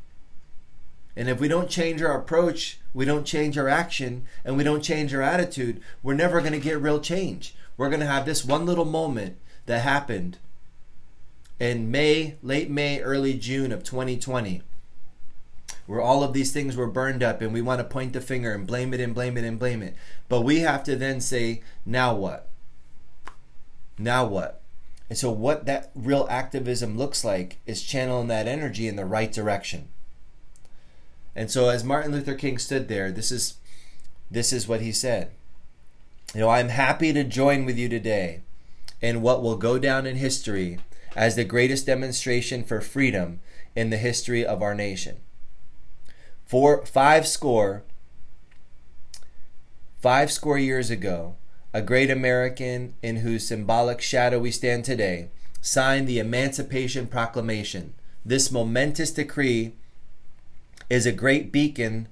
and 1.15 1.29
if 1.29 1.39
we 1.39 1.47
don't 1.47 1.69
change 1.69 2.01
our 2.01 2.17
approach 2.17 2.79
we 2.93 3.05
don't 3.05 3.25
change 3.25 3.57
our 3.57 3.69
action 3.69 4.23
and 4.45 4.57
we 4.57 4.63
don't 4.63 4.83
change 4.83 5.13
our 5.13 5.21
attitude 5.21 5.81
we're 6.01 6.13
never 6.13 6.39
going 6.39 6.53
to 6.53 6.59
get 6.59 6.79
real 6.79 6.99
change 6.99 7.55
we're 7.77 7.89
going 7.89 7.99
to 7.99 8.05
have 8.05 8.25
this 8.25 8.45
one 8.45 8.65
little 8.65 8.85
moment 8.85 9.37
that 9.65 9.81
happened 9.81 10.37
in 11.59 11.89
May, 11.89 12.35
late 12.41 12.69
May, 12.69 12.99
early 13.01 13.35
June 13.35 13.71
of 13.71 13.83
2020, 13.83 14.61
where 15.85 16.01
all 16.01 16.23
of 16.23 16.33
these 16.33 16.51
things 16.51 16.75
were 16.75 16.87
burned 16.87 17.23
up 17.23 17.41
and 17.41 17.53
we 17.53 17.61
want 17.61 17.79
to 17.79 17.85
point 17.85 18.13
the 18.13 18.21
finger 18.21 18.53
and 18.53 18.67
blame 18.67 18.93
it 18.93 18.99
and 18.99 19.15
blame 19.15 19.37
it 19.37 19.43
and 19.43 19.59
blame 19.59 19.81
it. 19.81 19.95
But 20.29 20.41
we 20.41 20.59
have 20.59 20.83
to 20.85 20.95
then 20.95 21.21
say, 21.21 21.61
now 21.85 22.13
what? 22.15 22.49
Now 23.97 24.25
what? 24.25 24.61
And 25.13 25.17
so, 25.19 25.29
what 25.29 25.67
that 25.67 25.91
real 25.93 26.25
activism 26.27 26.97
looks 26.97 27.23
like 27.23 27.59
is 27.67 27.83
channeling 27.83 28.29
that 28.29 28.47
energy 28.47 28.87
in 28.87 28.95
the 28.95 29.05
right 29.05 29.31
direction. 29.31 29.89
And 31.35 31.51
so, 31.51 31.69
as 31.69 31.83
Martin 31.83 32.11
Luther 32.11 32.33
King 32.33 32.57
stood 32.57 32.87
there, 32.87 33.11
this 33.11 33.31
is 33.31 33.57
this 34.31 34.51
is 34.51 34.67
what 34.67 34.81
he 34.81 34.91
said. 34.91 35.29
You 36.33 36.39
know, 36.41 36.49
I'm 36.49 36.69
happy 36.69 37.13
to 37.13 37.23
join 37.23 37.63
with 37.63 37.77
you 37.77 37.87
today 37.89 38.41
in 39.01 39.21
what 39.21 39.43
will 39.43 39.55
go 39.55 39.77
down 39.77 40.07
in 40.07 40.15
history 40.15 40.79
as 41.15 41.35
the 41.35 41.43
greatest 41.43 41.85
demonstration 41.85 42.63
for 42.63 42.81
freedom 42.81 43.39
in 43.75 43.91
the 43.91 43.97
history 43.97 44.43
of 44.43 44.63
our 44.63 44.73
nation. 44.73 45.17
For 46.43 46.87
five 46.87 47.27
score, 47.27 47.83
five 49.99 50.31
score 50.31 50.57
years 50.57 50.89
ago, 50.89 51.35
a 51.73 51.81
great 51.81 52.11
American 52.11 52.93
in 53.01 53.17
whose 53.17 53.47
symbolic 53.47 53.99
shadow 53.99 54.39
we 54.39 54.51
stand 54.51 54.85
today 54.85 55.29
signed 55.59 56.07
the 56.07 56.19
Emancipation 56.19 57.07
Proclamation. 57.07 57.95
This 58.23 58.51
momentous 58.51 59.11
decree 59.11 59.73
is 60.89 61.05
a 61.05 61.11
great 61.11 61.51
beacon 61.51 62.07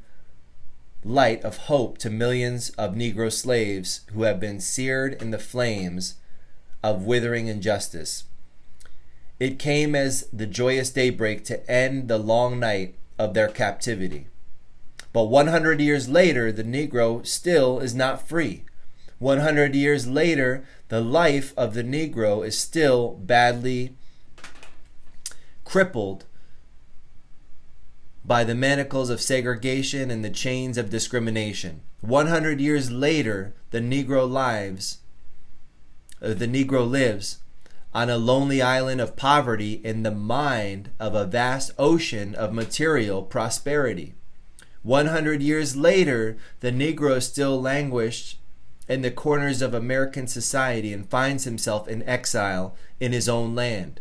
light 1.04 1.44
of 1.44 1.58
hope 1.58 1.98
to 2.00 2.10
millions 2.10 2.72
of 2.72 2.96
Negro 2.96 3.32
slaves 3.32 4.02
who 4.14 4.24
have 4.24 4.40
been 4.40 4.60
seared 4.60 5.22
in 5.22 5.32
the 5.32 5.40
flames 5.40 6.16
of 6.84 7.06
withering 7.06 7.48
injustice. 7.48 8.24
It 9.40 9.60
came 9.60 9.96
as 9.96 10.28
the 10.34 10.46
joyous 10.48 10.90
daybreak 10.90 11.44
to 11.46 11.70
end 11.70 12.08
the 12.08 12.18
long 12.18 12.60
night 12.60 12.96
of 13.20 13.34
their 13.34 13.48
captivity. 13.48 14.28
But 15.14 15.26
100 15.26 15.82
years 15.82 16.08
later, 16.08 16.52
the 16.52 16.64
Negro 16.64 17.26
still 17.26 17.80
is 17.80 17.94
not 17.94 18.28
free. 18.28 18.64
100 19.22 19.76
years 19.76 20.08
later, 20.08 20.66
the 20.88 21.00
life 21.00 21.54
of 21.56 21.76
the 21.76 21.84
Negro 21.84 22.44
is 22.44 22.58
still 22.58 23.12
badly 23.12 23.96
crippled 25.64 26.26
by 28.26 28.44
the 28.44 28.56
manacles 28.56 29.12
of 29.12 29.22
segregation 29.22 30.10
and 30.10 30.26
the 30.26 30.32
chains 30.32 30.76
of 30.76 30.90
discrimination. 30.90 31.82
100 32.00 32.60
years 32.60 32.90
later, 32.90 33.54
the 33.70 33.80
Negro 33.80 34.28
lives, 34.28 35.02
uh, 36.20 36.34
the 36.34 36.48
Negro 36.48 36.90
lives 36.90 37.44
on 37.94 38.10
a 38.10 38.18
lonely 38.18 38.60
island 38.60 39.00
of 39.00 39.16
poverty 39.16 39.74
in 39.84 40.02
the 40.02 40.10
mind 40.10 40.90
of 41.00 41.14
a 41.14 41.26
vast 41.26 41.70
ocean 41.78 42.34
of 42.34 42.54
material 42.54 43.22
prosperity. 43.22 44.16
100 44.82 45.44
years 45.44 45.76
later, 45.76 46.38
the 46.62 46.72
Negro 46.72 47.22
still 47.22 47.62
languished 47.62 48.40
in 48.88 49.02
the 49.02 49.12
corners 49.12 49.62
of 49.62 49.74
American 49.74 50.28
society 50.28 50.92
and 50.92 51.10
finds 51.10 51.44
himself 51.44 51.88
in 51.88 52.04
exile 52.04 52.76
in 53.00 53.12
his 53.12 53.30
own 53.30 53.56
land. 53.56 54.00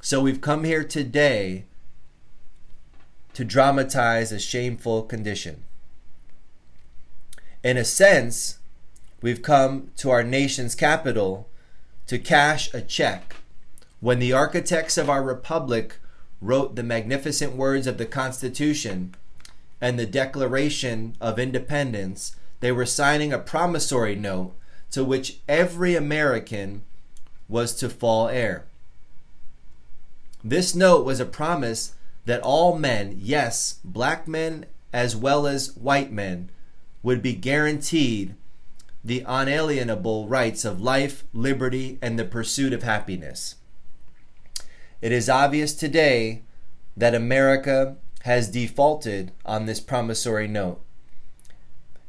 So 0.00 0.20
we've 0.20 0.40
come 0.40 0.64
here 0.64 0.84
today 0.84 1.64
to 3.34 3.44
dramatize 3.44 4.32
a 4.32 4.38
shameful 4.38 5.02
condition. 5.02 5.64
In 7.62 7.76
a 7.76 7.84
sense, 7.84 8.58
we've 9.20 9.42
come 9.42 9.90
to 9.96 10.10
our 10.10 10.22
nation's 10.22 10.74
capital 10.74 11.48
to 12.06 12.18
cash 12.18 12.72
a 12.72 12.80
check. 12.80 13.36
When 14.00 14.20
the 14.20 14.32
architects 14.32 14.96
of 14.96 15.10
our 15.10 15.22
republic 15.22 15.98
wrote 16.40 16.76
the 16.76 16.82
magnificent 16.82 17.56
words 17.56 17.86
of 17.86 17.98
the 17.98 18.06
Constitution 18.06 19.14
and 19.80 19.98
the 19.98 20.06
Declaration 20.06 21.16
of 21.20 21.38
Independence, 21.38 22.36
they 22.60 22.72
were 22.72 22.86
signing 22.86 23.32
a 23.32 23.38
promissory 23.38 24.14
note 24.14 24.54
to 24.90 25.04
which 25.04 25.40
every 25.48 25.94
American 25.94 26.82
was 27.48 27.74
to 27.74 27.88
fall 27.88 28.28
heir. 28.28 28.66
This 30.42 30.74
note 30.74 31.04
was 31.04 31.20
a 31.20 31.26
promise 31.26 31.94
that 32.24 32.40
all 32.40 32.78
men, 32.78 33.16
yes, 33.18 33.80
black 33.84 34.26
men 34.26 34.66
as 34.92 35.16
well 35.16 35.46
as 35.46 35.76
white 35.76 36.12
men, 36.12 36.50
would 37.02 37.22
be 37.22 37.34
guaranteed 37.34 38.34
the 39.04 39.24
unalienable 39.26 40.26
rights 40.26 40.64
of 40.64 40.80
life, 40.80 41.24
liberty, 41.32 41.98
and 42.02 42.18
the 42.18 42.24
pursuit 42.24 42.72
of 42.72 42.82
happiness. 42.82 43.56
It 45.00 45.12
is 45.12 45.28
obvious 45.28 45.74
today 45.74 46.42
that 46.96 47.14
America 47.14 47.96
has 48.22 48.48
defaulted 48.48 49.30
on 49.44 49.66
this 49.66 49.78
promissory 49.78 50.48
note, 50.48 50.80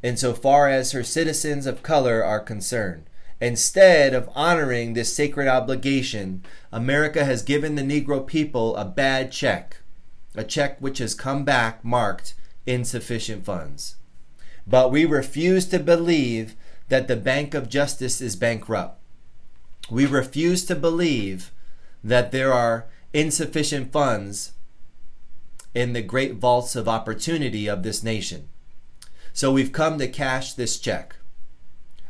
insofar 0.03 0.69
as 0.69 0.91
her 0.91 1.03
citizens 1.03 1.65
of 1.65 1.83
color 1.83 2.23
are 2.23 2.39
concerned. 2.39 3.05
Instead 3.39 4.13
of 4.13 4.29
honoring 4.35 4.93
this 4.93 5.15
sacred 5.15 5.47
obligation, 5.47 6.43
America 6.71 7.23
has 7.23 7.43
given 7.43 7.75
the 7.75 7.83
Negro 7.83 8.25
people 8.25 8.75
a 8.75 8.85
bad 8.85 9.31
check, 9.31 9.77
a 10.35 10.43
check 10.43 10.79
which 10.79 10.97
has 10.97 11.13
come 11.13 11.45
back 11.45 11.83
marked 11.83 12.33
insufficient 12.65 13.45
funds. 13.45 13.95
But 14.65 14.91
we 14.91 15.05
refuse 15.05 15.65
to 15.67 15.79
believe 15.79 16.55
that 16.89 17.07
the 17.07 17.15
Bank 17.15 17.53
of 17.53 17.69
Justice 17.69 18.21
is 18.21 18.35
bankrupt. 18.35 18.99
We 19.89 20.05
refuse 20.05 20.65
to 20.65 20.75
believe 20.75 21.51
that 22.03 22.31
there 22.31 22.51
are 22.51 22.85
insufficient 23.13 23.91
funds 23.91 24.53
in 25.73 25.93
the 25.93 26.01
great 26.01 26.35
vaults 26.35 26.75
of 26.75 26.87
opportunity 26.87 27.67
of 27.67 27.83
this 27.83 28.03
nation. 28.03 28.49
So 29.37 29.51
we've 29.51 29.71
come 29.71 29.99
to 29.99 30.07
cash 30.07 30.53
this 30.53 30.79
check. 30.79 31.15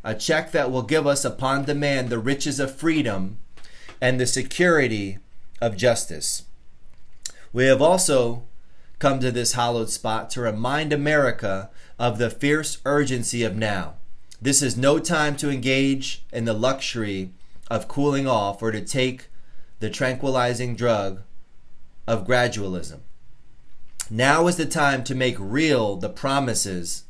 A 0.01 0.15
check 0.15 0.53
that 0.53 0.71
will 0.71 0.81
give 0.81 1.05
us 1.05 1.25
upon 1.25 1.65
demand 1.65 2.07
the 2.07 2.19
riches 2.19 2.57
of 2.57 2.73
freedom 2.73 3.39
and 3.99 4.17
the 4.17 4.25
security 4.25 5.17
of 5.59 5.75
justice. 5.75 6.45
We 7.51 7.65
have 7.65 7.81
also 7.81 8.45
come 8.97 9.19
to 9.19 9.29
this 9.29 9.55
hallowed 9.55 9.89
spot 9.89 10.29
to 10.29 10.41
remind 10.41 10.93
America 10.93 11.69
of 11.99 12.17
the 12.17 12.29
fierce 12.29 12.77
urgency 12.85 13.43
of 13.43 13.57
now. 13.57 13.95
This 14.41 14.61
is 14.61 14.77
no 14.77 14.97
time 14.97 15.35
to 15.35 15.51
engage 15.51 16.23
in 16.31 16.45
the 16.45 16.53
luxury 16.53 17.33
of 17.69 17.89
cooling 17.89 18.25
off 18.25 18.63
or 18.63 18.71
to 18.71 18.79
take 18.79 19.27
the 19.81 19.89
tranquilizing 19.89 20.77
drug 20.77 21.23
of 22.07 22.25
gradualism. 22.25 22.99
Now 24.09 24.47
is 24.47 24.55
the 24.55 24.65
time 24.65 25.03
to 25.03 25.13
make 25.13 25.35
real 25.37 25.97
the 25.97 26.07
promises 26.07 27.03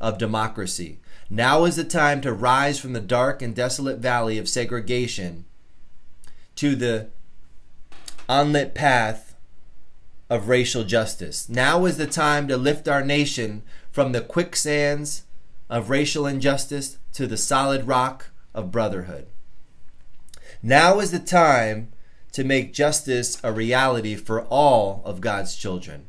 of 0.00 0.18
democracy. 0.18 0.98
Now 1.28 1.64
is 1.64 1.76
the 1.76 1.84
time 1.84 2.20
to 2.22 2.32
rise 2.32 2.78
from 2.80 2.92
the 2.92 3.00
dark 3.00 3.42
and 3.42 3.54
desolate 3.54 3.98
valley 3.98 4.38
of 4.38 4.48
segregation 4.48 5.44
to 6.56 6.74
the 6.74 7.10
unlit 8.28 8.74
path 8.74 9.34
of 10.28 10.48
racial 10.48 10.84
justice. 10.84 11.48
Now 11.48 11.84
is 11.84 11.96
the 11.96 12.06
time 12.06 12.48
to 12.48 12.56
lift 12.56 12.88
our 12.88 13.04
nation 13.04 13.62
from 13.90 14.12
the 14.12 14.20
quicksands 14.20 15.24
of 15.68 15.90
racial 15.90 16.26
injustice 16.26 16.98
to 17.12 17.26
the 17.26 17.36
solid 17.36 17.86
rock 17.86 18.30
of 18.54 18.70
brotherhood. 18.70 19.26
Now 20.62 21.00
is 21.00 21.10
the 21.10 21.18
time 21.18 21.92
to 22.32 22.44
make 22.44 22.72
justice 22.72 23.40
a 23.42 23.52
reality 23.52 24.14
for 24.14 24.42
all 24.42 25.02
of 25.04 25.20
God's 25.20 25.56
children. 25.56 26.06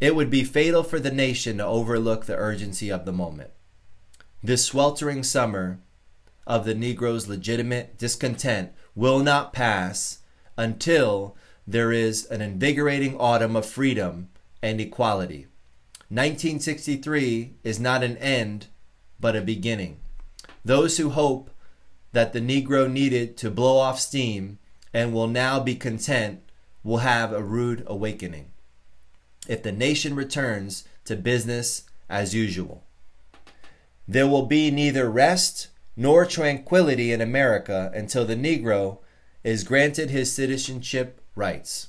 It 0.00 0.14
would 0.14 0.30
be 0.30 0.44
fatal 0.44 0.82
for 0.82 1.00
the 1.00 1.10
nation 1.10 1.58
to 1.58 1.66
overlook 1.66 2.26
the 2.26 2.36
urgency 2.36 2.90
of 2.90 3.04
the 3.04 3.12
moment. 3.12 3.50
This 4.42 4.64
sweltering 4.64 5.22
summer 5.22 5.80
of 6.46 6.64
the 6.64 6.74
Negro's 6.74 7.28
legitimate 7.28 7.98
discontent 7.98 8.72
will 8.94 9.20
not 9.20 9.52
pass 9.52 10.18
until 10.56 11.36
there 11.66 11.92
is 11.92 12.26
an 12.26 12.40
invigorating 12.40 13.16
autumn 13.18 13.56
of 13.56 13.66
freedom 13.66 14.28
and 14.62 14.80
equality. 14.80 15.46
1963 16.08 17.54
is 17.64 17.80
not 17.80 18.04
an 18.04 18.16
end, 18.18 18.68
but 19.18 19.34
a 19.34 19.40
beginning. 19.40 19.98
Those 20.64 20.98
who 20.98 21.10
hope 21.10 21.50
that 22.12 22.32
the 22.32 22.40
Negro 22.40 22.90
needed 22.90 23.36
to 23.38 23.50
blow 23.50 23.78
off 23.78 23.98
steam 23.98 24.58
and 24.94 25.12
will 25.12 25.26
now 25.26 25.58
be 25.58 25.74
content 25.74 26.40
will 26.84 26.98
have 26.98 27.32
a 27.32 27.42
rude 27.42 27.82
awakening 27.86 28.52
if 29.48 29.62
the 29.62 29.72
nation 29.72 30.14
returns 30.14 30.84
to 31.04 31.16
business 31.16 31.84
as 32.08 32.34
usual. 32.34 32.82
There 34.08 34.26
will 34.26 34.46
be 34.46 34.70
neither 34.70 35.10
rest 35.10 35.68
nor 35.96 36.26
tranquility 36.26 37.12
in 37.12 37.20
America 37.20 37.90
until 37.94 38.24
the 38.24 38.36
Negro 38.36 38.98
is 39.42 39.64
granted 39.64 40.10
his 40.10 40.32
citizenship 40.32 41.20
rights. 41.34 41.88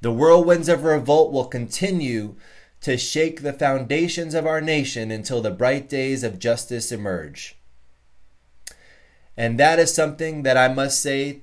The 0.00 0.12
whirlwinds 0.12 0.68
of 0.68 0.84
revolt 0.84 1.32
will 1.32 1.46
continue 1.46 2.36
to 2.80 2.96
shake 2.96 3.42
the 3.42 3.52
foundations 3.52 4.34
of 4.34 4.46
our 4.46 4.60
nation 4.60 5.10
until 5.10 5.40
the 5.40 5.50
bright 5.50 5.88
days 5.88 6.22
of 6.22 6.38
justice 6.38 6.92
emerge. 6.92 7.56
And 9.36 9.58
that 9.58 9.78
is 9.78 9.92
something 9.92 10.42
that 10.44 10.56
I 10.56 10.68
must 10.68 11.00
say 11.00 11.40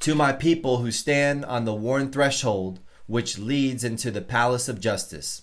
to 0.00 0.14
my 0.14 0.32
people 0.32 0.78
who 0.78 0.90
stand 0.90 1.44
on 1.44 1.64
the 1.64 1.74
worn 1.74 2.10
threshold 2.10 2.80
which 3.12 3.38
leads 3.38 3.84
into 3.84 4.10
the 4.10 4.22
palace 4.22 4.70
of 4.70 4.80
justice. 4.80 5.42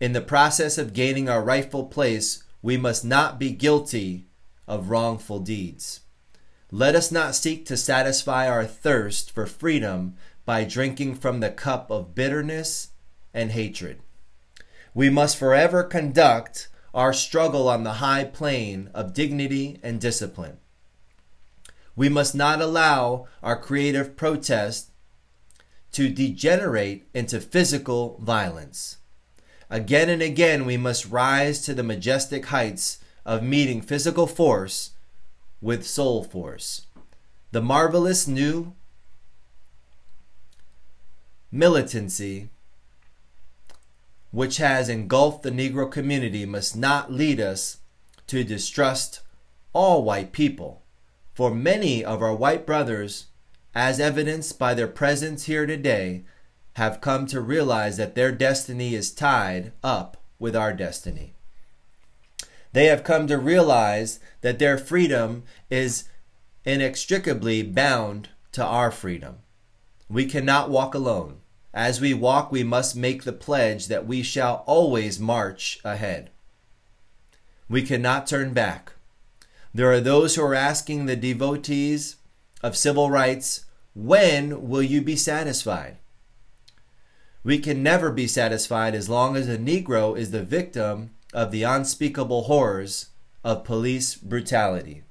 In 0.00 0.14
the 0.14 0.22
process 0.22 0.78
of 0.78 0.94
gaining 0.94 1.28
our 1.28 1.42
rightful 1.42 1.84
place, 1.84 2.42
we 2.62 2.78
must 2.78 3.04
not 3.04 3.38
be 3.38 3.50
guilty 3.50 4.28
of 4.66 4.88
wrongful 4.88 5.40
deeds. 5.40 6.00
Let 6.70 6.94
us 6.94 7.12
not 7.12 7.34
seek 7.34 7.66
to 7.66 7.76
satisfy 7.76 8.48
our 8.48 8.64
thirst 8.64 9.30
for 9.30 9.44
freedom 9.44 10.14
by 10.46 10.64
drinking 10.64 11.16
from 11.16 11.40
the 11.40 11.50
cup 11.50 11.90
of 11.90 12.14
bitterness 12.14 12.92
and 13.34 13.52
hatred. 13.52 14.00
We 14.94 15.10
must 15.10 15.36
forever 15.36 15.84
conduct 15.84 16.68
our 16.94 17.12
struggle 17.12 17.68
on 17.68 17.84
the 17.84 18.00
high 18.00 18.24
plane 18.24 18.88
of 18.94 19.12
dignity 19.12 19.80
and 19.82 20.00
discipline. 20.00 20.56
We 21.94 22.08
must 22.08 22.34
not 22.34 22.62
allow 22.62 23.26
our 23.42 23.60
creative 23.60 24.16
protest 24.16 24.92
to 25.94 26.08
degenerate 26.08 27.06
into 27.14 27.40
physical 27.40 28.18
violence. 28.20 28.98
Again 29.70 30.08
and 30.08 30.22
again, 30.22 30.66
we 30.66 30.76
must 30.76 31.10
rise 31.10 31.62
to 31.62 31.74
the 31.74 31.82
majestic 31.82 32.46
heights 32.46 32.98
of 33.24 33.42
meeting 33.42 33.80
physical 33.80 34.26
force 34.26 34.90
with 35.60 35.86
soul 35.86 36.22
force. 36.22 36.86
The 37.52 37.62
marvelous 37.62 38.28
new 38.28 38.74
militancy 41.50 42.50
which 44.32 44.56
has 44.56 44.88
engulfed 44.88 45.44
the 45.44 45.50
Negro 45.50 45.88
community 45.88 46.44
must 46.44 46.76
not 46.76 47.12
lead 47.12 47.40
us 47.40 47.78
to 48.26 48.42
distrust 48.42 49.20
all 49.72 50.02
white 50.02 50.32
people. 50.32 50.82
For 51.34 51.54
many 51.54 52.04
of 52.04 52.20
our 52.20 52.34
white 52.34 52.66
brothers, 52.66 53.26
as 53.74 53.98
evidenced 53.98 54.58
by 54.58 54.74
their 54.74 54.88
presence 54.88 55.44
here 55.44 55.66
today, 55.66 56.24
have 56.74 57.00
come 57.00 57.26
to 57.26 57.40
realize 57.40 57.96
that 57.96 58.14
their 58.14 58.32
destiny 58.32 58.94
is 58.94 59.12
tied 59.12 59.72
up 59.82 60.16
with 60.38 60.56
our 60.56 60.72
destiny. 60.72 61.34
They 62.72 62.86
have 62.86 63.04
come 63.04 63.26
to 63.28 63.38
realize 63.38 64.18
that 64.40 64.58
their 64.58 64.76
freedom 64.76 65.44
is 65.70 66.08
inextricably 66.64 67.62
bound 67.62 68.30
to 68.52 68.64
our 68.64 68.90
freedom. 68.90 69.36
We 70.08 70.26
cannot 70.26 70.70
walk 70.70 70.94
alone. 70.94 71.38
As 71.72 72.00
we 72.00 72.14
walk, 72.14 72.52
we 72.52 72.62
must 72.62 72.96
make 72.96 73.22
the 73.22 73.32
pledge 73.32 73.88
that 73.88 74.06
we 74.06 74.22
shall 74.22 74.64
always 74.66 75.18
march 75.18 75.78
ahead. 75.84 76.30
We 77.68 77.82
cannot 77.82 78.26
turn 78.26 78.52
back. 78.52 78.92
There 79.72 79.90
are 79.90 80.00
those 80.00 80.34
who 80.34 80.42
are 80.42 80.54
asking 80.54 81.06
the 81.06 81.16
devotees 81.16 82.16
of 82.64 82.78
civil 82.78 83.10
rights, 83.10 83.66
when 83.94 84.70
will 84.70 84.82
you 84.82 85.02
be 85.02 85.16
satisfied? 85.16 85.98
We 87.42 87.58
can 87.58 87.82
never 87.82 88.10
be 88.10 88.26
satisfied 88.26 88.94
as 88.94 89.06
long 89.06 89.36
as 89.36 89.50
a 89.50 89.58
Negro 89.58 90.16
is 90.18 90.30
the 90.30 90.42
victim 90.42 91.10
of 91.34 91.50
the 91.50 91.62
unspeakable 91.62 92.44
horrors 92.44 93.10
of 93.44 93.64
police 93.64 94.14
brutality. 94.14 95.02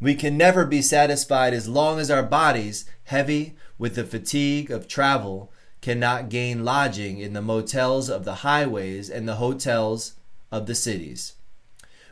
We 0.00 0.16
can 0.16 0.36
never 0.36 0.66
be 0.66 0.82
satisfied 0.82 1.54
as 1.54 1.68
long 1.68 2.00
as 2.00 2.10
our 2.10 2.24
bodies, 2.24 2.84
heavy 3.04 3.54
with 3.78 3.94
the 3.94 4.04
fatigue 4.04 4.72
of 4.72 4.88
travel, 4.88 5.52
cannot 5.80 6.30
gain 6.30 6.64
lodging 6.64 7.18
in 7.18 7.32
the 7.32 7.42
motels 7.42 8.10
of 8.10 8.24
the 8.24 8.42
highways 8.42 9.08
and 9.08 9.28
the 9.28 9.36
hotels 9.36 10.14
of 10.50 10.66
the 10.66 10.74
cities. 10.74 11.34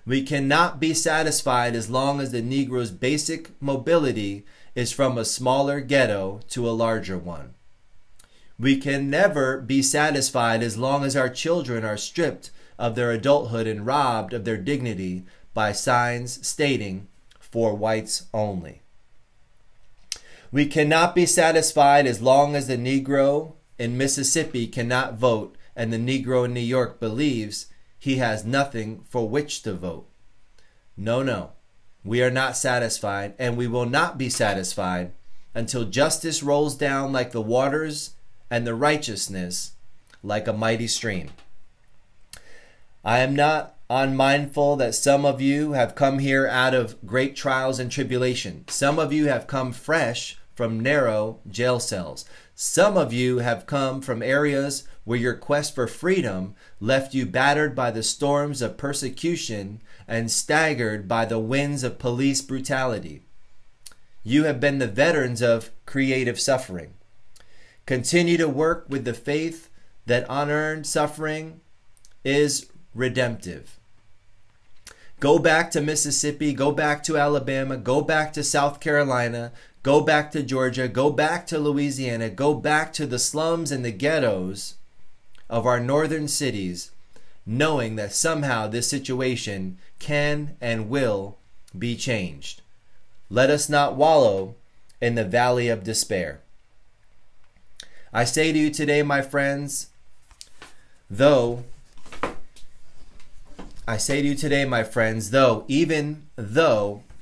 We 0.06 0.22
cannot 0.22 0.78
be 0.78 0.94
satisfied 0.94 1.74
as 1.74 1.90
long 1.90 2.20
as 2.20 2.30
the 2.30 2.40
Negro's 2.40 2.92
basic 2.92 3.50
mobility 3.60 4.46
is 4.76 4.92
from 4.92 5.18
a 5.18 5.24
smaller 5.24 5.80
ghetto 5.80 6.40
to 6.50 6.68
a 6.68 6.70
larger 6.70 7.18
one. 7.18 7.54
We 8.56 8.76
can 8.76 9.10
never 9.10 9.60
be 9.60 9.82
satisfied 9.82 10.62
as 10.62 10.78
long 10.78 11.04
as 11.04 11.16
our 11.16 11.28
children 11.28 11.84
are 11.84 11.96
stripped 11.96 12.50
of 12.78 12.94
their 12.94 13.10
adulthood 13.10 13.66
and 13.66 13.84
robbed 13.84 14.32
of 14.32 14.44
their 14.44 14.56
dignity 14.56 15.24
by 15.52 15.72
signs 15.72 16.46
stating 16.46 17.08
for 17.40 17.74
whites 17.74 18.26
only. 18.32 18.82
We 20.52 20.66
cannot 20.66 21.16
be 21.16 21.26
satisfied 21.26 22.06
as 22.06 22.22
long 22.22 22.54
as 22.54 22.68
the 22.68 22.76
Negro 22.76 23.54
in 23.76 23.98
Mississippi 23.98 24.68
cannot 24.68 25.14
vote 25.14 25.56
and 25.74 25.92
the 25.92 25.98
Negro 25.98 26.44
in 26.44 26.54
New 26.54 26.60
York 26.60 27.00
believes 27.00 27.66
he 28.06 28.18
has 28.18 28.44
nothing 28.44 29.02
for 29.08 29.28
which 29.28 29.62
to 29.62 29.72
vote. 29.72 30.06
No, 30.96 31.24
no. 31.24 31.50
We 32.04 32.22
are 32.22 32.30
not 32.30 32.56
satisfied, 32.56 33.34
and 33.36 33.56
we 33.56 33.66
will 33.66 33.84
not 33.84 34.16
be 34.16 34.30
satisfied 34.30 35.10
until 35.56 35.84
justice 35.84 36.40
rolls 36.40 36.76
down 36.76 37.12
like 37.12 37.32
the 37.32 37.42
waters 37.42 38.12
and 38.48 38.64
the 38.64 38.76
righteousness 38.76 39.72
like 40.22 40.46
a 40.46 40.52
mighty 40.52 40.86
stream. 40.86 41.30
I 43.04 43.18
am 43.18 43.34
not 43.34 43.74
unmindful 43.90 44.76
that 44.76 44.94
some 44.94 45.24
of 45.24 45.40
you 45.40 45.72
have 45.72 45.96
come 45.96 46.20
here 46.20 46.46
out 46.46 46.74
of 46.74 47.04
great 47.04 47.34
trials 47.34 47.80
and 47.80 47.90
tribulation. 47.90 48.66
Some 48.68 49.00
of 49.00 49.12
you 49.12 49.26
have 49.26 49.48
come 49.48 49.72
fresh 49.72 50.38
from 50.54 50.78
narrow 50.78 51.40
jail 51.50 51.80
cells. 51.80 52.24
Some 52.58 52.96
of 52.96 53.12
you 53.12 53.40
have 53.40 53.66
come 53.66 54.00
from 54.00 54.22
areas 54.22 54.88
where 55.04 55.18
your 55.18 55.34
quest 55.34 55.74
for 55.74 55.86
freedom 55.86 56.54
left 56.80 57.12
you 57.12 57.26
battered 57.26 57.74
by 57.74 57.90
the 57.90 58.02
storms 58.02 58.62
of 58.62 58.78
persecution 58.78 59.82
and 60.08 60.30
staggered 60.30 61.06
by 61.06 61.26
the 61.26 61.38
winds 61.38 61.82
of 61.84 61.98
police 61.98 62.40
brutality. 62.40 63.20
You 64.22 64.44
have 64.44 64.58
been 64.58 64.78
the 64.78 64.86
veterans 64.86 65.42
of 65.42 65.70
creative 65.84 66.40
suffering. 66.40 66.94
Continue 67.84 68.38
to 68.38 68.48
work 68.48 68.86
with 68.88 69.04
the 69.04 69.12
faith 69.12 69.68
that 70.06 70.24
unearned 70.30 70.86
suffering 70.86 71.60
is 72.24 72.72
redemptive. 72.94 73.78
Go 75.20 75.38
back 75.38 75.70
to 75.72 75.82
Mississippi, 75.82 76.54
go 76.54 76.72
back 76.72 77.02
to 77.04 77.18
Alabama, 77.18 77.76
go 77.76 78.00
back 78.00 78.32
to 78.32 78.42
South 78.42 78.80
Carolina, 78.80 79.52
go 79.86 80.00
back 80.00 80.32
to 80.32 80.42
Georgia, 80.42 80.88
go 80.88 81.10
back 81.10 81.46
to 81.46 81.60
Louisiana, 81.60 82.28
go 82.28 82.54
back 82.54 82.92
to 82.94 83.06
the 83.06 83.20
slums 83.20 83.70
and 83.70 83.84
the 83.84 83.92
ghettos 83.92 84.74
of 85.48 85.64
our 85.64 85.78
northern 85.78 86.26
cities, 86.26 86.90
knowing 87.46 87.94
that 87.94 88.12
somehow 88.12 88.66
this 88.66 88.90
situation 88.90 89.78
can 90.00 90.56
and 90.60 90.90
will 90.90 91.36
be 91.78 91.94
changed. 91.94 92.62
Let 93.30 93.48
us 93.48 93.68
not 93.68 93.94
wallow 93.94 94.56
in 95.00 95.14
the 95.14 95.24
valley 95.24 95.68
of 95.68 95.84
despair. 95.84 96.40
I 98.12 98.24
say 98.24 98.50
to 98.50 98.58
you 98.58 98.72
today, 98.72 99.04
my 99.04 99.22
friends, 99.22 99.90
though 101.08 101.62
I 103.86 103.98
say 103.98 104.20
to 104.20 104.26
you 104.26 104.34
today, 104.34 104.64
my 104.64 104.82
friends, 104.82 105.30
though, 105.30 105.64
even 105.68 106.26
though 106.34 107.04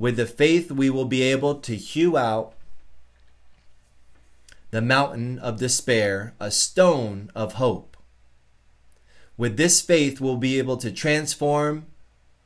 With 0.00 0.16
the 0.16 0.24
faith, 0.24 0.72
we 0.72 0.88
will 0.88 1.04
be 1.04 1.20
able 1.20 1.56
to 1.56 1.76
hew 1.76 2.16
out 2.16 2.54
the 4.70 4.80
mountain 4.80 5.38
of 5.38 5.58
despair, 5.58 6.32
a 6.40 6.50
stone 6.50 7.30
of 7.34 7.54
hope. 7.54 7.98
With 9.36 9.58
this 9.58 9.82
faith, 9.82 10.18
we'll 10.18 10.38
be 10.38 10.58
able 10.58 10.78
to 10.78 10.90
transform 10.90 11.84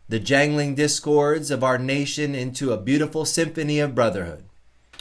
the 0.08 0.18
jangling 0.18 0.74
discords 0.74 1.52
of 1.52 1.62
our 1.62 1.78
nation 1.78 2.34
into 2.34 2.72
a 2.72 2.76
beautiful 2.76 3.24
symphony 3.24 3.78
of 3.78 3.94
brotherhood. 3.94 4.42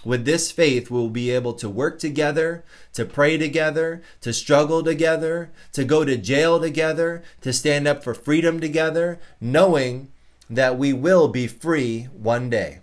With 0.06 0.26
this 0.26 0.52
faith, 0.52 0.92
we'll 0.92 1.10
be 1.10 1.32
able 1.32 1.54
to 1.54 1.68
work 1.68 1.98
together, 1.98 2.64
to 2.94 3.04
pray 3.04 3.36
together, 3.36 4.04
to 4.22 4.32
struggle 4.32 4.84
together, 4.84 5.50
to 5.72 5.84
go 5.84 6.06
to 6.06 6.18
jail 6.18 6.60
together, 6.60 7.24
to 7.42 7.52
stand 7.52 7.88
up 7.88 8.04
for 8.04 8.14
freedom 8.14 8.60
together, 8.60 9.20
knowing 9.42 10.13
that 10.50 10.78
we 10.78 10.94
will 10.94 11.28
be 11.28 11.48
free 11.48 12.04
one 12.14 12.50
day. 12.50 12.80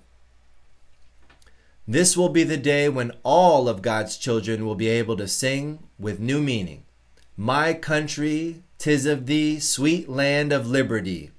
This 1.86 2.16
will 2.16 2.28
be 2.28 2.44
the 2.44 2.56
day 2.56 2.88
when 2.88 3.12
all 3.22 3.68
of 3.68 3.82
God's 3.82 4.16
children 4.16 4.64
will 4.64 4.76
be 4.76 4.88
able 4.88 5.16
to 5.16 5.26
sing 5.26 5.80
with 5.98 6.20
new 6.20 6.40
meaning. 6.40 6.84
My 7.36 7.74
country, 7.74 8.62
tis 8.78 9.06
of 9.06 9.26
thee, 9.26 9.58
sweet 9.58 10.08
land 10.08 10.52
of 10.52 10.66
liberty. 10.68 11.30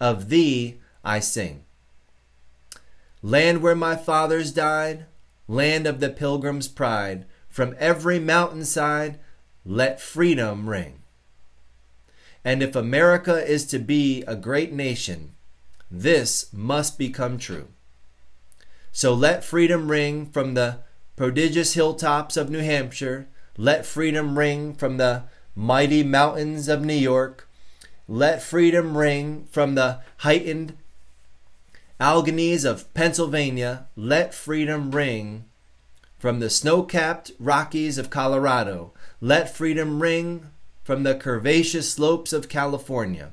Of 0.00 0.30
thee 0.30 0.78
I 1.04 1.20
sing. 1.20 1.64
Land 3.22 3.62
where 3.62 3.76
my 3.76 3.94
fathers 3.94 4.52
died, 4.52 5.06
land 5.46 5.86
of 5.86 6.00
the 6.00 6.10
pilgrim's 6.10 6.68
pride, 6.68 7.24
from 7.48 7.76
every 7.78 8.18
mountainside, 8.18 9.18
let 9.64 10.00
freedom 10.00 10.68
ring. 10.68 11.02
And 12.44 12.62
if 12.62 12.74
America 12.74 13.46
is 13.46 13.64
to 13.66 13.78
be 13.78 14.22
a 14.26 14.34
great 14.34 14.72
nation, 14.72 15.33
this 15.90 16.52
must 16.52 16.98
become 16.98 17.38
true. 17.38 17.68
So 18.92 19.12
let 19.12 19.44
freedom 19.44 19.90
ring 19.90 20.26
from 20.26 20.54
the 20.54 20.78
prodigious 21.16 21.74
hilltops 21.74 22.36
of 22.36 22.50
New 22.50 22.62
Hampshire. 22.62 23.26
Let 23.56 23.86
freedom 23.86 24.38
ring 24.38 24.74
from 24.74 24.96
the 24.96 25.24
mighty 25.54 26.02
mountains 26.02 26.68
of 26.68 26.84
New 26.84 26.94
York. 26.94 27.48
Let 28.08 28.42
freedom 28.42 28.96
ring 28.96 29.46
from 29.50 29.74
the 29.74 30.00
heightened 30.18 30.76
Alleghenies 32.00 32.64
of 32.64 32.92
Pennsylvania, 32.92 33.86
let 33.94 34.34
freedom 34.34 34.90
ring 34.90 35.44
from 36.18 36.40
the 36.40 36.50
snow 36.50 36.82
capped 36.82 37.30
Rockies 37.38 37.98
of 37.98 38.10
Colorado. 38.10 38.92
Let 39.20 39.54
freedom 39.54 40.02
ring 40.02 40.50
from 40.82 41.04
the 41.04 41.14
curvaceous 41.14 41.84
slopes 41.84 42.32
of 42.32 42.48
California. 42.48 43.32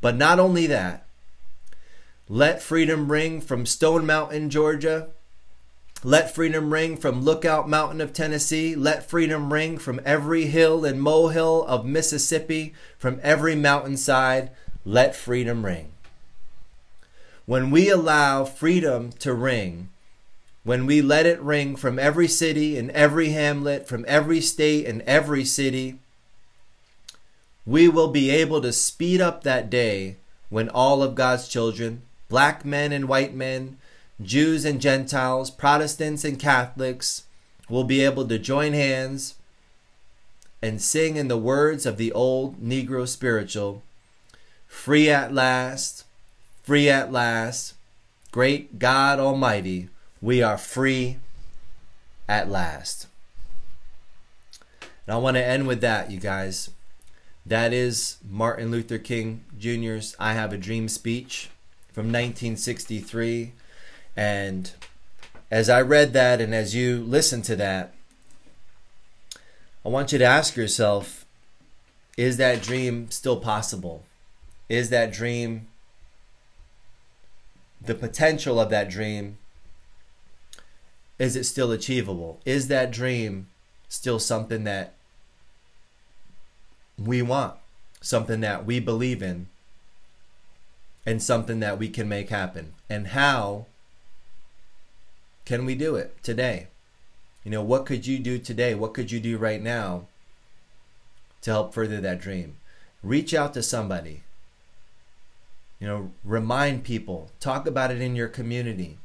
But 0.00 0.16
not 0.16 0.40
only 0.40 0.66
that, 0.66 1.05
let 2.28 2.60
freedom 2.60 3.12
ring 3.12 3.40
from 3.40 3.66
Stone 3.66 4.04
Mountain, 4.04 4.50
Georgia. 4.50 5.08
Let 6.02 6.34
freedom 6.34 6.72
ring 6.72 6.96
from 6.96 7.22
Lookout 7.22 7.68
Mountain 7.68 8.00
of 8.00 8.12
Tennessee. 8.12 8.74
Let 8.74 9.08
freedom 9.08 9.52
ring 9.52 9.78
from 9.78 10.00
every 10.04 10.46
hill 10.46 10.84
and 10.84 11.00
molehill 11.00 11.64
of 11.66 11.86
Mississippi, 11.86 12.74
from 12.98 13.20
every 13.22 13.54
mountainside. 13.54 14.50
Let 14.84 15.14
freedom 15.14 15.64
ring. 15.64 15.92
When 17.44 17.70
we 17.70 17.88
allow 17.90 18.44
freedom 18.44 19.12
to 19.20 19.32
ring, 19.32 19.90
when 20.64 20.84
we 20.84 21.00
let 21.00 21.26
it 21.26 21.40
ring 21.40 21.76
from 21.76 21.96
every 21.96 22.26
city 22.26 22.76
and 22.76 22.90
every 22.90 23.28
hamlet, 23.28 23.86
from 23.86 24.04
every 24.08 24.40
state 24.40 24.84
and 24.84 25.00
every 25.02 25.44
city, 25.44 26.00
we 27.64 27.86
will 27.86 28.08
be 28.08 28.30
able 28.30 28.60
to 28.62 28.72
speed 28.72 29.20
up 29.20 29.44
that 29.44 29.70
day 29.70 30.16
when 30.48 30.68
all 30.68 31.04
of 31.04 31.14
God's 31.14 31.46
children, 31.46 32.02
black 32.28 32.64
men 32.64 32.92
and 32.92 33.08
white 33.08 33.34
men, 33.34 33.78
Jews 34.22 34.64
and 34.64 34.80
Gentiles, 34.80 35.50
Protestants 35.50 36.24
and 36.24 36.38
Catholics, 36.38 37.24
will 37.68 37.84
be 37.84 38.02
able 38.02 38.26
to 38.28 38.38
join 38.38 38.72
hands 38.72 39.34
and 40.62 40.80
sing 40.80 41.16
in 41.16 41.28
the 41.28 41.36
words 41.36 41.86
of 41.86 41.96
the 41.96 42.12
old 42.12 42.60
Negro 42.60 43.06
spiritual 43.06 43.82
Free 44.66 45.08
at 45.08 45.32
last, 45.32 46.04
free 46.62 46.88
at 46.88 47.10
last. 47.10 47.74
Great 48.30 48.78
God 48.78 49.18
Almighty, 49.18 49.88
we 50.20 50.42
are 50.42 50.58
free 50.58 51.16
at 52.28 52.50
last. 52.50 53.06
And 55.06 55.14
I 55.14 55.16
want 55.16 55.36
to 55.36 55.44
end 55.44 55.66
with 55.66 55.80
that, 55.80 56.10
you 56.10 56.20
guys. 56.20 56.70
That 57.46 57.72
is 57.72 58.18
Martin 58.28 58.70
Luther 58.70 58.98
King 58.98 59.44
Jr.'s 59.58 60.14
I 60.18 60.34
Have 60.34 60.52
a 60.52 60.58
Dream 60.58 60.88
speech 60.88 61.48
from 61.96 62.08
1963. 62.08 63.52
And 64.14 64.70
as 65.50 65.70
I 65.70 65.80
read 65.80 66.12
that 66.12 66.42
and 66.42 66.54
as 66.54 66.74
you 66.74 67.02
listen 67.02 67.40
to 67.40 67.56
that, 67.56 67.94
I 69.82 69.88
want 69.88 70.12
you 70.12 70.18
to 70.18 70.24
ask 70.26 70.56
yourself 70.56 71.24
is 72.18 72.36
that 72.36 72.60
dream 72.60 73.10
still 73.10 73.38
possible? 73.38 74.04
Is 74.68 74.90
that 74.90 75.10
dream 75.10 75.68
the 77.80 77.94
potential 77.94 78.60
of 78.60 78.68
that 78.68 78.90
dream 78.90 79.38
is 81.18 81.34
it 81.34 81.44
still 81.44 81.72
achievable 81.72 82.40
is 82.44 82.68
that 82.68 82.90
dream 82.90 83.46
still 83.88 84.18
something 84.18 84.64
that 84.64 84.92
we 86.98 87.22
want 87.22 87.54
something 88.00 88.40
that 88.40 88.66
we 88.66 88.80
believe 88.80 89.22
in 89.22 89.46
and 91.06 91.22
something 91.22 91.60
that 91.60 91.78
we 91.78 91.88
can 91.88 92.08
make 92.08 92.28
happen. 92.28 92.74
And 92.90 93.08
how 93.08 93.66
can 95.44 95.64
we 95.64 95.76
do 95.76 95.94
it 95.94 96.20
today? 96.22 96.66
You 97.44 97.52
know, 97.52 97.62
what 97.62 97.86
could 97.86 98.06
you 98.06 98.18
do 98.18 98.38
today? 98.38 98.74
What 98.74 98.92
could 98.92 99.12
you 99.12 99.20
do 99.20 99.38
right 99.38 99.62
now 99.62 100.08
to 101.42 101.50
help 101.52 101.72
further 101.72 102.00
that 102.00 102.20
dream? 102.20 102.56
Reach 103.04 103.32
out 103.32 103.54
to 103.54 103.62
somebody. 103.62 104.24
You 105.78 105.86
know, 105.86 106.10
remind 106.24 106.82
people, 106.82 107.30
talk 107.38 107.68
about 107.68 107.92
it 107.92 108.00
in 108.00 108.16
your 108.16 108.28
community. 108.28 108.98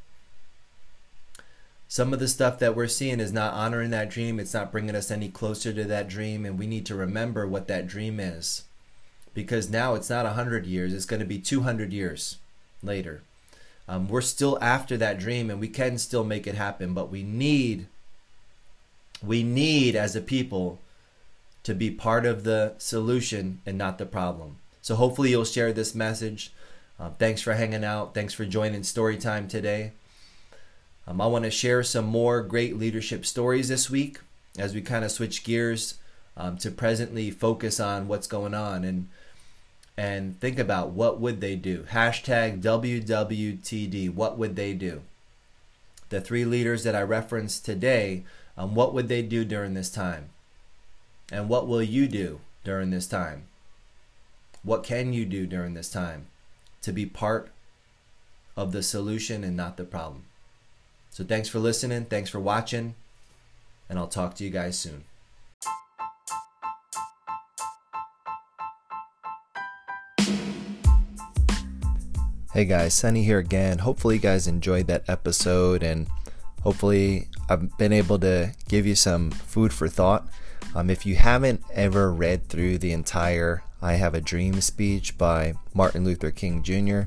Some 1.87 2.13
of 2.13 2.19
the 2.19 2.27
stuff 2.27 2.57
that 2.59 2.75
we're 2.75 2.87
seeing 2.87 3.19
is 3.19 3.33
not 3.33 3.53
honoring 3.53 3.91
that 3.91 4.09
dream. 4.09 4.39
It's 4.39 4.53
not 4.53 4.71
bringing 4.71 4.95
us 4.95 5.11
any 5.11 5.27
closer 5.27 5.73
to 5.73 5.83
that 5.83 6.07
dream. 6.07 6.45
And 6.45 6.57
we 6.57 6.65
need 6.65 6.85
to 6.87 6.95
remember 6.95 7.45
what 7.45 7.67
that 7.67 7.85
dream 7.85 8.19
is. 8.19 8.63
Because 9.33 9.69
now 9.69 9.95
it's 9.95 10.09
not 10.09 10.25
100 10.25 10.65
years, 10.65 10.93
it's 10.93 11.05
going 11.05 11.21
to 11.21 11.25
be 11.25 11.39
200 11.39 11.93
years 11.93 12.37
later. 12.83 13.21
Um, 13.87 14.07
we're 14.07 14.21
still 14.21 14.57
after 14.61 14.97
that 14.97 15.19
dream 15.19 15.49
and 15.49 15.59
we 15.59 15.67
can 15.67 15.97
still 15.97 16.23
make 16.23 16.47
it 16.47 16.55
happen, 16.55 16.93
but 16.93 17.11
we 17.11 17.23
need, 17.23 17.87
we 19.25 19.43
need 19.43 19.95
as 19.95 20.15
a 20.15 20.21
people 20.21 20.79
to 21.63 21.73
be 21.73 21.91
part 21.91 22.25
of 22.25 22.43
the 22.43 22.73
solution 22.77 23.61
and 23.65 23.77
not 23.77 23.97
the 23.97 24.05
problem. 24.05 24.57
So 24.81 24.95
hopefully 24.95 25.29
you'll 25.29 25.45
share 25.45 25.71
this 25.71 25.93
message. 25.93 26.51
Uh, 26.99 27.09
thanks 27.19 27.41
for 27.41 27.53
hanging 27.53 27.83
out. 27.83 28.13
Thanks 28.13 28.33
for 28.33 28.45
joining 28.45 28.81
Storytime 28.81 29.47
today. 29.47 29.91
Um, 31.07 31.19
I 31.19 31.27
want 31.27 31.45
to 31.45 31.51
share 31.51 31.83
some 31.83 32.05
more 32.05 32.41
great 32.41 32.77
leadership 32.77 33.25
stories 33.25 33.69
this 33.69 33.89
week 33.89 34.19
as 34.57 34.73
we 34.73 34.81
kind 34.81 35.03
of 35.03 35.11
switch 35.11 35.43
gears 35.43 35.95
um, 36.37 36.57
to 36.57 36.71
presently 36.71 37.31
focus 37.31 37.79
on 37.79 38.07
what's 38.07 38.27
going 38.27 38.53
on 38.53 38.83
and 38.83 39.09
and 39.97 40.39
think 40.39 40.57
about 40.57 40.91
what 40.91 41.19
would 41.19 41.41
they 41.41 41.55
do. 41.55 41.83
Hashtag 41.83 42.61
WWTD. 42.61 44.13
What 44.13 44.37
would 44.37 44.55
they 44.55 44.73
do? 44.73 45.01
The 46.09 46.21
three 46.21 46.45
leaders 46.45 46.83
that 46.83 46.95
I 46.95 47.01
referenced 47.01 47.65
today. 47.65 48.23
Um, 48.57 48.75
what 48.75 48.93
would 48.93 49.07
they 49.07 49.21
do 49.21 49.45
during 49.45 49.73
this 49.73 49.89
time? 49.89 50.29
And 51.31 51.47
what 51.47 51.67
will 51.67 51.83
you 51.83 52.07
do 52.07 52.41
during 52.63 52.89
this 52.89 53.07
time? 53.07 53.43
What 54.63 54.83
can 54.83 55.13
you 55.13 55.25
do 55.25 55.47
during 55.47 55.73
this 55.73 55.89
time 55.89 56.27
to 56.81 56.91
be 56.91 57.05
part 57.05 57.49
of 58.57 58.71
the 58.71 58.83
solution 58.83 59.43
and 59.43 59.55
not 59.55 59.77
the 59.77 59.83
problem? 59.83 60.25
So 61.09 61.23
thanks 61.23 61.49
for 61.49 61.59
listening. 61.59 62.05
Thanks 62.05 62.29
for 62.29 62.39
watching. 62.39 62.95
And 63.89 63.97
I'll 63.97 64.07
talk 64.07 64.35
to 64.35 64.43
you 64.43 64.49
guys 64.49 64.77
soon. 64.77 65.03
Hey 72.53 72.65
guys, 72.65 72.93
Sunny 72.93 73.23
here 73.23 73.39
again. 73.39 73.77
Hopefully, 73.77 74.15
you 74.15 74.21
guys 74.21 74.45
enjoyed 74.45 74.87
that 74.87 75.07
episode 75.07 75.83
and 75.83 76.09
hopefully, 76.63 77.29
I've 77.47 77.77
been 77.77 77.93
able 77.93 78.19
to 78.19 78.51
give 78.67 78.85
you 78.85 78.93
some 78.93 79.31
food 79.31 79.71
for 79.71 79.87
thought. 79.87 80.27
Um, 80.75 80.89
if 80.89 81.05
you 81.05 81.15
haven't 81.15 81.63
ever 81.73 82.11
read 82.11 82.49
through 82.49 82.79
the 82.79 82.91
entire 82.91 83.63
I 83.81 83.93
Have 83.93 84.13
a 84.13 84.19
Dream 84.19 84.59
speech 84.59 85.17
by 85.17 85.53
Martin 85.73 86.03
Luther 86.03 86.29
King 86.29 86.61
Jr., 86.61 87.03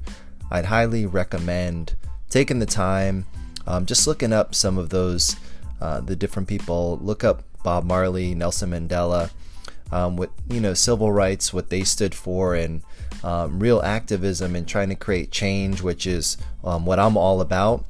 I'd 0.50 0.64
highly 0.64 1.04
recommend 1.04 1.94
taking 2.30 2.58
the 2.58 2.64
time 2.64 3.26
um, 3.66 3.84
just 3.84 4.06
looking 4.06 4.32
up 4.32 4.54
some 4.54 4.78
of 4.78 4.88
those, 4.88 5.36
uh, 5.78 6.00
the 6.00 6.16
different 6.16 6.48
people, 6.48 6.98
look 7.02 7.22
up 7.22 7.42
Bob 7.62 7.84
Marley, 7.84 8.34
Nelson 8.34 8.70
Mandela, 8.70 9.30
um, 9.92 10.16
what 10.16 10.30
you 10.48 10.60
know, 10.60 10.72
civil 10.72 11.12
rights, 11.12 11.52
what 11.52 11.68
they 11.68 11.84
stood 11.84 12.14
for, 12.14 12.54
and 12.54 12.80
um, 13.24 13.58
real 13.58 13.80
activism 13.80 14.54
and 14.54 14.68
trying 14.68 14.90
to 14.90 14.94
create 14.94 15.32
change, 15.32 15.80
which 15.80 16.06
is 16.06 16.36
um, 16.62 16.84
what 16.84 17.00
I'm 17.00 17.16
all 17.16 17.40
about. 17.40 17.84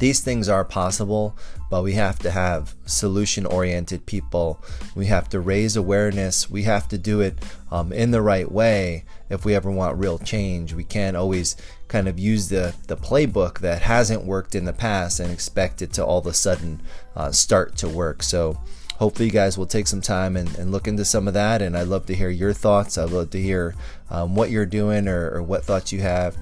These 0.00 0.20
things 0.20 0.48
are 0.48 0.64
possible, 0.64 1.36
but 1.70 1.84
we 1.84 1.92
have 1.92 2.18
to 2.20 2.30
have 2.30 2.74
solution 2.84 3.46
oriented 3.46 4.06
people. 4.06 4.60
We 4.96 5.06
have 5.06 5.28
to 5.28 5.40
raise 5.40 5.76
awareness. 5.76 6.50
We 6.50 6.64
have 6.64 6.88
to 6.88 6.98
do 6.98 7.20
it 7.20 7.38
um, 7.70 7.92
in 7.92 8.10
the 8.10 8.22
right 8.22 8.50
way 8.50 9.04
if 9.28 9.44
we 9.44 9.54
ever 9.54 9.70
want 9.70 9.98
real 9.98 10.18
change. 10.18 10.74
We 10.74 10.84
can't 10.84 11.16
always 11.16 11.54
kind 11.86 12.08
of 12.08 12.18
use 12.18 12.48
the, 12.48 12.74
the 12.88 12.96
playbook 12.96 13.60
that 13.60 13.82
hasn't 13.82 14.24
worked 14.24 14.54
in 14.54 14.64
the 14.64 14.72
past 14.72 15.20
and 15.20 15.30
expect 15.30 15.80
it 15.80 15.92
to 15.92 16.04
all 16.04 16.18
of 16.18 16.26
a 16.26 16.32
sudden 16.32 16.82
uh, 17.14 17.30
start 17.30 17.76
to 17.76 17.88
work. 17.88 18.24
So, 18.24 18.58
hopefully 19.00 19.26
you 19.26 19.32
guys 19.32 19.58
will 19.58 19.66
take 19.66 19.88
some 19.88 20.00
time 20.00 20.36
and, 20.36 20.54
and, 20.56 20.70
look 20.70 20.86
into 20.86 21.04
some 21.04 21.26
of 21.26 21.34
that 21.34 21.60
and 21.60 21.76
i'd 21.76 21.88
love 21.88 22.06
to 22.06 22.14
hear 22.14 22.30
your 22.30 22.52
thoughts 22.52 22.96
i'd 22.96 23.10
love 23.10 23.30
to 23.30 23.40
hear 23.40 23.74
um, 24.10 24.34
what 24.36 24.50
you're 24.50 24.66
doing 24.66 25.08
or, 25.08 25.30
or, 25.34 25.42
what 25.42 25.64
thoughts 25.64 25.90
you 25.90 26.00
have 26.00 26.36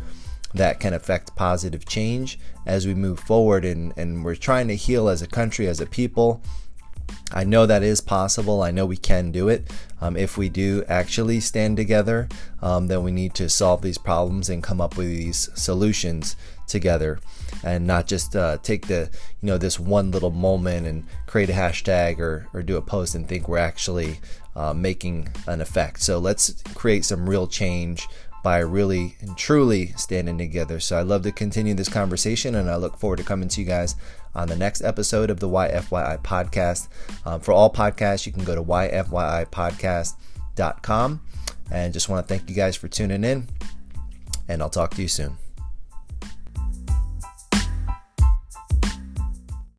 that 0.54 0.80
can 0.80 0.94
affect 0.94 1.34
positive 1.36 1.86
change 1.86 2.38
as 2.66 2.86
we 2.86 2.94
move 2.94 3.20
forward 3.20 3.64
and, 3.64 3.92
and 3.96 4.24
we're 4.24 4.34
trying 4.34 4.68
to 4.68 4.76
heal 4.76 5.08
as 5.08 5.22
a 5.22 5.26
country, 5.26 5.66
as 5.66 5.80
a 5.80 5.86
people. 5.86 6.42
I 7.32 7.44
know 7.44 7.64
that 7.66 7.82
is 7.82 8.00
possible. 8.00 8.62
I 8.62 8.70
know 8.70 8.84
we 8.84 8.96
can 8.96 9.32
do 9.32 9.48
it. 9.48 9.70
Um, 10.00 10.16
if 10.16 10.36
we 10.36 10.48
do 10.48 10.84
actually 10.88 11.40
stand 11.40 11.76
together, 11.76 12.28
um, 12.60 12.86
then 12.86 13.02
we 13.02 13.10
need 13.10 13.34
to 13.34 13.48
solve 13.48 13.82
these 13.82 13.98
problems 13.98 14.48
and 14.48 14.62
come 14.62 14.80
up 14.80 14.96
with 14.96 15.08
these 15.08 15.48
solutions 15.54 16.36
together, 16.66 17.18
and 17.64 17.86
not 17.86 18.06
just 18.06 18.36
uh, 18.36 18.58
take 18.62 18.86
the 18.86 19.10
you 19.40 19.46
know 19.46 19.58
this 19.58 19.80
one 19.80 20.10
little 20.10 20.30
moment 20.30 20.86
and 20.86 21.04
create 21.28 21.50
a 21.50 21.52
hashtag 21.52 22.18
or 22.18 22.48
or 22.52 22.62
do 22.62 22.76
a 22.76 22.82
post 22.82 23.14
and 23.14 23.28
think 23.28 23.48
we're 23.48 23.58
actually 23.58 24.18
uh, 24.56 24.74
making 24.74 25.28
an 25.46 25.60
effect. 25.60 26.00
So 26.00 26.18
let's 26.18 26.60
create 26.74 27.04
some 27.04 27.28
real 27.28 27.46
change 27.46 28.08
by 28.42 28.58
really 28.58 29.14
and 29.20 29.36
truly 29.36 29.92
standing 29.96 30.38
together. 30.38 30.80
So 30.80 30.98
I 30.98 31.02
love 31.02 31.22
to 31.22 31.30
continue 31.32 31.74
this 31.74 31.88
conversation 31.88 32.56
and 32.56 32.70
I 32.70 32.76
look 32.76 32.96
forward 32.98 33.18
to 33.18 33.24
coming 33.24 33.48
to 33.48 33.60
you 33.60 33.66
guys 33.66 33.96
on 34.34 34.48
the 34.48 34.56
next 34.56 34.82
episode 34.82 35.30
of 35.30 35.40
the 35.40 35.48
YFYI 35.48 36.22
podcast. 36.22 36.88
Um, 37.24 37.40
for 37.40 37.52
all 37.52 37.72
podcasts, 37.72 38.26
you 38.26 38.32
can 38.32 38.44
go 38.44 38.54
to 38.54 38.62
YFYIpodcast.com. 38.62 41.20
And 41.70 41.92
just 41.92 42.08
want 42.08 42.26
to 42.26 42.34
thank 42.34 42.48
you 42.48 42.56
guys 42.56 42.76
for 42.76 42.88
tuning 42.88 43.24
in, 43.24 43.46
and 44.48 44.62
I'll 44.62 44.70
talk 44.70 44.94
to 44.94 45.02
you 45.02 45.08
soon. 45.08 45.36